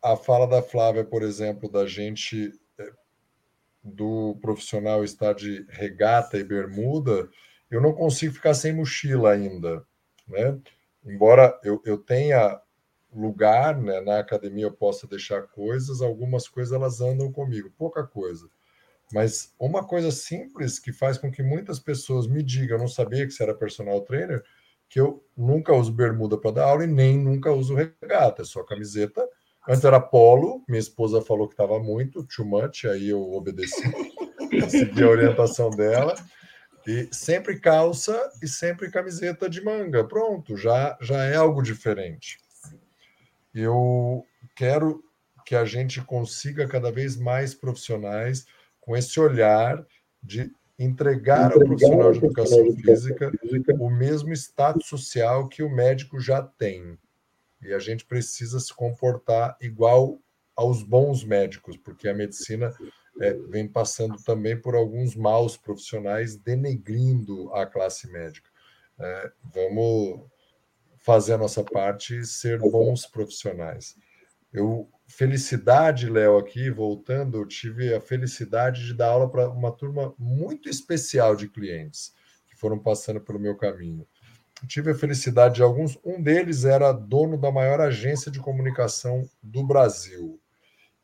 [0.00, 2.92] a fala da Flávia, por exemplo, da gente eh,
[3.82, 7.28] do profissional estar de regata e bermuda,
[7.70, 9.84] eu não consigo ficar sem mochila ainda,
[10.26, 10.58] né?
[11.04, 12.60] Embora eu, eu tenha
[13.14, 18.48] lugar né, na academia, eu possa deixar coisas, algumas coisas elas andam comigo, pouca coisa.
[19.12, 23.24] Mas uma coisa simples que faz com que muitas pessoas me digam, eu não sabia
[23.24, 24.42] que você era personal trainer,
[24.88, 28.62] que eu nunca uso bermuda para dar aula e nem nunca uso regata, é só
[28.62, 29.26] camiseta.
[29.68, 33.82] Antes era polo, minha esposa falou que estava muito, too much, aí eu obedeci,
[34.68, 36.14] segui a orientação dela.
[36.86, 40.04] E sempre calça e sempre camiseta de manga.
[40.04, 42.38] Pronto, já, já é algo diferente.
[43.52, 45.02] Eu quero
[45.44, 48.46] que a gente consiga cada vez mais profissionais
[48.80, 49.84] com esse olhar
[50.22, 53.32] de entregar, ao profissional de educação física
[53.80, 56.98] o mesmo status social que o médico já tem.
[57.62, 60.20] E a gente precisa se comportar igual
[60.54, 62.72] aos bons médicos, porque a medicina
[63.20, 68.48] é, vem passando também por alguns maus profissionais denegrindo a classe médica.
[68.98, 70.26] É, vamos
[70.98, 73.96] fazer a nossa parte e ser bons profissionais.
[74.52, 80.14] Eu felicidade, Léo, aqui voltando, eu tive a felicidade de dar aula para uma turma
[80.18, 82.12] muito especial de clientes
[82.48, 84.06] que foram passando pelo meu caminho.
[84.60, 89.28] Eu tive a felicidade de alguns, um deles era dono da maior agência de comunicação
[89.42, 90.40] do Brasil.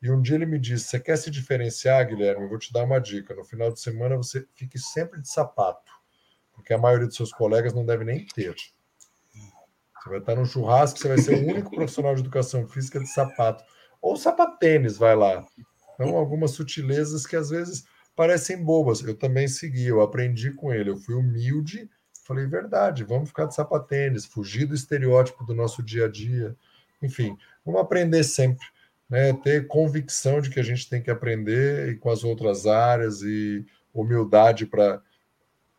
[0.02, 2.42] E um dia ele me disse: Você quer se diferenciar, Guilherme?
[2.42, 3.34] Eu vou te dar uma dica.
[3.34, 5.92] No final de semana você fique sempre de sapato,
[6.52, 8.52] porque a maioria dos seus colegas não deve nem ter.
[8.52, 13.06] Você vai estar no churrasco, você vai ser o único profissional de educação física de
[13.06, 13.62] sapato.
[14.00, 15.46] Ou sapatênis, vai lá.
[15.94, 17.84] Então, algumas sutilezas que às vezes
[18.16, 19.00] parecem bobas.
[19.02, 20.90] Eu também segui, eu aprendi com ele.
[20.90, 21.88] Eu fui humilde,
[22.24, 26.56] falei, verdade, vamos ficar de sapatênis, fugir do estereótipo do nosso dia a dia.
[27.00, 28.66] Enfim, vamos aprender sempre
[29.08, 33.22] né, ter convicção de que a gente tem que aprender e com as outras áreas
[33.22, 35.02] e humildade para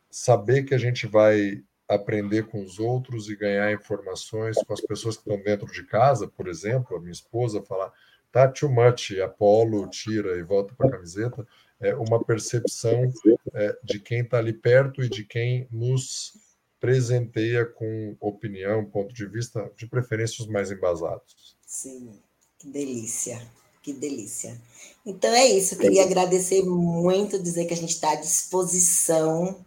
[0.09, 5.15] saber que a gente vai aprender com os outros e ganhar informações com as pessoas
[5.17, 7.91] que estão dentro de casa, por exemplo, a minha esposa falar
[8.31, 11.47] tá too much, Apolo tira e volta para a camiseta,
[11.79, 13.11] é uma percepção
[13.53, 16.33] é, de quem está ali perto e de quem nos
[16.79, 21.57] presenteia com opinião, ponto de vista, de preferência os mais embasados.
[21.61, 22.19] Sim.
[22.63, 23.41] Que delícia,
[23.81, 24.57] que delícia.
[25.05, 29.57] Então é isso, eu queria agradecer muito, dizer que a gente está à disposição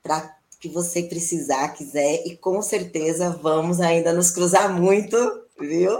[0.00, 5.16] para que você precisar, quiser, e com certeza vamos ainda nos cruzar muito,
[5.58, 5.98] viu?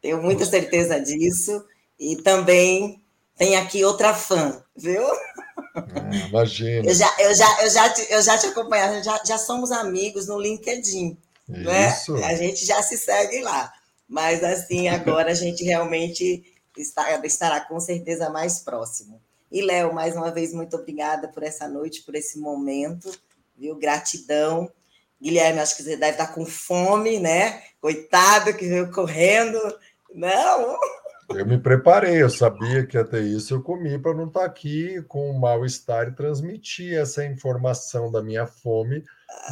[0.00, 1.64] Tenho muita certeza disso.
[1.98, 3.02] E também
[3.36, 5.02] tem aqui outra fã, viu?
[5.74, 6.88] Ah, imagina.
[6.88, 10.28] Eu já, eu já, eu já, te, eu já te acompanho, já, já somos amigos
[10.28, 11.16] no LinkedIn.
[11.48, 11.88] Né?
[11.88, 12.12] Isso.
[12.12, 12.26] Né?
[12.26, 13.72] A gente já se segue lá.
[14.12, 16.44] Mas assim, agora a gente realmente
[16.76, 19.18] está, estará com certeza mais próximo.
[19.50, 23.10] E, Léo, mais uma vez, muito obrigada por essa noite, por esse momento,
[23.56, 23.74] viu?
[23.74, 24.70] Gratidão.
[25.18, 27.62] Guilherme, acho que você deve estar com fome, né?
[27.80, 29.58] Coitado que veio correndo.
[30.14, 30.78] Não!
[31.30, 35.30] Eu me preparei, eu sabia que até isso eu comi para não estar aqui com
[35.30, 39.02] o mal-estar e transmitir essa informação da minha fome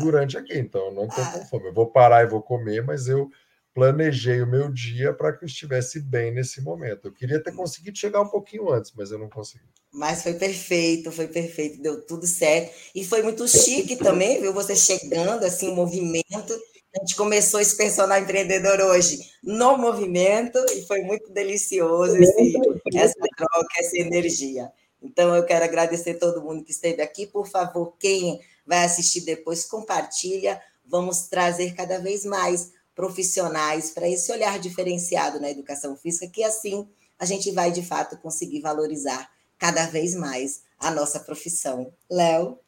[0.01, 0.59] durante aqui.
[0.59, 1.69] Então, eu não estou com fome.
[1.69, 3.31] Eu vou parar e vou comer, mas eu
[3.75, 7.07] planejei o meu dia para que eu estivesse bem nesse momento.
[7.07, 9.65] Eu queria ter conseguido chegar um pouquinho antes, mas eu não consegui.
[9.93, 12.73] Mas foi perfeito, foi perfeito, deu tudo certo.
[12.95, 14.53] E foi muito chique também, viu?
[14.53, 16.53] Você chegando, assim, o movimento.
[16.95, 22.53] A gente começou esse personagem empreendedor hoje no movimento e foi muito delicioso esse,
[22.95, 24.71] essa troca, essa energia.
[25.01, 27.27] Então, eu quero agradecer todo mundo que esteve aqui.
[27.27, 30.61] Por favor, quem vai assistir depois, compartilha.
[30.85, 36.89] Vamos trazer cada vez mais profissionais para esse olhar diferenciado na educação física, que assim
[37.19, 41.93] a gente vai de fato conseguir valorizar cada vez mais a nossa profissão.
[42.11, 42.59] Léo?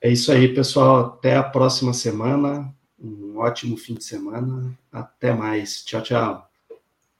[0.00, 1.06] É isso aí, pessoal.
[1.06, 2.72] Até a próxima semana.
[2.98, 4.76] Um ótimo fim de semana.
[4.92, 5.84] Até mais.
[5.84, 6.48] Tchau, tchau.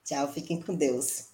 [0.05, 1.29] Tchau, fiquem com Deus.